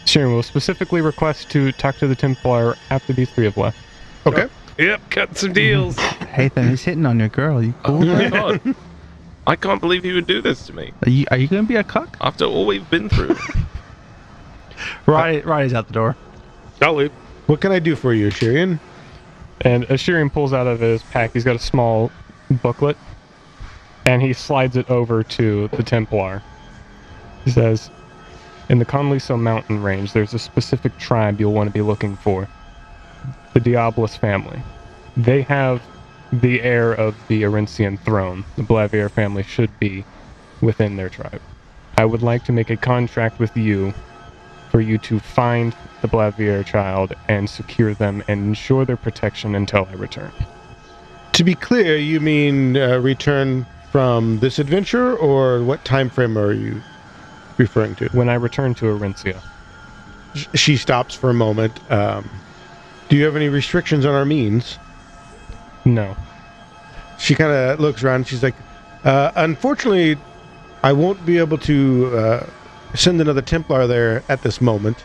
Shirin 0.05 0.31
will 0.31 0.43
specifically 0.43 1.01
request 1.01 1.49
to 1.51 1.73
talk 1.73 1.97
to 1.97 2.07
the 2.07 2.15
Templar 2.15 2.77
after 2.89 3.11
these 3.11 3.29
three 3.29 3.43
have 3.45 3.57
left. 3.57 3.77
Okay. 4.25 4.47
Yep, 4.77 5.01
cutting 5.09 5.35
some 5.35 5.53
deals. 5.53 5.97
Hey, 6.37 6.49
then 6.49 6.69
he's 6.69 6.83
hitting 6.83 7.05
on 7.07 7.17
your 7.17 7.29
girl. 7.29 7.63
You 7.63 7.73
cool? 7.83 8.03
Oh 8.03 8.05
my 8.05 8.29
god. 8.29 8.75
I 9.47 9.55
can't 9.55 9.81
believe 9.81 10.03
he 10.03 10.13
would 10.13 10.27
do 10.27 10.39
this 10.39 10.67
to 10.67 10.73
me 10.73 10.91
Are 11.03 11.09
you, 11.09 11.25
are 11.31 11.37
you 11.37 11.47
gonna 11.47 11.63
be 11.63 11.77
a 11.77 11.83
cuck? 11.83 12.15
after 12.21 12.45
all 12.45 12.67
we've 12.67 12.87
been 12.91 13.09
through. 13.09 13.35
Roddy, 15.07 15.39
Roddy's 15.39 15.73
out 15.73 15.87
the 15.87 15.93
door. 15.93 16.15
I'll 16.81 16.93
leave. 16.93 17.11
What 17.47 17.59
can 17.61 17.71
I 17.71 17.79
do 17.79 17.95
for 17.95 18.13
you, 18.13 18.27
Shirian? 18.27 18.79
And 19.61 19.85
as 19.85 19.99
Shirin 20.01 20.31
pulls 20.31 20.53
out 20.53 20.67
of 20.67 20.79
his 20.79 21.01
pack, 21.01 21.33
he's 21.33 21.43
got 21.43 21.55
a 21.55 21.59
small 21.59 22.11
booklet, 22.51 22.97
and 24.05 24.21
he 24.21 24.33
slides 24.33 24.77
it 24.77 24.87
over 24.91 25.23
to 25.23 25.69
the 25.69 25.81
Templar. 25.81 26.43
He 27.45 27.49
says, 27.51 27.89
"In 28.69 28.77
the 28.77 28.85
Conliso 28.85 29.39
mountain 29.39 29.81
range, 29.81 30.13
there's 30.13 30.35
a 30.35 30.39
specific 30.39 30.95
tribe 30.99 31.39
you'll 31.39 31.53
want 31.53 31.67
to 31.67 31.73
be 31.73 31.81
looking 31.81 32.15
for. 32.17 32.47
The 33.53 33.59
Diablos 33.59 34.15
family. 34.15 34.61
They 35.15 35.41
have 35.43 35.81
the 36.31 36.61
heir 36.61 36.93
of 36.93 37.15
the 37.27 37.43
Arincian 37.43 37.99
throne. 37.99 38.43
The 38.55 38.63
Blavier 38.63 39.09
family 39.09 39.43
should 39.43 39.79
be 39.79 40.05
within 40.61 40.97
their 40.97 41.09
tribe. 41.09 41.41
I 41.97 42.05
would 42.05 42.21
like 42.21 42.43
to 42.45 42.51
make 42.51 42.69
a 42.69 42.77
contract 42.77 43.39
with 43.39 43.55
you 43.57 43.93
for 44.69 44.81
you 44.81 44.97
to 44.99 45.19
find 45.19 45.75
the 46.01 46.07
Blavier 46.07 46.63
child 46.65 47.13
and 47.27 47.49
secure 47.49 47.93
them 47.93 48.23
and 48.27 48.49
ensure 48.49 48.85
their 48.85 48.97
protection 48.97 49.55
until 49.55 49.87
I 49.89 49.93
return. 49.93 50.31
To 51.33 51.43
be 51.43 51.55
clear, 51.55 51.97
you 51.97 52.19
mean 52.19 52.77
uh, 52.77 52.99
return 52.99 53.65
from 53.91 54.39
this 54.39 54.59
adventure, 54.59 55.15
or 55.15 55.63
what 55.63 55.83
time 55.85 56.09
frame 56.09 56.37
are 56.37 56.51
you 56.51 56.81
referring 57.57 57.95
to? 57.95 58.09
When 58.09 58.29
I 58.29 58.35
return 58.35 58.75
to 58.75 58.85
Arincia, 58.85 59.41
She 60.53 60.77
stops 60.77 61.15
for 61.15 61.29
a 61.29 61.33
moment. 61.33 61.79
Um, 61.91 62.29
do 63.09 63.15
you 63.15 63.25
have 63.25 63.35
any 63.35 63.49
restrictions 63.49 64.05
on 64.05 64.13
our 64.13 64.25
means? 64.25 64.77
no. 65.85 66.15
She 67.19 67.33
kind 67.33 67.51
of 67.51 67.79
looks 67.79 68.03
around. 68.03 68.27
She's 68.27 68.43
like, 68.43 68.53
uh, 69.03 69.31
"Unfortunately, 69.35 70.17
I 70.83 70.93
won't 70.93 71.25
be 71.25 71.39
able 71.39 71.57
to 71.59 72.15
uh, 72.15 72.45
send 72.93 73.19
another 73.19 73.41
Templar 73.41 73.87
there 73.87 74.23
at 74.29 74.43
this 74.43 74.61
moment, 74.61 75.03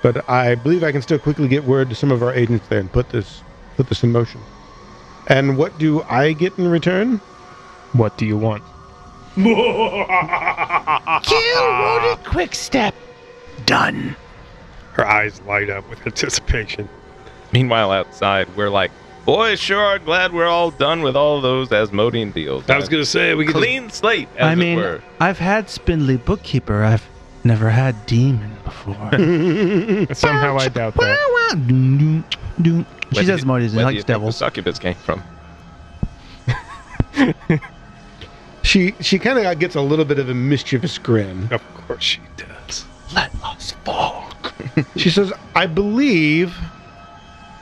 but 0.00 0.28
I 0.30 0.54
believe 0.54 0.84
I 0.84 0.92
can 0.92 1.02
still 1.02 1.18
quickly 1.18 1.48
get 1.48 1.64
word 1.64 1.88
to 1.88 1.96
some 1.96 2.12
of 2.12 2.22
our 2.22 2.32
agents 2.32 2.68
there 2.68 2.78
and 2.78 2.92
put 2.92 3.08
this 3.08 3.42
put 3.76 3.88
this 3.88 4.04
in 4.04 4.12
motion." 4.12 4.40
And 5.26 5.58
what 5.58 5.76
do 5.78 6.02
I 6.02 6.32
get 6.32 6.56
in 6.56 6.68
return? 6.68 7.20
What 7.94 8.16
do 8.16 8.26
you 8.26 8.36
want? 8.38 8.62
Kill 9.34 9.54
Roddy 11.66 12.22
Quickstep. 12.24 12.94
Done. 13.66 14.14
Her 14.92 15.06
eyes 15.06 15.40
light 15.42 15.68
up 15.70 15.88
with 15.90 16.04
anticipation. 16.06 16.88
Meanwhile, 17.52 17.90
outside, 17.92 18.48
we're 18.56 18.70
like, 18.70 18.90
boy, 19.24 19.56
sure 19.56 19.80
are 19.80 19.98
glad 19.98 20.32
we're 20.32 20.46
all 20.46 20.70
done 20.70 21.02
with 21.02 21.16
all 21.16 21.40
those 21.40 21.70
Asmodean 21.72 22.30
deals. 22.32 22.68
I 22.70 22.76
was 22.76 22.88
gonna 22.88 23.04
say 23.04 23.34
we 23.34 23.44
could 23.46 23.54
just- 23.54 23.64
Clean 23.64 23.90
slate, 23.90 24.28
as 24.36 24.46
I 24.52 24.54
mean, 24.54 24.78
it 24.78 24.82
were. 24.82 25.02
I've 25.20 25.38
had 25.38 25.68
Spindly 25.68 26.16
Bookkeeper. 26.16 26.82
I've 26.84 27.06
never 27.44 27.70
had 27.70 28.06
Demon 28.06 28.56
before. 28.64 28.94
Somehow 30.14 30.56
I 30.58 30.68
doubt 30.68 30.94
that. 30.94 31.18
She 31.50 32.72
Where 33.16 33.24
do 33.24 33.26
says 33.26 33.40
you- 33.40 33.46
Moses 33.46 33.72
and 33.72 33.76
where 33.76 33.84
do 33.86 33.94
likes 33.96 34.04
the 34.04 34.12
devils. 34.12 34.36
succubus 34.36 34.78
came 34.78 34.94
from. 34.94 35.22
She 38.62 38.94
she 39.00 39.18
kind 39.18 39.38
of 39.38 39.58
gets 39.58 39.74
a 39.74 39.80
little 39.80 40.04
bit 40.04 40.18
of 40.18 40.28
a 40.28 40.34
mischievous 40.34 40.98
grin. 40.98 41.48
Of 41.50 41.62
course 41.74 42.04
she 42.04 42.20
does. 42.36 42.84
Let 43.14 43.34
us 43.42 43.72
fall. 43.84 44.28
She 44.96 45.08
says, 45.10 45.32
"I 45.56 45.66
believe 45.66 46.54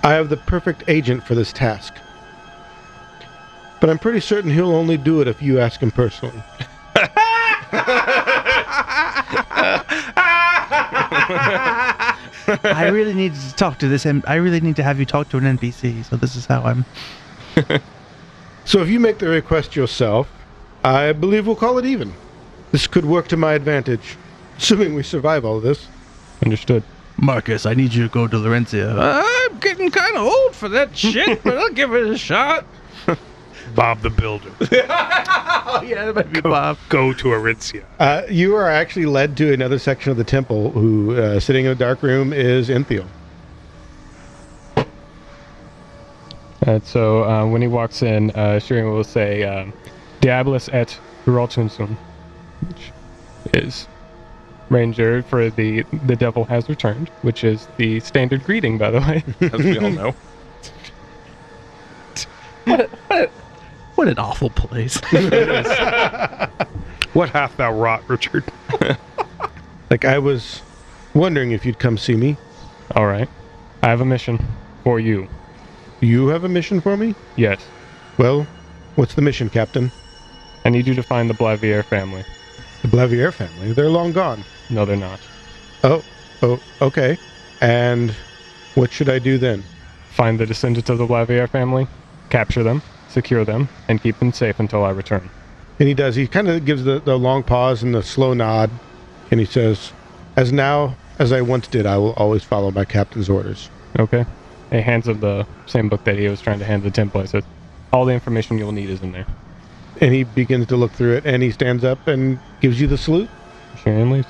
I 0.02 0.12
have 0.12 0.28
the 0.28 0.36
perfect 0.36 0.84
agent 0.88 1.24
for 1.24 1.34
this 1.34 1.52
task, 1.52 1.94
but 3.80 3.90
I'm 3.90 3.98
pretty 3.98 4.20
certain 4.20 4.50
he'll 4.50 4.74
only 4.74 4.96
do 4.96 5.20
it 5.20 5.28
if 5.28 5.42
you 5.42 5.58
ask 5.60 5.80
him 5.80 5.90
personally." 5.90 6.42
I 12.64 12.88
really 12.90 13.14
need 13.14 13.34
to 13.34 13.54
talk 13.56 13.78
to 13.80 13.88
this. 13.88 14.06
and 14.06 14.24
I 14.26 14.36
really 14.36 14.60
need 14.60 14.76
to 14.76 14.82
have 14.82 14.98
you 14.98 15.04
talk 15.04 15.28
to 15.30 15.36
an 15.36 15.44
NPC. 15.58 16.04
So 16.04 16.16
this 16.16 16.34
is 16.36 16.46
how 16.46 16.62
I'm. 16.62 16.84
So 18.68 18.82
if 18.82 18.90
you 18.90 19.00
make 19.00 19.16
the 19.16 19.28
request 19.28 19.74
yourself, 19.76 20.30
I 20.84 21.12
believe 21.14 21.46
we'll 21.46 21.56
call 21.56 21.78
it 21.78 21.86
even. 21.86 22.12
This 22.70 22.86
could 22.86 23.06
work 23.06 23.26
to 23.28 23.36
my 23.38 23.54
advantage, 23.54 24.18
assuming 24.58 24.94
we 24.94 25.02
survive 25.02 25.46
all 25.46 25.56
of 25.56 25.62
this. 25.62 25.88
Understood. 26.44 26.82
Marcus, 27.20 27.66
I 27.66 27.74
need 27.74 27.92
you 27.92 28.04
to 28.04 28.08
go 28.08 28.28
to 28.28 28.36
Laurentia. 28.36 28.96
I'm 28.96 29.58
getting 29.58 29.90
kind 29.90 30.16
of 30.16 30.22
old 30.22 30.54
for 30.54 30.68
that 30.68 30.96
shit, 30.96 31.42
but 31.42 31.58
I'll 31.58 31.70
give 31.72 31.92
it 31.92 32.06
a 32.06 32.16
shot. 32.16 32.64
Bob 33.74 34.00
the 34.00 34.10
Builder. 34.10 34.50
Oh 35.70 35.82
yeah, 35.82 36.06
that 36.06 36.14
might 36.14 36.32
be 36.32 36.40
Bob. 36.40 36.78
Go 36.88 37.12
to 37.12 37.28
Aritzia. 37.28 37.84
Uh, 37.98 38.22
you 38.30 38.56
are 38.56 38.70
actually 38.70 39.04
led 39.04 39.36
to 39.36 39.52
another 39.52 39.78
section 39.78 40.10
of 40.10 40.16
the 40.16 40.24
temple. 40.24 40.70
Who, 40.70 41.14
uh, 41.14 41.40
sitting 41.40 41.66
in 41.66 41.72
a 41.72 41.74
dark 41.74 42.02
room, 42.02 42.32
is 42.32 42.70
Enthiel. 42.70 43.06
And 46.62 46.82
so 46.86 47.22
uh, 47.24 47.46
when 47.46 47.60
he 47.60 47.68
walks 47.68 48.02
in, 48.02 48.30
uh, 48.30 48.58
Shireen 48.60 48.90
will 48.90 49.04
say, 49.04 49.42
um, 49.42 49.74
Diabolus 50.22 50.72
et 50.72 50.98
Uraltunsum, 51.26 51.98
which 52.66 52.92
is 53.52 53.86
Ranger 54.70 55.22
for 55.22 55.50
the 55.50 55.82
the 56.04 56.16
devil 56.16 56.44
has 56.44 56.68
returned, 56.68 57.08
which 57.22 57.42
is 57.44 57.68
the 57.76 58.00
standard 58.00 58.44
greeting, 58.44 58.78
by 58.78 58.90
the 58.90 59.00
way. 59.00 59.24
as 59.52 59.64
we 59.64 59.78
all 59.78 59.90
know. 59.90 60.14
What 63.94 64.08
an 64.08 64.18
awful 64.18 64.50
place. 64.50 65.00
What 67.14 67.30
hath 67.30 67.56
thou 67.56 67.72
wrought, 67.72 68.08
Richard? 68.08 68.44
Like 69.90 70.04
I 70.04 70.18
was 70.18 70.60
wondering 71.14 71.52
if 71.52 71.64
you'd 71.64 71.78
come 71.78 71.96
see 71.96 72.14
me. 72.14 72.36
All 72.94 73.06
right. 73.06 73.26
I 73.82 73.88
have 73.88 74.02
a 74.02 74.04
mission 74.04 74.38
for 74.84 75.00
you. 75.00 75.26
You 76.00 76.28
have 76.28 76.44
a 76.44 76.48
mission 76.48 76.82
for 76.82 76.94
me? 76.94 77.14
Yes. 77.36 77.66
Well, 78.18 78.46
what's 78.96 79.14
the 79.14 79.22
mission, 79.22 79.48
Captain? 79.48 79.90
I 80.66 80.68
need 80.68 80.86
you 80.86 80.94
to 80.94 81.02
find 81.02 81.30
the 81.30 81.34
Blavier 81.34 81.82
family. 81.82 82.22
The 82.82 82.88
Blavier 82.88 83.32
family. 83.32 83.72
They're 83.72 83.88
long 83.88 84.12
gone. 84.12 84.44
No, 84.70 84.84
they're 84.84 84.96
not. 84.96 85.20
Oh, 85.84 86.04
oh, 86.42 86.60
okay. 86.80 87.18
And 87.60 88.14
what 88.74 88.92
should 88.92 89.08
I 89.08 89.18
do 89.18 89.38
then? 89.38 89.64
Find 90.10 90.38
the 90.38 90.46
descendants 90.46 90.90
of 90.90 90.98
the 90.98 91.06
Blavier 91.06 91.48
family, 91.48 91.86
capture 92.30 92.62
them, 92.62 92.82
secure 93.08 93.44
them, 93.44 93.68
and 93.88 94.02
keep 94.02 94.18
them 94.18 94.32
safe 94.32 94.58
until 94.60 94.84
I 94.84 94.90
return. 94.90 95.28
And 95.78 95.88
he 95.88 95.94
does. 95.94 96.16
He 96.16 96.26
kind 96.26 96.48
of 96.48 96.64
gives 96.64 96.84
the, 96.84 96.98
the 97.00 97.18
long 97.18 97.42
pause 97.42 97.82
and 97.82 97.94
the 97.94 98.02
slow 98.02 98.34
nod, 98.34 98.70
and 99.30 99.38
he 99.38 99.46
says, 99.46 99.92
"As 100.36 100.52
now 100.52 100.96
as 101.18 101.32
I 101.32 101.40
once 101.40 101.68
did, 101.68 101.86
I 101.86 101.98
will 101.98 102.14
always 102.14 102.42
follow 102.42 102.70
my 102.70 102.84
captain's 102.84 103.28
orders." 103.28 103.70
Okay. 103.98 104.24
He 104.70 104.80
hands 104.80 105.08
him 105.08 105.20
the 105.20 105.46
same 105.66 105.88
book 105.88 106.04
that 106.04 106.18
he 106.18 106.28
was 106.28 106.40
trying 106.40 106.58
to 106.58 106.64
hand 106.64 106.82
the 106.82 106.90
temple. 106.90 107.22
He 107.22 107.26
says, 107.26 107.44
all 107.92 108.04
the 108.04 108.12
information 108.12 108.58
you'll 108.58 108.72
need 108.72 108.90
is 108.90 109.02
in 109.02 109.12
there. 109.12 109.26
And 110.00 110.14
he 110.14 110.24
begins 110.24 110.66
to 110.68 110.76
look 110.76 110.92
through 110.92 111.14
it, 111.16 111.26
and 111.26 111.42
he 111.42 111.50
stands 111.50 111.82
up 111.84 112.06
and 112.06 112.38
gives 112.60 112.80
you 112.80 112.86
the 112.86 112.96
salute. 112.98 113.28
Shireen 113.76 114.12
leaves. 114.12 114.28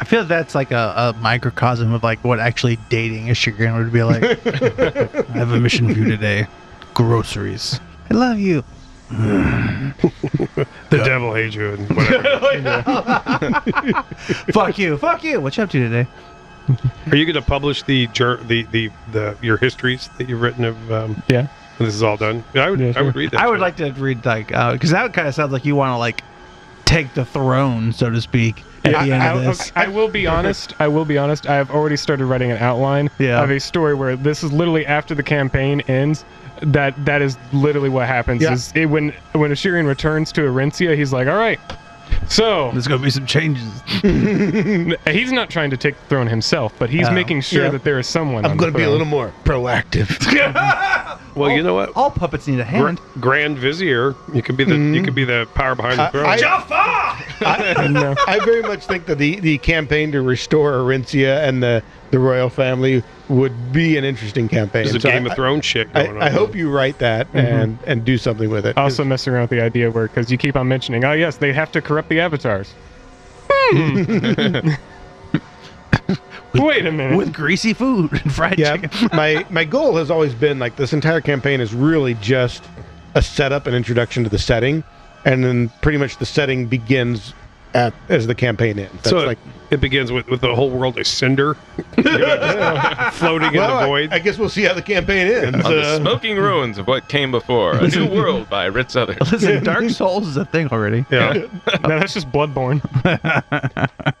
I 0.00 0.04
feel 0.04 0.24
that's 0.24 0.54
like 0.54 0.70
a, 0.70 0.92
a 0.96 1.12
microcosm 1.20 1.92
of 1.92 2.02
like 2.02 2.22
what 2.22 2.38
actually 2.38 2.76
dating 2.88 3.30
a 3.30 3.32
Shigeru 3.32 3.78
would 3.82 3.92
be 3.92 4.02
like. 4.02 4.22
I 5.30 5.38
have 5.38 5.50
a 5.52 5.58
mission 5.58 5.92
for 5.92 5.98
you 5.98 6.04
today. 6.04 6.46
Groceries. 6.94 7.80
I 8.10 8.14
love 8.14 8.38
you. 8.38 8.64
The 10.90 10.98
devil 11.04 11.34
hates 11.34 11.54
you 11.54 11.72
and 11.74 11.88
whatever. 11.96 13.62
Fuck 14.52 14.78
you. 14.78 14.96
Fuck 14.96 15.24
you. 15.24 15.40
What 15.40 15.56
you 15.56 15.62
up 15.64 15.70
to 15.70 15.78
today? 15.78 16.06
Are 17.10 17.16
you 17.16 17.24
going 17.24 17.34
to 17.34 17.42
publish 17.42 17.82
the, 17.82 18.06
jour- 18.08 18.36
the 18.42 18.64
the 18.64 18.90
the 19.12 19.36
your 19.42 19.56
histories 19.56 20.08
that 20.18 20.28
you've 20.28 20.40
written 20.42 20.64
of? 20.64 20.92
Um, 20.92 21.22
Yeah. 21.28 21.48
When 21.78 21.86
this 21.86 21.94
is 21.94 22.02
all 22.02 22.16
done. 22.16 22.44
Yeah, 22.54 22.66
I 22.66 22.70
would. 22.70 22.80
Yeah, 22.80 22.92
I 22.96 23.02
would 23.02 23.16
read 23.16 23.30
that. 23.32 23.40
I 23.40 23.48
would 23.48 23.60
like 23.60 23.76
to 23.76 23.90
read 23.92 24.24
like 24.26 24.52
uh, 24.52 24.72
because 24.72 24.90
that 24.90 25.12
kind 25.12 25.26
of 25.28 25.34
sounds 25.34 25.52
like 25.52 25.64
you 25.64 25.74
want 25.76 25.90
to 25.92 25.96
like 25.96 26.22
take 26.84 27.12
the 27.14 27.24
throne, 27.24 27.92
so 27.92 28.08
to 28.10 28.20
speak, 28.20 28.62
at 28.84 28.92
the 28.92 29.12
end 29.12 29.22
I, 29.22 29.32
of 29.32 29.38
I- 29.38 29.44
this. 29.44 29.72
I 29.76 29.88
will 29.88 30.08
be 30.08 30.26
honest. 30.26 30.74
I 30.80 30.88
will 30.88 31.04
be 31.04 31.18
honest. 31.18 31.46
I 31.48 31.54
have 31.54 31.70
already 31.70 31.96
started 31.96 32.26
writing 32.26 32.50
an 32.50 32.58
outline 32.58 33.10
Yeah. 33.18 33.42
of 33.42 33.50
a 33.50 33.60
story 33.60 33.94
where 33.94 34.16
this 34.16 34.42
is 34.42 34.52
literally 34.52 34.86
after 34.86 35.14
the 35.14 35.22
campaign 35.22 35.80
ends. 35.88 36.24
That 36.62 36.94
that 37.04 37.22
is 37.22 37.36
literally 37.52 37.88
what 37.88 38.08
happens. 38.08 38.42
Yeah. 38.42 38.52
Is 38.54 38.72
it, 38.74 38.86
when 38.86 39.12
when 39.32 39.52
Ashirian 39.52 39.86
returns 39.86 40.32
to 40.32 40.40
Arincia, 40.40 40.96
he's 40.96 41.12
like, 41.12 41.28
"All 41.28 41.36
right, 41.36 41.60
so 42.28 42.70
There's 42.72 42.86
gonna 42.86 43.02
be 43.02 43.10
some 43.10 43.26
changes. 43.26 43.82
he's 45.06 45.32
not 45.32 45.50
trying 45.50 45.70
to 45.70 45.76
take 45.76 45.98
the 45.98 46.04
throne 46.06 46.26
himself, 46.26 46.72
but 46.78 46.90
he's 46.90 47.08
Oh. 47.08 47.12
making 47.12 47.40
sure 47.40 47.64
Yeah. 47.64 47.70
that 47.70 47.84
there 47.84 47.98
is 47.98 48.06
someone. 48.06 48.44
I'm 48.44 48.52
on 48.52 48.56
going 48.56 48.72
the 48.72 48.78
to 48.78 48.84
be 48.84 48.88
a 48.88 48.90
little 48.90 49.06
more 49.06 49.32
proactive. 49.44 50.08
Well, 51.34 51.52
you 51.52 51.62
know 51.62 51.74
what? 51.74 51.92
All 51.94 52.10
puppets 52.10 52.48
need 52.48 52.58
a 52.58 52.64
Gra- 52.64 52.64
hand. 52.64 53.00
Grand 53.20 53.58
Vizier. 53.58 54.16
You 54.34 54.42
could 54.42 54.56
be 54.56 54.64
the 54.64 54.72
you 54.74 54.78
mm-hmm. 54.78 55.04
could 55.04 55.14
be 55.14 55.22
the 55.24 55.46
power 55.54 55.76
behind 55.76 55.98
the 56.00 56.08
throne. 56.08 56.26
I- 56.26 56.36
throne. 56.36 57.78
I- 57.78 57.86
No. 57.88 58.16
I 58.26 58.40
very 58.44 58.62
much 58.62 58.86
think 58.86 59.06
that 59.06 59.18
the, 59.18 59.38
the 59.38 59.58
campaign 59.58 60.10
to 60.12 60.20
restore 60.22 60.72
Arincia 60.72 61.46
and 61.46 61.62
the, 61.62 61.82
the 62.10 62.18
royal 62.18 62.48
family 62.48 63.02
would 63.28 63.72
be 63.72 63.96
an 63.96 64.04
interesting 64.04 64.48
campaign. 64.48 64.84
There's 64.84 64.96
a 64.96 65.00
So 65.00 65.10
Game 65.10 65.26
I, 65.26 65.30
of 65.30 65.36
Thrones 65.36 65.64
shit 65.64 65.88
I, 65.94 66.04
going 66.04 66.16
on. 66.16 66.22
I 66.22 66.30
hope 66.30 66.54
you 66.54 66.70
write 66.70 66.98
that 66.98 67.26
and, 67.34 67.78
and 67.86 68.04
do 68.04 68.16
something 68.18 68.48
with 68.50 68.64
it. 68.66 68.76
Also 68.78 69.04
messing 69.04 69.32
around 69.32 69.42
with 69.42 69.50
the 69.50 69.60
idea 69.60 69.90
where 69.90 70.08
because 70.08 70.30
you 70.30 70.38
keep 70.38 70.56
on 70.56 70.68
mentioning, 70.68 71.04
oh 71.04 71.12
yes, 71.12 71.36
they 71.36 71.52
have 71.52 71.70
to 71.72 71.82
corrupt 71.82 72.08
the 72.08 72.20
avatars. 72.20 72.72
Hmm. 73.50 74.70
Wait 76.54 76.86
a 76.86 76.92
minute. 76.92 77.16
with 77.16 77.32
greasy 77.32 77.74
food 77.74 78.10
and 78.12 78.32
fried 78.32 78.58
yeah, 78.58 78.76
chicken. 78.76 79.08
my 79.16 79.44
my 79.50 79.64
goal 79.64 79.96
has 79.96 80.10
always 80.10 80.34
been 80.34 80.58
like 80.58 80.76
this 80.76 80.92
entire 80.92 81.20
campaign 81.20 81.60
is 81.60 81.74
really 81.74 82.14
just 82.14 82.64
a 83.14 83.22
setup 83.22 83.66
and 83.66 83.76
introduction 83.76 84.24
to 84.24 84.30
the 84.30 84.38
setting, 84.38 84.82
and 85.24 85.44
then 85.44 85.70
pretty 85.82 85.98
much 85.98 86.16
the 86.16 86.26
setting 86.26 86.66
begins 86.66 87.34
at 87.74 87.92
as 88.08 88.26
the 88.26 88.34
campaign 88.34 88.78
ends. 88.78 88.92
That's 88.94 89.10
so 89.10 89.18
like 89.18 89.38
it 89.70 89.80
begins 89.80 90.10
with, 90.10 90.26
with 90.28 90.40
the 90.40 90.54
whole 90.54 90.70
world 90.70 90.98
is 90.98 91.08
cinder, 91.08 91.56
you 91.96 92.02
know, 92.04 92.18
just 92.18 93.16
floating 93.18 93.48
in 93.54 93.60
the 93.60 93.86
void. 93.86 94.12
I, 94.12 94.18
guess 94.18 94.38
we'll 94.38 94.48
see 94.48 94.62
how 94.62 94.72
the 94.74 94.82
campaign 94.82 95.26
ends. 95.26 95.64
On 95.64 95.70
the 95.72 95.80
Uh, 95.82 95.96
smoking 95.98 96.36
ruins 96.36 96.78
of 96.78 96.86
what 96.86 97.08
came 97.08 97.30
before. 97.30 97.72
A 97.76 97.88
New 97.88 98.06
World 98.08 98.48
by 98.48 98.64
Ritz 98.66 98.96
Others. 98.96 99.30
Listen, 99.32 99.62
Dark 99.62 99.90
Souls 99.90 100.26
is 100.26 100.36
a 100.36 100.44
thing 100.46 100.68
already. 100.68 101.04
yeah. 101.10 101.32
no, 101.34 101.48
that's 101.98 102.14
just 102.14 102.30
Bloodborne. 102.32 102.80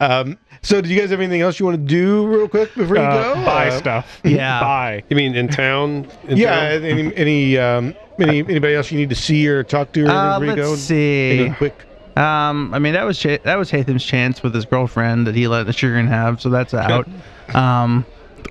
um, 0.00 0.38
so, 0.62 0.80
do 0.80 0.88
you 0.88 1.00
guys 1.00 1.10
have 1.10 1.20
anything 1.20 1.40
else 1.40 1.58
you 1.60 1.66
want 1.66 1.78
to 1.78 1.82
do 1.86 2.26
real 2.26 2.48
quick 2.48 2.74
before 2.74 2.96
you 2.96 3.02
Uh, 3.02 3.34
go? 3.34 3.44
buy 3.44 3.68
Uh, 3.68 3.78
stuff. 3.78 4.20
Yeah. 4.24 4.60
buy. 4.60 5.04
You 5.08 5.16
mean 5.16 5.34
in 5.36 5.48
town? 5.48 6.08
In 6.28 6.36
Yeah. 6.36 6.70
town? 6.78 6.84
Any 6.84 7.16
any 7.16 7.58
um, 7.58 7.94
any 8.18 8.40
anybody 8.40 8.74
else 8.74 8.90
you 8.90 8.98
need 8.98 9.08
to 9.10 9.14
see 9.14 9.46
or 9.48 9.62
talk 9.62 9.92
to 9.92 10.04
or 10.06 10.10
Uh, 10.10 10.38
before 10.40 10.56
you 10.56 10.62
let's 10.62 10.68
go? 10.70 10.76
see. 10.76 11.40
Any 11.40 11.50
quick? 11.54 11.74
Um, 12.18 12.74
I 12.74 12.78
mean 12.78 12.94
that 12.94 13.04
was 13.04 13.18
Ch- 13.18 13.40
that 13.44 13.56
was 13.56 13.70
Hatham's 13.70 14.04
chance 14.04 14.42
with 14.42 14.54
his 14.54 14.64
girlfriend 14.64 15.26
that 15.26 15.34
he 15.34 15.46
let 15.46 15.66
the 15.66 15.72
Shirin 15.72 16.08
have, 16.08 16.40
so 16.40 16.48
that's 16.50 16.74
out. 16.74 17.06
um, 17.54 18.04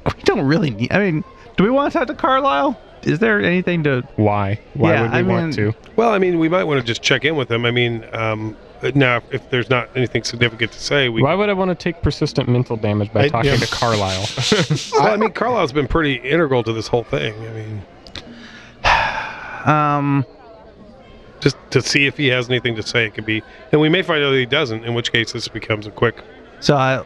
we 0.05 0.22
don't 0.24 0.45
really 0.45 0.70
need. 0.72 0.91
I 0.91 0.99
mean, 0.99 1.24
do 1.57 1.63
we 1.63 1.70
want 1.70 1.91
to 1.91 1.99
talk 1.99 2.07
to 2.07 2.13
Carlisle? 2.15 2.80
Is 3.03 3.20
there 3.20 3.41
anything 3.41 3.84
to? 3.84 4.01
Why? 4.15 4.59
Why 4.74 4.93
Yeah, 4.93 5.01
would 5.03 5.11
we 5.11 5.18
I 5.18 5.22
want 5.22 5.57
mean- 5.57 5.72
to? 5.74 5.78
Well, 5.95 6.09
I 6.11 6.18
mean, 6.18 6.39
we 6.39 6.49
might 6.49 6.63
want 6.63 6.80
to 6.80 6.86
just 6.86 7.01
check 7.01 7.26
in 7.26 7.36
with 7.36 7.47
them. 7.49 7.65
I 7.65 7.72
mean, 7.72 8.05
um, 8.13 8.55
now 8.95 9.22
if 9.32 9.49
there's 9.49 9.70
not 9.70 9.89
anything 9.95 10.24
significant 10.24 10.72
to 10.72 10.80
say, 10.80 11.09
we. 11.09 11.22
Why 11.22 11.34
would 11.36 11.49
I 11.49 11.53
want 11.53 11.70
to 11.70 11.76
take 11.76 12.01
persistent 12.01 12.47
mental 12.47 12.78
damage 12.78 13.11
by 13.11 13.24
I- 13.24 13.28
talking 13.30 13.51
yeah. 13.51 13.57
to 13.57 13.68
Carlisle? 13.68 14.26
Well, 14.93 15.13
I 15.13 15.18
mean, 15.18 15.32
Carlisle's 15.32 15.74
been 15.74 15.88
pretty 15.88 16.15
integral 16.15 16.63
to 16.63 16.72
this 16.74 16.88
whole 16.88 17.03
thing. 17.03 17.34
I 17.47 17.53
mean, 17.53 17.82
Um, 19.65 20.26
just 21.40 21.58
to 21.72 21.82
see 21.82 22.06
if 22.08 22.18
he 22.18 22.28
has 22.28 22.50
anything 22.50 22.76
to 22.76 22.84
say, 22.84 23.06
it 23.06 23.14
could 23.14 23.26
be, 23.26 23.44
and 23.72 23.80
we 23.82 23.90
may 23.90 24.02
find 24.02 24.24
out 24.24 24.32
that 24.32 24.38
he 24.38 24.46
doesn't. 24.46 24.84
In 24.86 24.94
which 24.94 25.12
case, 25.12 25.32
this 25.34 25.48
becomes 25.48 25.88
a 25.88 25.92
quick. 25.92 26.24
so 26.60 26.76
I, 26.76 27.04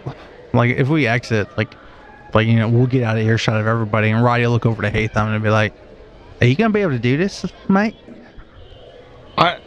like, 0.54 0.76
if 0.76 0.88
we 0.88 1.08
exit, 1.08 1.48
like, 1.58 1.74
like 2.34 2.48
you 2.48 2.56
know, 2.56 2.70
we'll 2.70 2.88
get 2.88 3.04
out 3.04 3.18
of 3.18 3.26
earshot 3.26 3.60
of 3.60 3.68
everybody, 3.68 4.10
and 4.10 4.24
Roddy 4.24 4.44
will 4.44 4.52
look 4.52 4.66
over 4.66 4.82
to 4.82 4.90
Hatham 4.90 5.30
and 5.30 5.44
be 5.44 5.50
like, 5.50 5.74
"Are 6.40 6.48
you 6.48 6.56
gonna 6.56 6.74
be 6.74 6.82
able 6.82 6.92
to 6.92 7.00
do 7.00 7.18
this, 7.18 7.46
mate?" 7.70 7.96
I, 9.38 9.60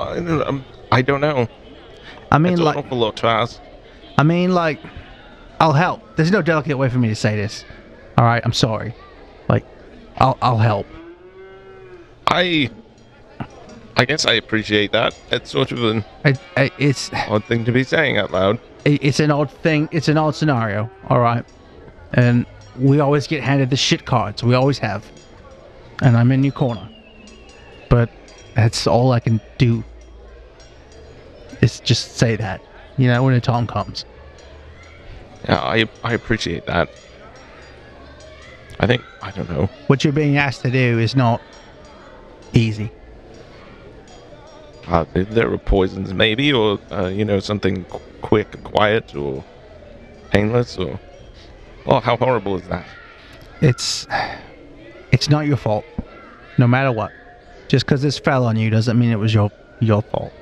I, 0.00 0.62
I 0.92 1.02
don't 1.02 1.20
know. 1.20 1.48
I 2.30 2.38
mean, 2.38 2.54
It's 2.54 2.62
like, 2.62 2.76
an 2.76 2.84
awful 2.84 2.98
lot 2.98 3.16
to 3.18 3.26
ask. 3.26 3.60
I 4.18 4.22
mean, 4.22 4.54
like, 4.54 4.80
I'll 5.60 5.72
help. 5.72 6.16
There's 6.16 6.30
no 6.30 6.42
delicate 6.42 6.76
way 6.78 6.88
for 6.88 6.98
me 6.98 7.08
to 7.08 7.14
say 7.14 7.36
this. 7.36 7.64
All 8.18 8.24
right, 8.24 8.42
I'm 8.44 8.52
sorry. 8.52 8.94
Like, 9.48 9.64
I'll 10.18 10.38
I'll 10.40 10.58
help. 10.58 10.86
I, 12.28 12.70
I 13.96 14.04
guess 14.04 14.26
I 14.26 14.34
appreciate 14.34 14.92
that. 14.92 15.16
It's 15.30 15.50
sort 15.50 15.72
of 15.72 15.82
an 15.84 16.04
I, 16.24 16.34
I, 16.56 16.70
it's 16.78 17.10
odd 17.12 17.44
thing 17.44 17.64
to 17.64 17.72
be 17.72 17.82
saying 17.82 18.18
out 18.18 18.30
loud. 18.30 18.58
it- 18.84 19.02
it's 19.02 19.20
an 19.20 19.30
odd 19.30 19.50
thing. 19.50 19.88
It's 19.92 20.08
an 20.08 20.18
odd 20.18 20.34
scenario. 20.34 20.90
All 21.08 21.20
right, 21.20 21.44
and 22.12 22.44
we 22.78 23.00
always 23.00 23.26
get 23.26 23.42
handed 23.42 23.70
the 23.70 23.76
shit 23.76 24.04
cards. 24.04 24.42
We 24.42 24.54
always 24.54 24.78
have, 24.78 25.10
and 26.02 26.16
I'm 26.16 26.30
in 26.30 26.44
your 26.44 26.52
corner. 26.52 26.88
But 27.88 28.10
that's 28.54 28.86
all 28.86 29.12
I 29.12 29.20
can 29.20 29.40
do. 29.58 29.82
Is 31.62 31.80
just 31.80 32.16
say 32.16 32.36
that, 32.36 32.60
you 32.98 33.08
know, 33.08 33.22
when 33.24 33.32
the 33.32 33.40
time 33.40 33.66
comes. 33.66 34.04
Yeah, 35.48 35.58
I 35.62 35.88
I 36.04 36.12
appreciate 36.12 36.66
that. 36.66 36.90
I 38.78 38.86
think 38.86 39.02
I 39.22 39.30
don't 39.30 39.48
know. 39.48 39.70
What 39.86 40.04
you're 40.04 40.12
being 40.12 40.36
asked 40.36 40.60
to 40.62 40.70
do 40.70 40.98
is 40.98 41.16
not 41.16 41.40
easy. 42.52 42.92
Uh, 44.86 45.04
there 45.14 45.48
were 45.50 45.58
poisons, 45.58 46.14
maybe, 46.14 46.52
or 46.52 46.78
uh, 46.92 47.06
you 47.06 47.24
know, 47.24 47.40
something 47.40 47.84
qu- 47.84 48.00
quick 48.22 48.62
quiet, 48.62 49.14
or 49.16 49.44
painless, 50.30 50.78
or 50.78 51.00
oh, 51.86 52.00
how 52.00 52.16
horrible 52.16 52.56
is 52.56 52.68
that? 52.68 52.86
It's 53.60 54.06
it's 55.12 55.28
not 55.28 55.46
your 55.46 55.56
fault, 55.56 55.84
no 56.58 56.66
matter 56.66 56.92
what. 56.92 57.12
Just 57.68 57.84
because 57.84 58.02
this 58.02 58.18
fell 58.18 58.44
on 58.44 58.56
you 58.56 58.70
doesn't 58.70 58.98
mean 58.98 59.10
it 59.10 59.18
was 59.18 59.34
your 59.34 59.50
your 59.80 60.02
fault. 60.02 60.32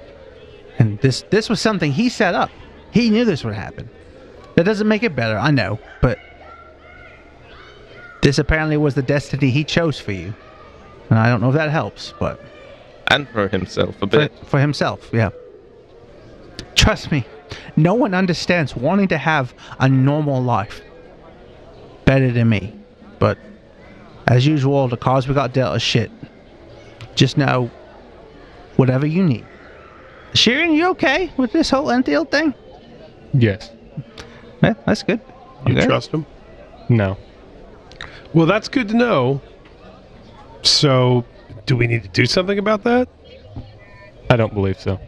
And 0.79 0.99
this 1.01 1.25
this 1.31 1.49
was 1.49 1.61
something 1.61 1.93
he 1.93 2.09
set 2.09 2.35
up. 2.35 2.51
He 2.91 3.11
knew 3.11 3.25
this 3.25 3.45
would 3.45 3.55
happen. 3.55 3.89
That 4.57 4.65
doesn't 4.65 4.87
make 4.87 5.03
it 5.03 5.17
better, 5.17 5.37
I 5.37 5.51
know, 5.51 5.79
but 6.01 6.19
this 8.23 8.39
apparently 8.39 8.77
was 8.77 8.95
the 8.95 9.03
destiny 9.03 9.51
he 9.51 9.65
chose 9.65 9.99
for 9.99 10.13
you. 10.13 10.33
And 11.11 11.19
I 11.19 11.29
don't 11.29 11.41
know 11.41 11.49
if 11.49 11.55
that 11.55 11.71
helps, 11.71 12.15
but 12.21 12.41
And 13.15 13.29
for 13.29 13.49
himself 13.49 13.95
a 13.97 13.99
for, 14.01 14.07
bit. 14.07 14.33
for 14.47 14.59
himself, 14.61 15.11
yeah. 15.13 15.31
Trust 16.75 17.13
me, 17.13 17.25
no 17.77 17.95
one 17.95 18.13
understands 18.15 18.75
wanting 18.75 19.09
to 19.09 19.19
have 19.19 19.55
a 19.79 19.89
normal 19.89 20.43
life 20.43 20.81
better 22.05 22.31
than 22.33 22.49
me. 22.49 22.75
But 23.19 23.39
as 24.27 24.47
usual, 24.47 24.89
the 24.89 24.97
cards 24.97 25.29
we 25.29 25.35
got 25.35 25.53
dealt 25.53 25.77
are 25.77 25.81
shit. 25.81 26.11
Just 27.15 27.37
know 27.37 27.71
whatever 28.77 29.07
you 29.07 29.23
need. 29.23 29.47
Sharon, 30.35 30.73
you 30.73 30.89
okay 30.91 31.33
with 31.37 31.53
this 31.53 31.71
whole 31.71 31.91
Enfield 31.93 32.31
thing? 32.31 32.53
Yes. 33.33 33.71
Yeah, 34.63 34.75
that's 34.85 35.03
good. 35.05 35.21
You 35.67 35.77
Okay. 35.77 35.87
trust 35.87 36.11
him? 36.11 36.27
No. 36.89 37.17
Well, 38.33 38.47
that's 38.47 38.69
good 38.69 38.89
to 38.89 38.97
know. 38.97 39.41
So, 40.63 41.25
do 41.67 41.77
we 41.77 41.87
need 41.87 42.03
to 42.03 42.09
do 42.09 42.27
something 42.27 42.59
about 42.59 42.85
that? 42.85 43.09
I 44.31 44.37
don't 44.37 44.55
believe 44.55 44.81
so. 44.81 44.99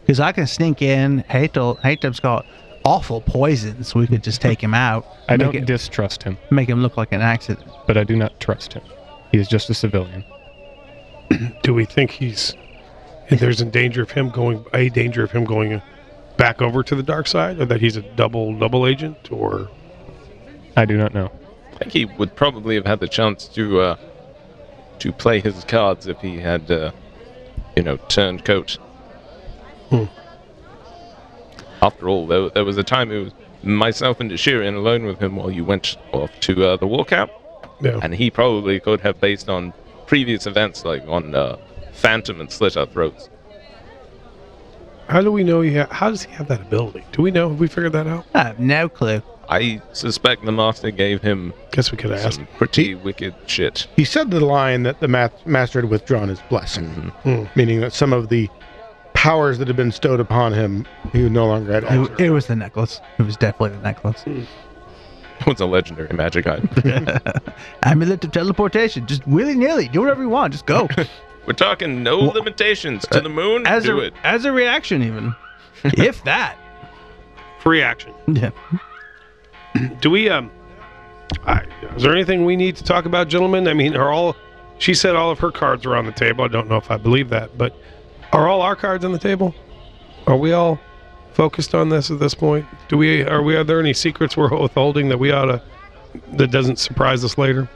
Because 0.00 0.20
I 0.20 0.32
can 0.32 0.46
sneak 0.46 0.80
in. 0.82 1.20
Hatel, 1.28 1.76
Hatem's 1.76 2.20
got 2.20 2.46
awful 2.84 3.20
poisons. 3.20 3.94
We 3.94 4.06
could 4.06 4.22
just 4.22 4.40
take 4.40 4.62
him 4.62 4.74
out. 4.74 5.06
I 5.28 5.36
don't 5.36 5.54
it, 5.54 5.66
distrust 5.66 6.22
him, 6.22 6.38
make 6.50 6.68
him 6.68 6.82
look 6.82 6.96
like 6.96 7.12
an 7.12 7.20
accident. 7.20 7.68
but 7.86 7.96
I 7.96 8.04
do 8.04 8.16
not 8.16 8.38
trust 8.40 8.72
him. 8.72 8.82
He 9.30 9.38
is 9.38 9.48
just 9.48 9.68
a 9.68 9.74
civilian. 9.74 10.24
Do 11.62 11.74
we 11.74 11.84
think 11.84 12.10
he's 12.10 12.54
there's 13.28 13.60
a 13.60 13.66
danger 13.66 14.02
of 14.02 14.10
him 14.10 14.30
going 14.30 14.64
a 14.72 14.88
danger 14.88 15.22
of 15.22 15.30
him 15.30 15.44
going 15.44 15.82
back 16.38 16.62
over 16.62 16.82
to 16.82 16.94
the 16.94 17.02
dark 17.02 17.26
side, 17.26 17.60
or 17.60 17.66
that 17.66 17.80
he's 17.82 17.96
a 17.96 18.02
double 18.16 18.58
double 18.58 18.86
agent, 18.86 19.30
or 19.30 19.68
I 20.76 20.86
do 20.86 20.96
not 20.96 21.12
know. 21.12 21.30
I 21.74 21.78
think 21.78 21.92
he 21.92 22.04
would 22.06 22.34
probably 22.34 22.74
have 22.76 22.86
had 22.86 23.00
the 23.00 23.08
chance 23.08 23.46
to 23.48 23.80
uh, 23.80 23.96
to 25.00 25.12
play 25.12 25.40
his 25.40 25.64
cards 25.64 26.06
if 26.06 26.20
he 26.20 26.38
had, 26.38 26.70
uh, 26.70 26.90
you 27.76 27.82
know, 27.82 27.96
turned 28.08 28.44
coat. 28.44 28.78
Hmm. 29.90 30.04
After 31.80 32.08
all, 32.08 32.26
there, 32.26 32.50
there 32.50 32.64
was 32.64 32.76
a 32.76 32.82
time 32.82 33.10
it 33.12 33.24
was 33.24 33.32
myself 33.62 34.20
and 34.20 34.30
Shirin 34.32 34.74
alone 34.74 35.04
with 35.04 35.20
him 35.20 35.36
while 35.36 35.50
you 35.50 35.64
went 35.64 35.96
off 36.12 36.30
to 36.40 36.64
uh, 36.64 36.76
the 36.76 36.86
war 36.86 37.04
camp, 37.04 37.30
yeah. 37.80 38.00
and 38.02 38.14
he 38.14 38.30
probably 38.30 38.80
could 38.80 39.00
have 39.00 39.20
based 39.20 39.48
on 39.48 39.72
previous 40.06 40.46
events 40.46 40.84
like 40.84 41.06
on 41.06 41.34
uh, 41.34 41.56
Phantom 41.92 42.40
and 42.40 42.50
Slit 42.50 42.76
Our 42.76 42.86
Throats. 42.86 43.28
How 45.08 45.22
do 45.22 45.32
we 45.32 45.42
know 45.42 45.62
he? 45.62 45.76
Ha- 45.76 45.88
how 45.90 46.10
does 46.10 46.22
he 46.22 46.32
have 46.32 46.48
that 46.48 46.60
ability? 46.60 47.04
Do 47.12 47.22
we 47.22 47.30
know? 47.30 47.48
Have 47.48 47.58
we 47.58 47.66
figured 47.66 47.92
that 47.92 48.06
out? 48.06 48.26
I 48.34 48.44
have 48.44 48.58
no 48.60 48.88
clue. 48.88 49.22
I 49.50 49.80
suspect 49.92 50.44
the 50.44 50.52
master 50.52 50.90
gave 50.90 51.22
him 51.22 51.54
Guess 51.72 51.90
we 51.90 51.96
could 51.98 52.12
ask. 52.12 52.34
some 52.34 52.46
pretty 52.58 52.94
wicked 52.94 53.34
shit. 53.46 53.86
He 53.96 54.04
said 54.04 54.30
the 54.30 54.40
line 54.40 54.82
that 54.82 55.00
the 55.00 55.08
math- 55.08 55.46
master 55.46 55.80
had 55.80 55.88
withdrawn 55.90 56.28
his 56.28 56.40
blessing, 56.50 56.86
Hmm. 57.22 57.44
meaning 57.56 57.80
that 57.80 57.92
some 57.94 58.12
of 58.12 58.28
the 58.28 58.48
powers 59.14 59.58
that 59.58 59.66
had 59.66 59.76
been 59.76 59.88
bestowed 59.88 60.20
upon 60.20 60.52
him, 60.52 60.86
he 61.12 61.28
no 61.28 61.46
longer 61.46 61.72
had. 61.72 61.84
It, 61.84 62.20
it 62.20 62.30
was 62.30 62.46
the 62.46 62.56
necklace. 62.56 63.00
It 63.18 63.22
was 63.22 63.36
definitely 63.36 63.76
the 63.78 63.82
necklace. 63.82 64.24
It 65.40 65.46
was 65.46 65.60
a 65.60 65.66
legendary 65.66 66.10
magic 66.16 66.48
item. 66.48 66.68
Amulet 67.84 68.24
of 68.24 68.32
teleportation. 68.32 69.06
Just 69.06 69.24
willy 69.24 69.54
nilly. 69.54 69.86
Do 69.86 70.00
whatever 70.00 70.22
you 70.22 70.28
want. 70.28 70.52
Just 70.52 70.66
go. 70.66 70.88
We're 71.46 71.52
talking 71.52 72.02
no 72.02 72.18
limitations 72.18 73.06
to 73.12 73.20
the 73.20 73.28
moon. 73.28 73.64
as 73.64 73.84
do 73.84 74.00
a 74.00 74.06
it. 74.06 74.14
as 74.24 74.44
a 74.44 74.50
reaction, 74.50 75.00
even 75.04 75.32
if 75.84 76.24
that. 76.24 76.56
Free 77.60 77.80
action. 77.82 78.12
Yeah. 78.26 78.50
Do 80.00 80.10
we? 80.10 80.28
Um. 80.28 80.50
I, 81.46 81.62
is 81.94 82.02
there 82.02 82.12
anything 82.14 82.44
we 82.46 82.56
need 82.56 82.76
to 82.76 82.84
talk 82.84 83.04
about, 83.04 83.28
gentlemen? 83.28 83.68
I 83.68 83.74
mean, 83.74 83.94
are 83.96 84.10
all? 84.10 84.34
She 84.78 84.94
said 84.94 85.14
all 85.16 85.30
of 85.30 85.38
her 85.40 85.50
cards 85.50 85.84
were 85.86 85.96
on 85.96 86.06
the 86.06 86.12
table. 86.12 86.44
I 86.44 86.48
don't 86.48 86.68
know 86.68 86.76
if 86.76 86.90
I 86.90 86.96
believe 86.96 87.28
that, 87.30 87.56
but 87.58 87.76
are 88.32 88.48
all 88.48 88.62
our 88.62 88.76
cards 88.76 89.04
on 89.04 89.12
the 89.12 89.18
table? 89.18 89.54
Are 90.26 90.36
we 90.36 90.52
all 90.52 90.78
focused 91.32 91.74
on 91.74 91.88
this 91.88 92.10
at 92.10 92.18
this 92.20 92.34
point? 92.34 92.64
Do 92.88 92.96
we? 92.96 93.22
Are 93.24 93.42
we? 93.42 93.56
Are 93.56 93.64
there 93.64 93.80
any 93.80 93.92
secrets 93.92 94.36
we're 94.36 94.56
withholding 94.56 95.08
that 95.10 95.18
we 95.18 95.30
ought 95.32 95.46
to? 95.46 95.62
That 96.34 96.50
doesn't 96.50 96.78
surprise 96.78 97.22
us 97.24 97.36
later. 97.36 97.68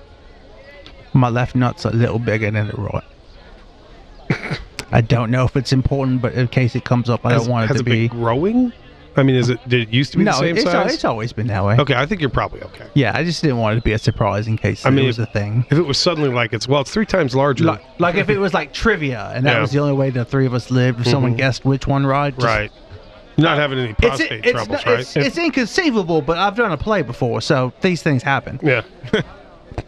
My 1.13 1.29
left 1.29 1.55
nut's 1.55 1.85
a 1.85 1.91
little 1.91 2.19
bigger 2.19 2.51
than 2.51 2.69
the 2.69 2.75
right. 2.75 4.59
I 4.93 5.01
don't 5.03 5.31
know 5.31 5.45
if 5.45 5.57
it's 5.57 5.73
important, 5.73 6.23
but 6.23 6.33
in 6.35 6.49
case 6.49 6.75
it 6.75 6.85
comes 6.85 7.11
up, 7.11 7.25
I 7.27 7.33
Has- 7.33 7.43
don't 7.43 7.51
want 7.51 7.71
it 7.71 7.75
to 7.77 7.83
be. 7.85 8.09
growing. 8.09 8.73
I 9.17 9.23
mean, 9.23 9.37
is 9.37 9.51
it? 9.51 9.61
Did 9.69 9.83
it 9.83 9.89
used 9.93 10.13
to 10.13 10.19
be 10.19 10.25
No, 10.25 10.33
the 10.33 10.39
same 10.39 10.57
it's, 10.57 10.65
size? 10.71 10.95
it's 10.95 11.05
always 11.05 11.33
been 11.33 11.47
that 11.49 11.65
way. 11.65 11.77
okay, 11.79 11.95
I 11.95 12.07
think 12.07 12.21
you're 12.21 12.31
probably 12.31 12.63
okay. 12.63 12.87
Yeah, 12.95 13.13
I 13.15 13.25
just 13.25 13.43
didn't 13.43 13.59
want 13.59 13.75
it 13.75 13.81
to 13.81 13.85
be 13.85 13.93
a 13.93 13.99
surprise 13.99 14.47
in 14.49 14.57
case 14.57 14.87
I 14.87 14.91
mean, 14.91 15.05
it 15.05 15.09
was 15.09 15.19
a 15.19 15.27
thing. 15.27 15.67
If 15.71 15.79
it 15.79 15.83
was 15.83 15.99
suddenly 15.99 16.31
like 16.31 16.53
it's 16.53 16.67
well, 16.67 16.81
it's 16.81 16.91
three 16.91 17.05
times 17.07 17.35
larger. 17.35 17.65
Like, 17.65 17.83
like 18.01 18.15
if 18.15 18.29
it 18.31 18.39
was 18.39 18.55
like 18.55 18.73
trivia, 18.73 19.31
and 19.35 19.45
that 19.45 19.51
Yeah. 19.51 19.55
Mm-hmm. 19.57 19.63
was 19.63 19.71
the 19.73 19.79
only 19.81 19.93
way 19.95 20.11
the 20.11 20.25
three 20.25 20.47
of 20.47 20.55
us 20.55 20.71
lived. 20.71 21.01
If 21.01 21.07
someone 21.09 21.35
guessed 21.37 21.65
which 21.65 21.87
one 21.87 22.07
right, 22.07 22.33
just- 22.35 22.47
right. 22.47 22.73
Not 23.39 23.57
having 23.57 23.79
any 23.79 23.91
It's, 23.91 23.99
prostate 24.01 24.33
it's, 24.45 24.51
troubles, 24.51 24.69
not- 24.69 24.87
right? 24.87 25.01
it's, 25.01 25.17
it's 25.17 25.39
inconceivable, 25.39 26.21
but 26.21 26.37
I've 26.37 26.55
done 26.55 26.71
a 26.71 26.77
play 26.77 27.01
before, 27.01 27.41
so 27.41 27.73
these 27.81 28.03
things 28.03 28.23
happen. 28.23 28.61
Yeah. 28.63 28.83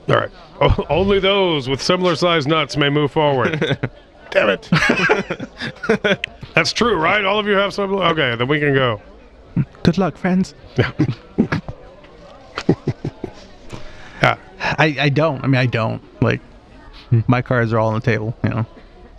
All 0.08 0.14
right. 0.16 0.30
O- 0.62 0.86
only 0.88 1.18
those 1.18 1.68
with 1.68 1.82
similar 1.82 2.16
sized 2.16 2.48
nuts 2.48 2.76
may 2.78 2.88
move 2.88 3.12
forward. 3.12 3.60
Damn 4.30 4.48
it. 4.48 4.68
That's 6.54 6.72
true, 6.72 6.96
right? 6.96 7.24
All 7.24 7.38
of 7.38 7.46
you 7.46 7.52
have 7.52 7.74
some. 7.74 7.92
Okay, 7.94 8.34
then 8.36 8.48
we 8.48 8.58
can 8.60 8.72
go. 8.74 9.00
Good 9.82 9.98
luck, 9.98 10.16
friends. 10.16 10.54
Yeah. 10.76 10.92
yeah. 14.22 14.36
I, 14.60 14.96
I 15.00 15.08
don't. 15.08 15.42
I 15.44 15.46
mean, 15.46 15.60
I 15.60 15.66
don't. 15.66 16.02
Like, 16.22 16.40
my 17.26 17.42
cards 17.42 17.72
are 17.72 17.78
all 17.78 17.88
on 17.88 17.94
the 17.94 18.00
table, 18.00 18.36
you 18.42 18.50
know. 18.50 18.66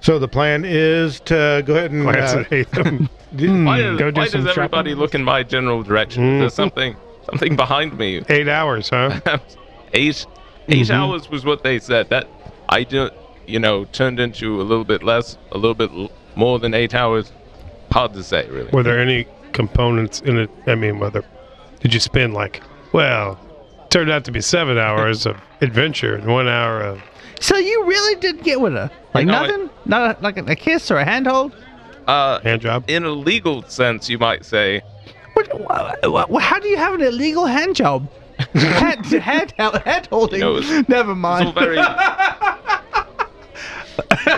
So 0.01 0.19
the 0.19 0.27
plan 0.27 0.65
is 0.65 1.19
to 1.21 1.63
go 1.65 1.75
ahead 1.75 1.91
and 1.91 2.03
Glance 2.03 2.33
uh, 2.33 2.39
at 2.39 2.47
Hatham. 2.47 3.09
Why, 3.65 3.81
does, 3.81 3.99
go 3.99 4.11
do 4.11 4.21
why 4.21 4.27
some 4.27 4.45
does 4.45 4.51
everybody 4.57 4.91
shopping. 4.91 4.99
look 5.01 5.15
in 5.15 5.23
my 5.23 5.43
general 5.43 5.83
direction? 5.83 6.23
Mm. 6.23 6.39
There's 6.39 6.53
something 6.53 6.95
something 7.25 7.55
behind 7.55 7.97
me. 7.97 8.23
Eight 8.29 8.47
hours, 8.47 8.89
huh? 8.89 9.19
8 9.93 10.25
8 10.69 10.91
hours 10.91 11.29
was 11.29 11.43
what 11.43 11.63
they 11.63 11.79
said. 11.79 12.09
That 12.09 12.29
I 12.69 12.83
do, 12.83 13.09
you 13.45 13.59
know, 13.59 13.85
turned 13.85 14.19
into 14.19 14.61
a 14.61 14.63
little 14.63 14.85
bit 14.85 15.03
less, 15.03 15.37
a 15.51 15.57
little 15.57 15.75
bit 15.75 15.91
l- 15.91 16.11
more 16.35 16.59
than 16.59 16.73
eight 16.73 16.93
hours. 16.93 17.31
Hard 17.91 18.13
to 18.13 18.23
say, 18.23 18.47
really. 18.49 18.69
Were 18.71 18.83
there 18.83 18.99
any 18.99 19.27
components 19.55 20.21
in 20.21 20.37
it? 20.37 20.49
I 20.67 20.75
mean, 20.75 20.99
whether 20.99 21.23
did 21.79 21.93
you 21.93 21.99
spend 21.99 22.33
like, 22.33 22.61
well, 22.93 23.39
turned 23.89 24.11
out 24.11 24.25
to 24.25 24.31
be 24.31 24.41
seven 24.41 24.77
hours 24.77 25.25
of 25.25 25.37
adventure 25.61 26.15
and 26.15 26.27
one 26.31 26.47
hour 26.47 26.81
of. 26.81 27.01
So 27.39 27.57
you 27.57 27.85
really 27.85 28.19
did 28.19 28.43
get 28.43 28.59
with 28.61 28.73
her? 28.73 28.91
Like 29.13 29.25
No, 29.25 29.33
I- 29.35 29.47
nothing? 29.47 29.69
Not 29.85 30.19
a, 30.19 30.23
like 30.23 30.37
a, 30.37 30.43
a 30.45 30.55
kiss 30.55 30.89
or 30.91 30.97
a 30.97 31.05
handhold? 31.05 31.55
Uh, 32.07 32.39
Hand 32.41 32.61
job. 32.61 32.83
in 32.87 33.03
a 33.03 33.09
legal 33.09 33.63
sense, 33.63 34.09
you 34.09 34.17
might 34.19 34.45
say. 34.45 34.81
What, 35.33 35.59
wha- 35.59 36.25
wha- 36.29 36.39
how 36.39 36.59
do 36.59 36.67
you 36.67 36.77
have 36.77 36.93
an 36.93 37.01
illegal 37.01 37.45
hand 37.45 37.75
job? 37.75 38.07
hand, 38.53 39.05
head, 39.07 39.53
head 39.57 40.07
holding. 40.07 40.39
You 40.39 40.45
know, 40.45 40.57
it's- 40.57 40.89
Never 40.89 41.11
It's 41.13 41.19
mind. 41.19 41.45
all 41.47 41.51
very. 41.53 41.77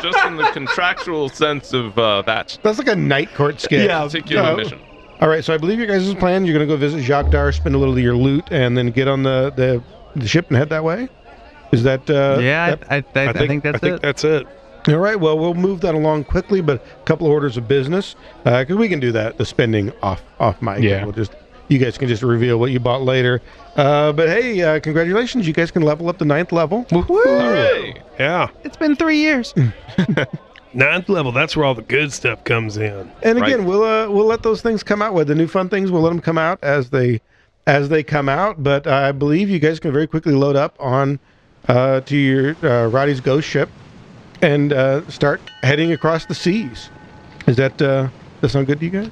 just 0.01 0.26
in 0.26 0.36
the 0.38 0.49
contractual 0.53 1.30
sense 1.30 1.74
of 1.74 1.97
uh, 1.97 2.22
that 2.24 2.57
That's 2.63 2.78
like 2.78 2.88
a 2.88 2.95
night 2.95 3.34
court 3.34 3.59
skit. 3.61 3.86
Yeah. 3.86 4.03
particular 4.03 4.43
No. 4.43 4.57
mission. 4.57 4.80
All 5.20 5.28
right, 5.28 5.43
so 5.43 5.53
I 5.53 5.57
believe 5.57 5.80
your 5.80 5.88
guys' 5.88 6.13
plan. 6.15 6.45
You're 6.45 6.53
going 6.53 6.68
to 6.68 6.72
go 6.72 6.78
visit 6.78 7.01
Jacques 7.01 7.32
Dar, 7.32 7.51
spend 7.51 7.74
a 7.74 7.78
little 7.78 7.93
of 7.95 7.99
your 7.99 8.15
loot, 8.15 8.45
and 8.51 8.78
then 8.78 8.91
get 8.91 9.07
on 9.07 9.24
the, 9.24 9.51
the, 9.55 9.84
the 10.20 10.28
ship 10.28 10.47
and 10.49 10.57
head 10.57 10.70
that 10.70 10.84
way. 10.84 11.09
Is 11.72 11.84
that? 11.84 12.07
Uh, 12.09 12.38
yeah, 12.39 12.76
that- 12.76 12.91
I, 12.91 12.95
I, 13.20 13.26
I, 13.26 13.30
I 13.30 13.47
think, 13.47 13.63
that's 13.63 13.76
I 13.76 13.80
think 13.80 13.95
it. 13.95 14.01
that's 14.01 14.24
it. 14.24 14.47
All 14.88 14.97
right. 14.99 15.20
Well, 15.20 15.38
we'll 15.38 15.53
move 15.55 15.82
that 15.82 15.95
along 15.95 16.26
quickly, 16.26 16.61
but 16.61 16.82
a 16.82 17.03
couple 17.03 17.28
of 17.28 17.34
orders 17.34 17.57
of 17.57 17.68
business 17.68 18.15
because 18.45 18.76
we 18.78 18.88
can 18.88 18.99
do 19.01 19.11
that. 19.11 19.38
The 19.38 19.45
spending 19.45 19.91
off 20.01 20.22
off 20.39 20.61
mic. 20.61 20.82
Yeah. 20.82 21.03
We'll 21.03 21.11
just 21.11 21.36
you 21.68 21.78
guys 21.78 21.97
can 21.97 22.07
just 22.07 22.24
reveal 22.24 22.57
what 22.57 22.72
you 22.72 22.80
bought 22.80 23.01
later. 23.01 23.41
Uh, 23.76 24.13
but 24.13 24.30
hey, 24.30 24.61
uh, 24.61 24.80
congratulations! 24.80 25.45
You 25.45 25.51
guys 25.51 25.72
can 25.72 25.82
level 25.82 26.07
up 26.07 26.20
to 26.20 26.26
ninth 26.26 26.53
level. 26.53 26.84
Hooray! 26.91 28.01
Yeah. 28.18 28.47
It's 28.63 28.78
been 28.78 28.95
three 28.95 29.18
years. 29.18 29.53
Ninth 30.74 31.09
level. 31.09 31.32
That's 31.32 31.55
where 31.55 31.65
all 31.65 31.74
the 31.76 31.82
good 31.82 32.11
stuff 32.13 32.43
comes 32.43 32.78
in. 32.78 33.09
And 33.24 33.39
Right. 33.39 33.51
again, 33.53 33.65
we'll 33.65 33.84
uh, 33.84 34.09
we'll 34.09 34.26
let 34.26 34.43
those 34.43 34.61
things 34.61 34.84
come 34.84 35.01
out 35.01 35.13
with 35.13 35.28
the 35.28 35.36
new 35.36 35.47
fun 35.47 35.70
things. 35.70 35.91
We'll 35.91 36.01
let 36.01 36.09
them 36.09 36.22
come 36.22 36.38
out 36.38 36.59
as 36.61 36.89
they 36.89 37.22
as 37.65 37.89
they 37.89 38.03
come 38.03 38.30
out. 38.30 38.63
But 38.63 38.86
I 38.88 39.11
believe 39.11 39.49
you 39.49 39.59
guys 39.59 39.80
can 39.80 39.91
very 39.91 40.07
quickly 40.07 40.34
load 40.34 40.55
up 40.55 40.76
on 40.80 41.20
uh, 41.68 42.01
to 42.01 42.15
your 42.18 42.55
uh, 42.63 42.88
Roddy's 42.88 43.20
ghost 43.22 43.47
ship 43.47 43.70
and 44.41 44.72
uh, 44.74 45.07
start 45.09 45.41
heading 45.63 45.91
across 45.93 46.26
the 46.26 46.36
seas. 46.36 46.89
Is 47.47 47.55
that 47.55 47.82
uh, 47.82 48.09
that 48.41 48.49
sound 48.49 48.68
good 48.68 48.80
to 48.80 48.86
you 48.86 48.91
guys? 48.91 49.09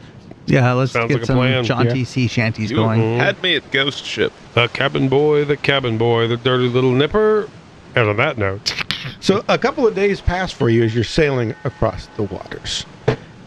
Yeah, 0.47 0.73
let's 0.73 0.91
Sounds 0.91 1.07
get 1.07 1.15
like 1.15 1.23
a 1.23 1.25
some 1.25 1.37
plan. 1.37 1.63
jaunty 1.63 2.03
sea 2.03 2.27
shanties 2.27 2.69
You 2.69 2.77
going. 2.77 3.17
had 3.17 3.41
me 3.41 3.55
at 3.55 3.71
Ghost 3.71 4.05
Ship. 4.05 4.31
The 4.53 4.67
cabin 4.67 5.09
boy, 5.09 5.43
the 5.45 5.57
cabin 5.57 5.97
boy, 5.97 6.27
the 6.27 6.37
dirty 6.37 6.67
little 6.69 6.91
nipper. 6.91 7.49
And 7.95 8.09
on 8.09 8.17
that 8.17 8.37
note, 8.37 8.73
So 9.21 9.43
a 9.47 9.57
couple 9.57 9.87
of 9.87 9.95
days 9.95 10.21
pass 10.21 10.51
for 10.51 10.69
you 10.69 10.83
as 10.83 10.93
you're 10.93 11.03
sailing 11.03 11.55
across 11.63 12.07
the 12.17 12.23
waters. 12.23 12.85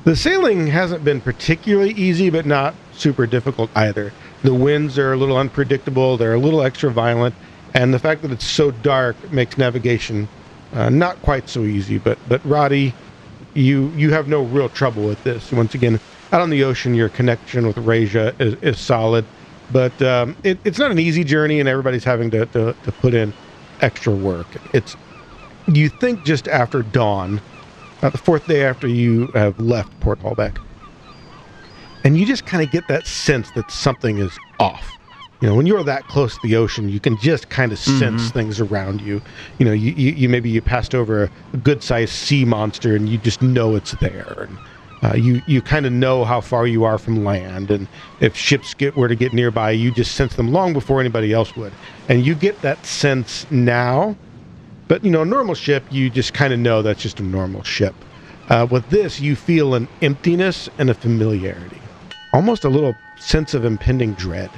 The 0.05 0.17
sailing 0.17 0.67
hasn't 0.67 1.05
been 1.05 1.21
particularly 1.21 1.93
easy, 1.93 2.31
but 2.31 2.47
not 2.47 2.75
super 2.93 3.27
difficult 3.27 3.71
either. 3.77 4.13
The 4.43 4.55
winds 4.55 4.99
are 4.99 5.13
a 5.13 5.17
little 5.17 5.37
unpredictable, 5.37 6.17
they're 6.17 6.35
a 6.35 6.39
little 6.39 6.63
extra 6.63 6.91
violent, 6.91 7.35
and 7.75 7.93
the 7.93 7.99
fact 7.99 8.23
that 8.23 8.31
it's 8.31 8.47
so 8.47 8.71
dark 8.71 9.17
makes 9.31 9.59
navigation 9.59 10.29
uh, 10.73 10.89
not 10.89 11.21
quite 11.23 11.49
so 11.49 11.63
easy. 11.63 11.99
But 11.99 12.19
but 12.29 12.45
Roddy, 12.45 12.95
you 13.55 13.89
you 13.91 14.13
have 14.13 14.29
no 14.29 14.43
real 14.45 14.69
trouble 14.69 15.07
with 15.07 15.23
this. 15.25 15.53
Once 15.53 15.75
again, 15.75 16.01
out 16.33 16.41
on 16.41 16.51
the 16.51 16.65
ocean, 16.65 16.95
your 16.95 17.09
connection 17.09 17.67
with 17.67 17.77
Rasia 17.77 18.39
is, 18.41 18.55
is 18.63 18.79
solid, 18.79 19.25
but 19.73 20.01
um, 20.01 20.37
it, 20.45 20.59
it's 20.65 20.79
not 20.79 20.91
an 20.91 20.99
easy 20.99 21.25
journey, 21.25 21.61
and 21.61 21.69
everybody's 21.69 22.05
having 22.05 22.31
to, 22.31 22.47
to, 22.47 22.75
to 22.85 22.93
put 22.93 23.15
in 23.15 23.33
extra 23.81 24.13
work. 24.13 24.47
It's 24.73 24.97
you 25.67 25.89
think 25.89 26.25
just 26.25 26.49
after 26.49 26.83
dawn, 26.83 27.41
uh, 28.03 28.11
the 28.11 28.19
fourth 28.19 28.47
day 28.47 28.65
after 28.65 28.89
you 28.89 29.27
have 29.29 29.59
left 29.61 29.99
Port 30.01 30.21
Holbeck, 30.21 30.59
and 32.05 32.17
you 32.17 32.25
just 32.25 32.47
kind 32.47 32.63
of 32.63 32.71
get 32.71 32.89
that 32.89 33.07
sense 33.07 33.51
that 33.53 33.71
something 33.71 34.19
is 34.19 34.37
off. 34.59 34.99
You 35.41 35.49
know, 35.49 35.55
when 35.55 35.67
you're 35.67 35.85
that 35.85 36.09
close 36.09 36.35
to 36.35 36.41
the 36.43 36.57
ocean, 36.57 36.89
you 36.89 36.99
can 36.99 37.17
just 37.17 37.49
kind 37.49 37.71
of 37.71 37.79
sense 37.79 38.31
things 38.33 38.61
around 38.61 39.01
you. 39.01 39.23
You 39.59 39.67
know, 39.67 39.73
you, 39.73 39.93
you, 39.93 40.13
you 40.13 40.29
maybe 40.29 40.51
you 40.51 40.61
passed 40.61 40.97
over 40.97 41.25
a, 41.25 41.57
good 41.59 41.83
sized 41.83 42.13
sea 42.13 42.45
monster 42.45 42.97
and 42.97 43.09
you 43.09 43.19
just 43.19 43.41
know 43.41 43.77
it's 43.77 43.93
there. 44.01 44.49
And 44.49 44.59
uh, 45.03 45.15
you 45.15 45.43
you 45.47 45.63
kind 45.63 45.87
of 45.87 45.93
know 45.93 46.25
how 46.25 46.41
far 46.41 46.67
you 46.67 46.85
are 46.85 46.99
from 46.99 47.25
land, 47.25 47.71
and 47.71 47.87
if 48.21 48.37
ships 48.37 48.75
get 48.75 48.97
were 48.97 49.09
to 49.09 49.15
get 49.15 49.33
nearby, 49.33 49.71
you 49.71 49.91
just 49.93 50.17
sense 50.17 50.35
them 50.35 50.53
long 50.53 50.73
before 50.73 51.01
anybody 51.01 51.33
else 51.33 51.55
would. 51.57 51.73
And 52.09 52.27
you 52.27 52.35
get 52.35 52.61
that 52.63 52.85
sense 52.85 53.47
now, 53.51 54.17
but 54.89 55.05
you 55.05 55.11
know, 55.11 55.23
a 55.23 55.27
normal 55.27 55.55
ship, 55.55 55.85
you 55.91 56.11
just 56.11 56.35
kind 56.35 56.53
of 56.53 56.59
know 56.59 56.83
that's 56.83 57.03
just 57.03 57.21
a 57.21 57.23
normal 57.23 57.63
ship. 57.63 57.95
Uh, 58.49 58.67
with 58.71 58.89
this, 58.91 59.21
you 59.21 59.37
feel 59.37 59.75
an 59.75 59.87
emptiness 60.03 60.69
and 60.79 60.91
a 60.91 60.95
familiarity, 60.95 61.81
almost 62.33 62.65
a 62.65 62.69
little 62.69 62.95
sense 63.19 63.55
of 63.55 63.65
impending 63.65 64.15
dread. 64.15 64.51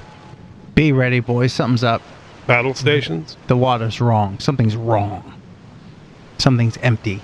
Be 0.75 0.93
ready, 0.93 1.21
boys. 1.21 1.53
Something's 1.53 1.85
up. 1.85 2.01
battle 2.47 2.73
stations. 2.75 3.37
The 3.49 3.57
water's 3.57 4.01
wrong. 4.01 4.39
Something's 4.39 4.77
wrong. 4.77 5.35
Something's 6.39 6.79
empty. 6.79 7.21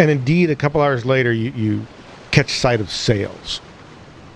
And 0.00 0.10
indeed, 0.10 0.48
a 0.48 0.56
couple 0.56 0.80
hours 0.80 1.04
later, 1.04 1.30
you, 1.30 1.50
you 1.50 1.86
catch 2.30 2.54
sight 2.54 2.80
of 2.80 2.90
sails. 2.90 3.60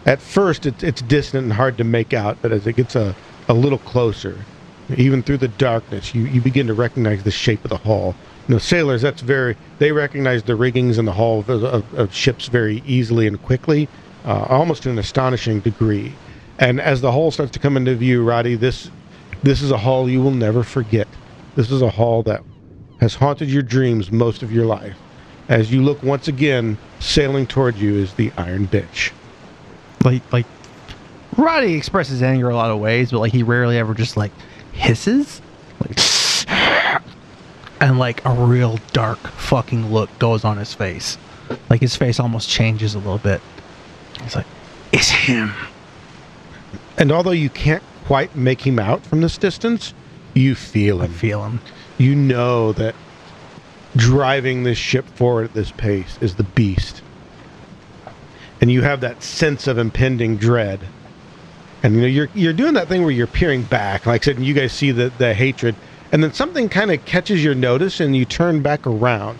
At 0.05 0.21
first, 0.21 0.67
it's, 0.67 0.83
it's 0.83 1.01
distant 1.01 1.45
and 1.45 1.53
hard 1.55 1.79
to 1.79 1.85
make 1.85 2.13
out, 2.13 2.37
but 2.43 2.53
as 2.53 2.67
it 2.67 2.75
gets 2.75 2.95
a, 2.95 3.17
a 3.49 3.55
little 3.55 3.79
closer, 3.79 4.45
even 4.95 5.23
through 5.23 5.39
the 5.39 5.49
darkness, 5.49 6.15
you, 6.15 6.25
you 6.27 6.43
begin 6.43 6.67
to 6.67 6.75
recognize 6.75 7.23
the 7.23 7.31
shape 7.31 7.65
of 7.65 7.71
the 7.71 7.79
hull. 7.79 8.15
You 8.47 8.57
know, 8.57 8.59
sailors, 8.59 9.01
that's 9.01 9.23
very, 9.23 9.57
they 9.79 9.91
recognize 9.91 10.43
the 10.43 10.55
riggings 10.55 10.99
and 10.99 11.09
the 11.09 11.13
hull 11.13 11.41
of, 11.41 11.49
of, 11.49 11.95
of 11.95 12.15
ships 12.15 12.49
very 12.49 12.83
easily 12.85 13.27
and 13.27 13.43
quickly, 13.43 13.89
uh, 14.27 14.45
almost 14.51 14.83
to 14.83 14.91
an 14.91 14.99
astonishing 14.99 15.61
degree. 15.61 16.13
And 16.59 16.79
as 16.79 17.01
the 17.01 17.11
hull 17.11 17.31
starts 17.31 17.53
to 17.53 17.59
come 17.59 17.79
into 17.79 17.95
view, 17.95 18.23
Roddy, 18.23 18.55
this, 18.55 18.91
this 19.43 19.63
is 19.63 19.71
a 19.71 19.79
hull 19.79 20.11
you 20.11 20.21
will 20.21 20.31
never 20.31 20.63
forget. 20.63 21.09
This 21.57 21.71
is 21.71 21.81
a 21.81 21.89
hull 21.89 22.23
that 22.25 22.43
has 23.01 23.15
haunted 23.15 23.49
your 23.49 23.63
dreams 23.63 24.13
most 24.13 24.43
of 24.43 24.53
your 24.53 24.67
life. 24.67 24.99
As 25.49 25.73
you 25.73 25.83
look 25.83 26.03
once 26.03 26.29
again, 26.29 26.79
sailing 27.01 27.47
toward 27.47 27.77
you 27.77 27.97
is 27.97 28.15
the 28.15 28.33
Iron 28.37 28.67
Bitch. 28.67 29.13
Like, 30.03 30.23
like, 30.33 30.47
Roddy 31.37 31.75
expresses 31.75 32.23
anger 32.23 32.49
a 32.49 32.55
lot 32.55 32.71
of 32.71 32.79
ways, 32.79 33.11
but 33.11 33.19
like 33.19 33.33
he 33.33 33.43
rarely 33.43 33.77
ever 33.79 33.95
just 33.95 34.17
like 34.17 34.33
hisses, 34.73 35.43
like, 35.81 35.99
and 37.81 37.99
like 37.99 38.25
a 38.25 38.31
real 38.33 38.79
dark 38.93 39.19
fucking 39.19 39.93
look 39.93 40.17
goes 40.19 40.45
on 40.45 40.57
his 40.57 40.73
face. 40.73 41.19
Like 41.69 41.81
his 41.81 41.97
face 41.97 42.21
almost 42.21 42.49
changes 42.49 42.95
a 42.95 42.99
little 42.99 43.19
bit. 43.19 43.41
He's 44.23 44.37
like, 44.37 44.47
"It's 44.93 45.11
him." 45.11 45.53
And 46.97 47.11
although 47.11 47.33
you 47.33 47.51
can't 47.51 47.83
quite 48.07 48.35
make 48.37 48.67
him 48.67 48.79
out 48.79 49.05
from 49.05 49.21
this 49.21 49.37
distance, 49.37 49.93
you 50.35 50.55
feel 50.55 51.03
I 51.03 51.07
him. 51.07 51.13
feel 51.13 51.45
him. 51.45 51.61
You 51.99 52.15
know 52.15 52.73
that 52.73 52.95
driving 53.97 54.63
this 54.63 54.79
ship 54.79 55.07
forward 55.07 55.45
at 55.45 55.55
this 55.55 55.71
pace 55.71 56.19
is 56.21 56.35
the 56.35 56.43
beast. 56.43 57.03
And 58.61 58.71
you 58.71 58.83
have 58.83 59.01
that 59.01 59.23
sense 59.23 59.67
of 59.67 59.79
impending 59.79 60.37
dread. 60.37 60.81
And 61.83 61.97
you 61.97 62.01
know 62.01 62.07
you're 62.07 62.29
you're 62.35 62.53
doing 62.53 62.75
that 62.75 62.89
thing 62.89 63.03
where 63.03 63.11
you're 63.11 63.27
peering 63.27 63.63
back, 63.63 64.07
like 64.07 64.23
I 64.23 64.25
said, 64.25 64.37
and 64.37 64.47
you 64.47 64.55
guys 64.55 64.73
see 64.73 64.91
the, 64.91 65.13
the 65.19 65.35
hatred, 65.35 65.75
and 66.13 66.23
then 66.23 66.33
something 66.33 66.69
kind 66.69 66.91
of 66.91 67.05
catches 67.05 67.45
your 67.45 67.55
notice 67.55 68.01
and 68.01 68.17
you 68.17 68.25
turn 68.25 68.63
back 68.63 68.87
around. 68.87 69.39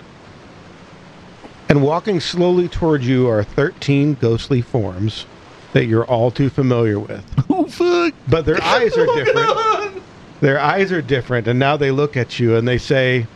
And 1.69 1.83
walking 1.83 2.21
slowly 2.21 2.69
towards 2.69 3.09
you 3.09 3.29
are 3.29 3.43
13 3.43 4.15
ghostly 4.21 4.61
forms 4.61 5.25
that 5.73 5.87
you're 5.87 6.05
all 6.05 6.31
too 6.31 6.51
familiar 6.51 6.99
with. 6.99 7.25
Oh 7.57 7.67
fuck! 7.67 8.15
But 8.27 8.47
their 8.47 8.61
eyes 8.63 8.97
are 8.97 9.07
different. 9.25 10.03
Their 10.41 10.59
eyes 10.59 10.91
are 10.91 11.01
different, 11.01 11.47
and 11.47 11.59
now 11.59 11.77
they 11.77 11.93
look 11.93 12.17
at 12.17 12.41
you 12.41 12.57
and 12.57 12.67
they 12.67 12.79
say, 12.79 13.29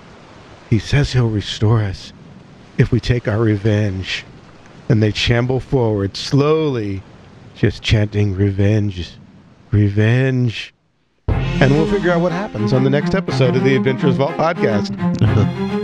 He 0.70 0.78
says 0.78 1.12
he'll 1.12 1.28
restore 1.30 1.80
us 1.82 2.12
if 2.76 2.92
we 2.92 3.00
take 3.00 3.26
our 3.28 3.38
revenge. 3.40 4.24
And 4.90 5.02
they 5.02 5.12
shamble 5.12 5.60
forward 5.60 6.16
slowly, 6.16 7.02
just 7.54 7.82
chanting 7.82 8.34
revenge, 8.34 9.10
revenge. 9.70 10.72
And 11.28 11.72
we'll 11.74 11.90
figure 11.90 12.10
out 12.10 12.20
what 12.22 12.32
happens 12.32 12.72
on 12.72 12.84
the 12.84 12.90
next 12.90 13.14
episode 13.14 13.54
of 13.56 13.64
the 13.64 13.76
Adventures 13.76 14.16
Vault 14.16 14.32
podcast. 14.36 14.94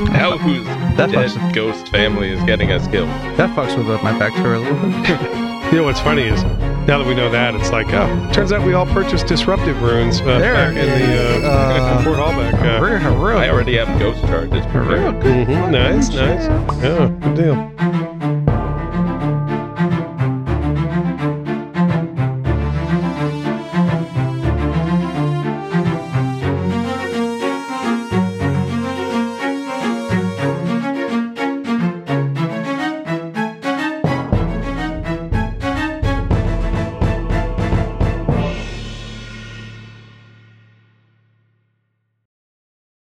Now 0.00 0.38
whose 0.38 0.64
That 0.96 1.10
dead 1.12 1.28
fucks- 1.28 1.54
ghost 1.54 1.88
family 1.88 2.30
is 2.30 2.42
getting 2.44 2.72
us 2.72 2.86
killed? 2.88 3.08
That 3.36 3.54
fucks 3.54 3.76
with 3.76 3.86
my 4.02 4.12
backstory 4.18 4.56
a 4.56 4.58
little 4.58 5.34
bit. 5.34 5.46
You 5.70 5.76
know 5.76 5.84
what's 5.84 6.00
funny 6.00 6.22
is 6.22 6.42
now 6.42 6.98
that 6.98 7.06
we 7.06 7.14
know 7.14 7.30
that, 7.30 7.54
it's 7.54 7.70
like, 7.70 7.86
oh, 7.92 8.30
turns 8.32 8.50
out 8.50 8.66
we 8.66 8.74
all 8.74 8.86
purchased 8.86 9.26
disruptive 9.28 9.80
runes 9.82 10.20
uh, 10.20 10.38
There 10.40 10.54
back 10.54 10.76
in 10.76 10.86
the 10.88 11.46
uh, 11.46 11.48
uh, 11.48 12.02
Fort 12.02 12.16
Holbeck. 12.16 12.54
Uh, 12.54 12.82
Real, 12.82 13.16
real, 13.16 13.38
I 13.38 13.48
already 13.50 13.76
have 13.76 13.86
ghost 14.00 14.20
charges. 14.22 14.66
real 14.74 15.12
good. 15.12 15.46
mhm, 15.46 15.70
Nice, 15.70 16.08
nice. 16.08 16.46
Yeah, 16.82 17.06
good 17.20 17.36
deal. 17.36 18.09